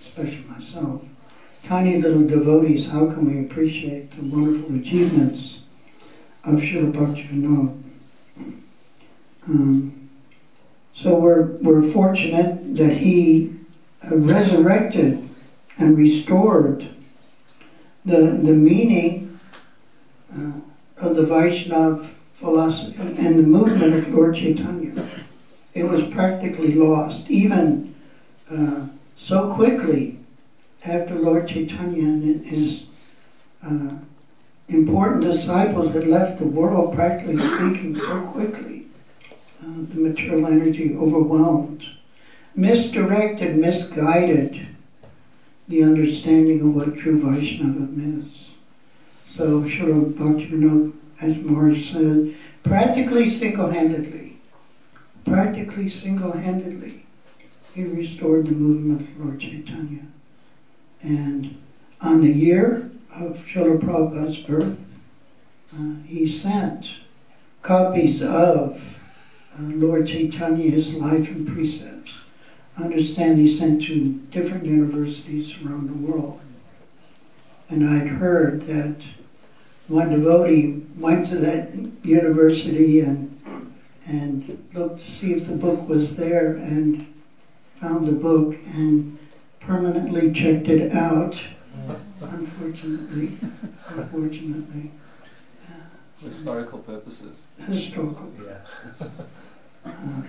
especially 0.00 0.44
myself, 0.48 1.02
tiny 1.64 2.00
little 2.00 2.26
devotees. 2.26 2.88
How 2.88 3.06
can 3.06 3.26
we 3.26 3.44
appreciate 3.44 4.10
the 4.12 4.22
wonderful 4.22 4.76
achievements 4.76 5.58
of 6.44 6.56
Srila 6.56 6.92
Bhaktivinoda? 6.92 7.82
Um, 9.46 10.10
so 10.94 11.14
we're, 11.14 11.42
we're 11.62 11.82
fortunate 11.82 12.76
that 12.76 12.98
he 12.98 13.54
uh, 14.04 14.16
resurrected 14.16 15.28
and 15.78 15.96
restored 15.96 16.86
the, 18.04 18.16
the 18.16 18.52
meaning 18.52 19.38
uh, 20.34 20.52
of 20.98 21.16
the 21.16 21.22
Vaishnava 21.22 22.06
philosophy 22.34 22.96
and 22.98 23.38
the 23.38 23.42
movement 23.42 23.94
of 23.94 24.08
Lord 24.14 24.34
Chaitanya. 24.34 24.92
It 25.74 25.84
was 25.84 26.02
practically 26.12 26.74
lost, 26.74 27.30
even 27.30 27.94
uh, 28.50 28.86
so 29.16 29.52
quickly 29.54 30.18
after 30.84 31.14
Lord 31.14 31.46
Chaitanya 31.48 32.02
and 32.02 32.44
his 32.44 32.84
uh, 33.64 33.94
important 34.68 35.22
disciples 35.22 35.92
had 35.92 36.06
left 36.06 36.38
the 36.38 36.46
world, 36.46 36.94
practically 36.94 37.38
speaking, 37.38 37.96
so 37.96 38.22
quickly. 38.32 38.86
Uh, 39.62 39.84
the 39.92 40.00
material 40.00 40.46
energy 40.46 40.96
overwhelmed, 40.96 41.84
misdirected, 42.56 43.56
misguided 43.56 44.66
the 45.68 45.82
understanding 45.84 46.60
of 46.62 46.74
what 46.74 46.96
true 46.96 47.20
Vaishnavism 47.20 48.24
is. 48.26 48.46
So 49.36 49.62
Srila 49.62 50.14
Bhaktivinoda, 50.14 50.92
as 51.20 51.36
Morris 51.44 51.90
said, 51.90 52.34
practically 52.64 53.28
single-handedly, 53.28 54.29
practically 55.24 55.88
single-handedly, 55.88 57.04
he 57.74 57.84
restored 57.84 58.46
the 58.46 58.52
movement 58.52 59.02
of 59.02 59.24
Lord 59.24 59.40
Chaitanya. 59.40 60.02
And 61.02 61.56
on 62.00 62.20
the 62.20 62.32
year 62.32 62.90
of 63.14 63.38
Srila 63.38 63.80
Prabhupada's 63.80 64.38
birth, 64.38 64.98
uh, 65.74 65.94
he 66.06 66.28
sent 66.28 66.90
copies 67.62 68.22
of 68.22 68.82
uh, 69.58 69.62
Lord 69.62 70.06
Chaitanya's 70.06 70.92
life 70.92 71.28
and 71.30 71.46
precepts. 71.46 72.20
Understand 72.78 73.38
he 73.38 73.56
sent 73.56 73.82
to 73.84 74.12
different 74.30 74.64
universities 74.64 75.54
around 75.62 75.88
the 75.88 76.12
world. 76.12 76.40
And 77.68 77.88
I'd 77.88 78.08
heard 78.08 78.62
that 78.62 78.96
one 79.88 80.10
devotee 80.10 80.82
went 80.98 81.28
to 81.28 81.36
that 81.36 81.74
university 82.04 83.00
and 83.00 83.39
and 84.10 84.68
looked 84.74 84.98
to 85.00 85.10
see 85.10 85.32
if 85.34 85.46
the 85.46 85.54
book 85.54 85.88
was 85.88 86.16
there 86.16 86.54
and 86.54 87.06
found 87.80 88.06
the 88.06 88.12
book 88.12 88.56
and 88.74 89.18
permanently 89.60 90.32
checked 90.32 90.68
it 90.68 90.92
out. 90.92 91.40
Unfortunately, 92.20 93.28
unfortunately. 93.96 94.90
For 96.16 96.26
historical 96.26 96.78
purposes. 96.80 97.46
Historical. 97.66 98.30
Yeah. 98.44 99.06
Uh, 99.84 100.22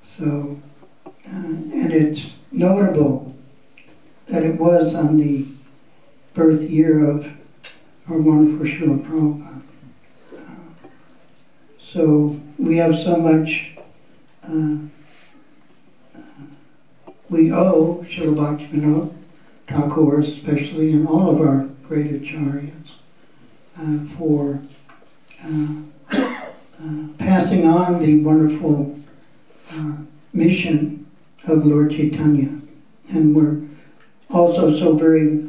so, 0.00 0.56
uh, 1.04 1.10
and 1.26 1.92
it's 1.92 2.20
notable 2.50 3.34
that 4.28 4.42
it 4.42 4.58
was 4.58 4.94
on 4.94 5.18
the 5.18 5.46
birth 6.32 6.62
year 6.62 7.04
of 7.10 7.26
our 8.08 8.16
wonderful 8.18 8.66
Srila 8.66 9.04
Prabhupada. 9.04 9.53
So 11.94 12.40
we 12.58 12.78
have 12.78 12.98
so 12.98 13.14
much 13.18 13.70
uh, 14.42 14.78
we 17.30 17.52
owe 17.52 18.04
Srila 18.08 18.34
Bhaktivinoda 18.34 19.14
Thakur 19.68 20.18
especially 20.18 20.90
and 20.90 21.06
all 21.06 21.30
of 21.30 21.40
our 21.40 21.68
great 21.84 22.20
acharyas 22.20 22.90
uh, 23.78 24.12
for 24.16 24.58
uh, 25.44 25.74
uh, 26.10 27.06
passing 27.16 27.64
on 27.68 28.02
the 28.02 28.24
wonderful 28.24 28.98
uh, 29.74 29.92
mission 30.32 31.06
of 31.46 31.64
Lord 31.64 31.92
Chaitanya. 31.92 32.58
And 33.08 33.36
we're 33.36 33.62
also 34.36 34.76
so 34.76 34.96
very 34.96 35.48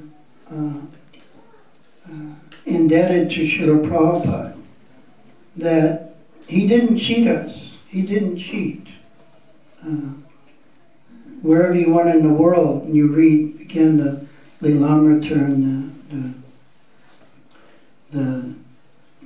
indebted 2.67 3.31
to 3.31 3.41
Srila 3.47 3.83
Prabhupada 3.83 4.55
that 5.55 6.04
he 6.47 6.67
didn't 6.67 6.97
cheat 6.97 7.27
us. 7.27 7.73
He 7.87 8.01
didn't 8.01 8.37
cheat. 8.37 8.87
Uh, 9.83 10.13
wherever 11.41 11.75
you 11.75 11.93
went 11.93 12.09
in 12.09 12.23
the 12.23 12.33
world, 12.33 12.83
and 12.83 12.95
you 12.95 13.07
read 13.07 13.61
again 13.61 13.97
the 13.97 14.27
Lilamrita 14.61 15.31
and 15.31 15.93
the, 16.11 16.37
the, 18.11 18.19
the 18.19 18.55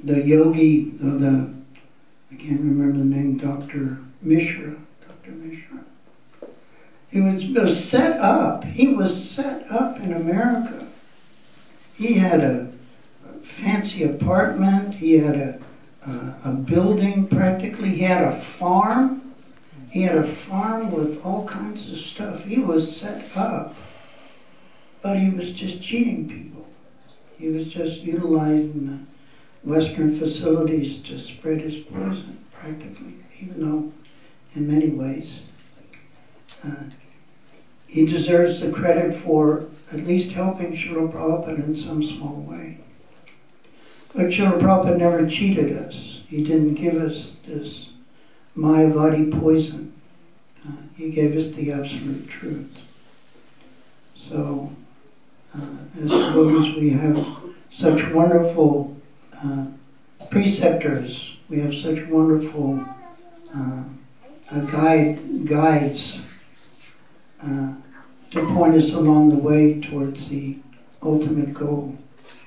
the 0.04 0.22
yogi, 0.22 0.91
the 0.91 1.50
I 2.32 2.36
can't 2.36 2.60
remember 2.60 2.98
the 2.98 3.06
name, 3.06 3.38
Dr. 3.38 3.98
Mishra, 4.22 4.76
Dr. 5.08 5.32
Mishra. 5.32 5.80
He 7.10 7.22
was, 7.22 7.46
was 7.46 7.84
set 7.84 8.20
up. 8.20 8.64
He 8.64 8.88
was 8.88 9.30
set 9.30 9.70
up 9.72 10.00
in 10.00 10.14
America. 10.14 10.88
He 11.96 12.14
had 12.14 12.41
a 12.41 12.68
fancy 13.41 14.04
apartment. 14.04 14.96
He 14.96 15.14
had 15.14 15.36
a, 15.36 15.60
a, 16.06 16.36
a 16.46 16.52
building 16.52 17.28
practically. 17.28 17.90
He 17.90 18.04
had 18.04 18.24
a 18.24 18.32
farm. 18.32 19.34
He 19.92 20.04
had 20.04 20.18
a 20.18 20.24
farm 20.24 20.92
with 20.92 21.26
all 21.26 21.48
kinds 21.48 21.92
of 21.92 21.98
stuff. 21.98 22.46
He 22.46 22.60
was 22.60 22.96
set 22.96 23.36
up. 23.36 23.76
But 25.02 25.18
he 25.18 25.30
was 25.30 25.52
just 25.52 25.82
cheating 25.82 26.28
people. 26.28 26.68
He 27.38 27.48
was 27.48 27.68
just 27.68 28.02
utilizing 28.02 29.08
the 29.64 29.70
Western 29.70 30.16
facilities 30.16 31.02
to 31.04 31.18
spread 31.20 31.62
his 31.62 31.78
poison, 31.78 32.44
practically, 32.52 33.16
even 33.42 33.62
though 33.62 33.94
in 34.56 34.68
many 34.68 34.90
ways 34.90 35.44
uh, 36.66 36.84
he 37.88 38.06
deserves 38.06 38.60
the 38.60 38.72
credit 38.72 39.16
for 39.16 39.66
at 39.92 40.06
least 40.06 40.32
helping 40.32 40.74
Srila 40.74 41.12
Prabhupada 41.12 41.64
in 41.64 41.76
some 41.76 42.04
small 42.04 42.42
way. 42.42 42.78
But 44.15 44.27
Srila 44.27 44.60
Prabhupada 44.60 44.98
never 44.98 45.27
cheated 45.27 45.77
us. 45.77 46.22
He 46.27 46.44
didn't 46.44 46.76
give 46.76 46.95
us 46.95 47.31
this 47.48 47.90
Mayavadi 48.57 49.40
poison. 49.40 49.94
Uh, 50.68 50.72
he 50.95 51.10
gave 51.10 51.38
us 51.38 51.56
the 51.56 51.72
absolute 51.72 52.27
truth. 52.27 52.81
So, 54.30 54.72
uh, 55.56 55.61
as 56.03 56.76
we 56.76 56.91
have 56.91 57.26
such 57.72 58.11
wonderful 58.11 58.95
uh, 59.44 59.65
preceptors. 60.30 61.38
We 61.49 61.60
have 61.61 61.73
such 61.73 62.06
wonderful 62.07 62.84
uh, 63.56 63.84
guide, 64.72 65.45
guides 65.45 66.19
uh, 67.41 67.73
to 68.31 68.45
point 68.53 68.76
us 68.76 68.91
along 68.91 69.30
the 69.30 69.38
way 69.38 69.81
towards 69.81 70.27
the 70.30 70.57
ultimate 71.02 71.53
goal 71.53 71.95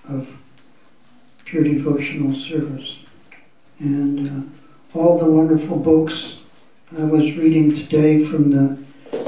of 0.08 0.30
pure 1.52 1.64
devotional 1.64 2.34
service. 2.34 2.96
And 3.78 4.26
uh, 4.26 4.98
all 4.98 5.18
the 5.18 5.26
wonderful 5.26 5.76
books 5.76 6.42
I 6.98 7.04
was 7.04 7.36
reading 7.36 7.76
today 7.76 8.24
from 8.24 8.50
the 8.52 8.82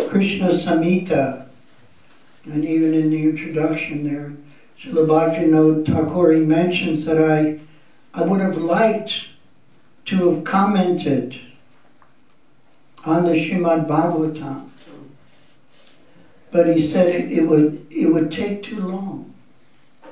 Krishna 0.09 0.49
Samhita, 0.49 1.47
and 2.47 2.65
even 2.65 2.95
in 2.95 3.11
the 3.11 3.25
introduction 3.25 4.05
there, 4.05 4.33
Srila 4.81 5.85
Thakur 5.85 6.39
mentions 6.39 7.05
that 7.05 7.23
I, 7.23 7.61
I 8.15 8.23
would 8.25 8.41
have 8.41 8.57
liked 8.57 9.27
to 10.07 10.31
have 10.31 10.45
commented 10.45 11.39
on 13.05 13.25
the 13.25 13.33
Shrimad 13.33 13.87
Bhagavatam, 13.87 14.71
but 16.51 16.75
he 16.75 16.89
said 16.89 17.09
it, 17.09 17.31
it, 17.31 17.43
would, 17.43 17.87
it 17.91 18.07
would 18.07 18.33
take 18.33 18.63
too 18.63 18.81
long. 18.81 19.35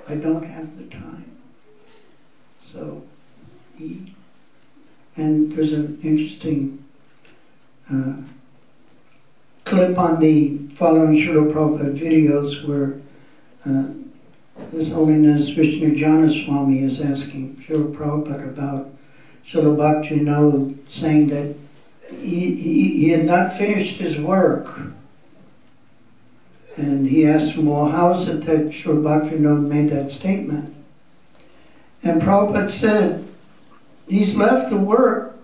I 0.07 0.17
don't 0.17 0.45
have 0.45 0.77
the 0.77 0.85
time. 0.95 1.12
So 2.73 3.03
and 5.16 5.53
there's 5.53 5.73
an 5.73 5.99
interesting 6.03 6.82
uh, 7.93 8.15
clip 9.65 9.99
on 9.99 10.20
the 10.20 10.57
following 10.74 11.16
Srila 11.16 11.53
Prabhupada 11.53 11.99
videos 11.99 12.66
where 12.66 12.99
uh, 13.66 13.93
his 14.70 14.89
Holiness 14.89 15.51
Vishnujana 15.51 16.44
Swami 16.44 16.82
is 16.82 17.01
asking 17.01 17.57
Srila 17.57 17.94
Prabhupada 17.94 18.49
about 18.49 18.90
Srila 19.47 19.77
Bhaktivinoda 19.77 20.74
saying 20.89 21.28
that 21.28 21.55
he, 22.20 22.55
he, 22.55 22.89
he 22.99 23.09
had 23.11 23.24
not 23.27 23.53
finished 23.53 23.97
his 23.97 24.19
work. 24.19 24.81
And 26.77 27.07
he 27.07 27.27
asked 27.27 27.53
him, 27.53 27.66
well, 27.66 27.89
how 27.89 28.15
is 28.15 28.27
it 28.28 28.47
that 28.47 28.70
Srila 28.70 29.03
Bhaktivinoda 29.03 29.66
made 29.66 29.90
that 29.90 30.11
statement? 30.11 30.72
And 32.03 32.20
Prabhupada 32.20 32.70
said, 32.70 33.24
he's 34.09 34.35
left 34.35 34.70
the 34.70 34.77
work 34.77 35.37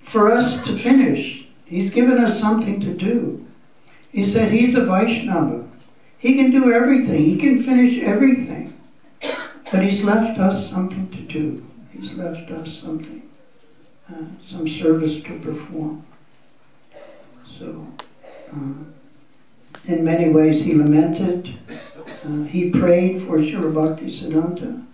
for 0.00 0.30
us 0.30 0.64
to 0.66 0.76
finish. 0.76 1.46
He's 1.66 1.90
given 1.90 2.18
us 2.18 2.38
something 2.38 2.80
to 2.80 2.94
do. 2.94 3.44
He 4.12 4.24
said 4.24 4.52
he's 4.52 4.74
a 4.74 4.84
Vaishnava. 4.84 5.66
He 6.18 6.36
can 6.36 6.50
do 6.50 6.72
everything. 6.72 7.24
He 7.24 7.36
can 7.36 7.58
finish 7.58 8.02
everything. 8.02 8.72
But 9.72 9.82
he's 9.82 10.02
left 10.02 10.38
us 10.38 10.70
something 10.70 11.08
to 11.08 11.20
do. 11.20 11.66
He's 11.90 12.12
left 12.12 12.50
us 12.50 12.78
something, 12.78 13.28
uh, 14.08 14.24
some 14.40 14.68
service 14.68 15.22
to 15.24 15.38
perform. 15.40 16.04
So, 17.58 17.86
uh, 18.52 18.84
in 19.86 20.04
many 20.04 20.28
ways, 20.30 20.62
he 20.62 20.74
lamented. 20.74 21.54
Uh, 22.24 22.44
he 22.44 22.70
prayed 22.70 23.22
for 23.22 23.38
Srila 23.38 23.74
Bhakti 23.74 24.06
Siddhanta, 24.06 24.84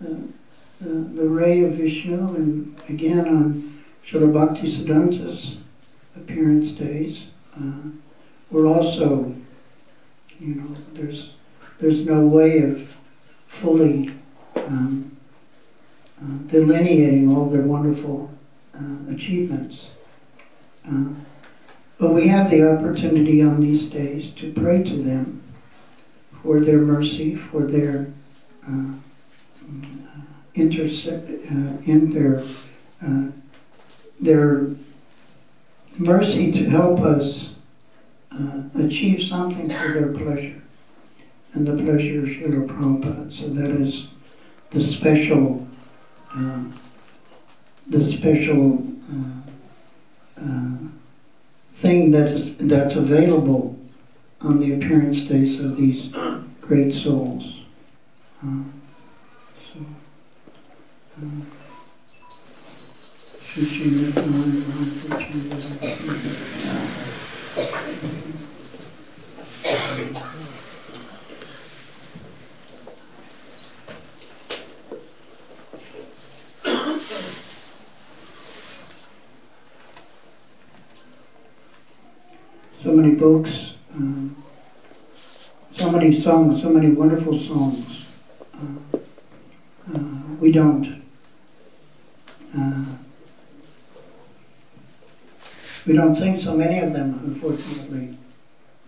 the, 0.00 1.28
ray 1.28 1.64
of 1.64 1.72
Vishnu, 1.72 2.34
and 2.34 2.80
again 2.88 3.26
on 3.28 3.78
Srila 4.06 4.32
Bhakti 4.32 4.74
Siddhanta's 4.74 5.56
appearance 6.16 6.70
days. 6.70 7.26
Uh, 7.56 7.90
we're 8.50 8.66
also 8.66 9.34
you 10.40 10.54
know, 10.54 10.66
there's 10.92 11.34
there's 11.80 12.04
no 12.04 12.26
way 12.26 12.62
of 12.62 12.96
fully 13.46 14.10
um, 14.56 15.16
uh, 16.20 16.36
delineating 16.46 17.30
all 17.30 17.48
their 17.48 17.62
wonderful 17.62 18.30
uh, 18.74 19.12
achievements. 19.12 19.88
Uh, 20.86 21.08
but 21.98 22.10
we 22.10 22.28
have 22.28 22.50
the 22.50 22.68
opportunity 22.68 23.42
on 23.42 23.60
these 23.60 23.86
days 23.86 24.32
to 24.34 24.52
pray 24.52 24.82
to 24.82 25.02
them 25.02 25.42
for 26.42 26.60
their 26.60 26.78
mercy, 26.78 27.34
for 27.34 27.62
their 27.62 28.08
uh, 28.66 28.92
uh, 30.58 31.82
in 31.86 32.12
their 32.12 32.42
their 34.20 34.66
mercy 35.98 36.50
to 36.52 36.64
help 36.64 37.00
us 37.00 37.50
uh, 38.32 38.62
achieve 38.76 39.22
something 39.22 39.68
for 39.68 39.88
their 39.92 40.12
pleasure 40.12 40.60
and 41.54 41.66
the 41.66 41.72
pleasure 41.72 42.20
of 42.20 42.28
Srila 42.28 42.66
Prabhupada. 42.66 43.32
So 43.32 43.48
that 43.48 43.70
is 43.70 44.08
the 44.70 44.82
special 44.82 45.66
uh, 46.34 46.64
the 47.86 48.04
special 48.12 48.86
uh, 49.10 50.42
uh, 50.42 50.76
thing 51.72 52.10
that 52.10 52.28
is 52.28 52.56
that's 52.58 52.96
available 52.96 53.78
on 54.40 54.60
the 54.60 54.74
appearance 54.74 55.20
days 55.20 55.58
of 55.58 55.76
these 55.76 56.12
great 56.60 56.94
souls. 56.94 57.60
Uh, 58.44 58.62
so, 59.72 59.80
uh, 59.80 59.84
Shushin 59.84 59.84
Nityaman 59.84 61.06
So 61.18 61.24
many 82.92 83.16
books, 83.16 83.72
um, 83.92 84.36
so 85.76 85.90
many 85.90 86.20
songs, 86.20 86.62
so 86.62 86.68
many 86.68 86.92
wonderful 86.92 87.36
songs. 87.36 88.20
Uh, 88.54 88.98
uh, 89.92 89.98
we 90.38 90.52
don't. 90.52 91.07
Uh, 92.56 92.84
we 95.86 95.94
don't 95.94 96.14
sing 96.14 96.36
so 96.38 96.54
many 96.54 96.78
of 96.80 96.92
them, 96.92 97.20
unfortunately. 97.24 98.16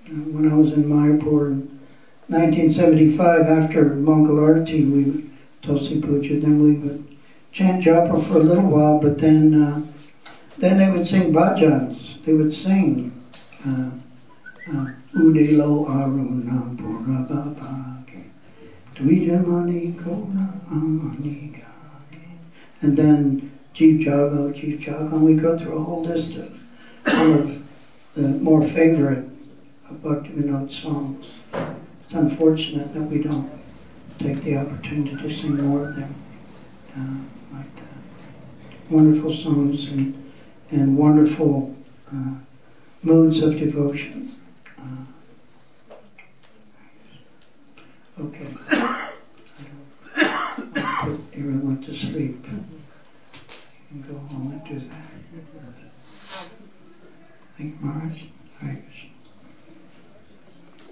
Uh, 0.07 0.23
when 0.33 0.51
I 0.51 0.55
was 0.55 0.73
in 0.73 0.85
Mayapur 0.85 1.49
in 1.49 1.81
1975, 2.29 3.47
after 3.47 3.85
Mangalarti, 3.97 4.91
we 4.91 5.31
Tulsi 5.63 6.01
Puja, 6.01 6.41
then 6.41 6.63
we 6.63 6.73
would 6.73 7.07
chant 7.53 7.85
japa 7.85 8.23
for 8.25 8.37
a 8.39 8.43
little 8.43 8.65
while, 8.65 8.99
but 8.99 9.19
then 9.19 9.63
uh, 9.63 9.83
then 10.59 10.79
they 10.79 10.91
would 10.91 11.07
sing 11.07 11.33
bhajans. 11.33 12.23
They 12.25 12.33
would 12.33 12.55
sing. 12.55 13.13
Uh, 13.67 13.91
uh, 14.73 14.87
Udilo 15.15 15.89
Aruna 15.89 16.77
Purabhake 16.77 18.31
Dvijamani 18.95 19.99
Kona 19.99 20.61
Amani 20.71 21.50
And 22.83 22.97
then 22.97 23.53
Jiv 23.75 24.01
Jago, 24.01 24.53
Jiv 24.53 24.85
Jago, 24.85 25.17
and 25.17 25.25
we 25.25 25.35
go 25.35 25.59
through 25.59 25.79
a 25.79 25.83
whole 25.83 26.03
list 26.03 26.37
of 26.37 26.59
some 27.07 27.33
of 27.33 28.15
the 28.15 28.29
more 28.29 28.63
favorite 28.63 29.29
of 29.89 29.97
Bhaktivinoda 30.03 30.71
songs. 30.71 31.35
It's 32.05 32.15
unfortunate 32.15 32.93
that 32.95 33.03
we 33.03 33.23
don't 33.23 33.51
take 34.19 34.43
the 34.43 34.57
opportunity 34.57 35.17
to 35.17 35.31
sing 35.35 35.57
more 35.63 35.89
of 35.89 35.97
them 35.97 36.15
uh, 36.97 37.57
like 37.57 37.75
that. 37.77 38.91
Wonderful 38.91 39.35
songs 39.37 39.93
and, 39.93 40.33
and 40.71 40.99
wonderful 40.99 41.75
uh, 42.13 42.35
moods 43.03 43.43
of 43.43 43.57
devotion. 43.59 44.29
Uh, 44.79 45.05
okay. 48.21 48.97
Put 50.73 51.21
everyone 51.35 51.83
to 51.85 51.93
sleep. 51.95 52.47
You 52.47 52.65
can 53.89 54.03
go 54.07 54.19
home 54.19 54.53
and 54.53 54.65
do 54.69 54.79
that. 54.89 55.11
Thank 57.57 57.81
you, 57.81 57.87
Maharaj. 57.87 58.23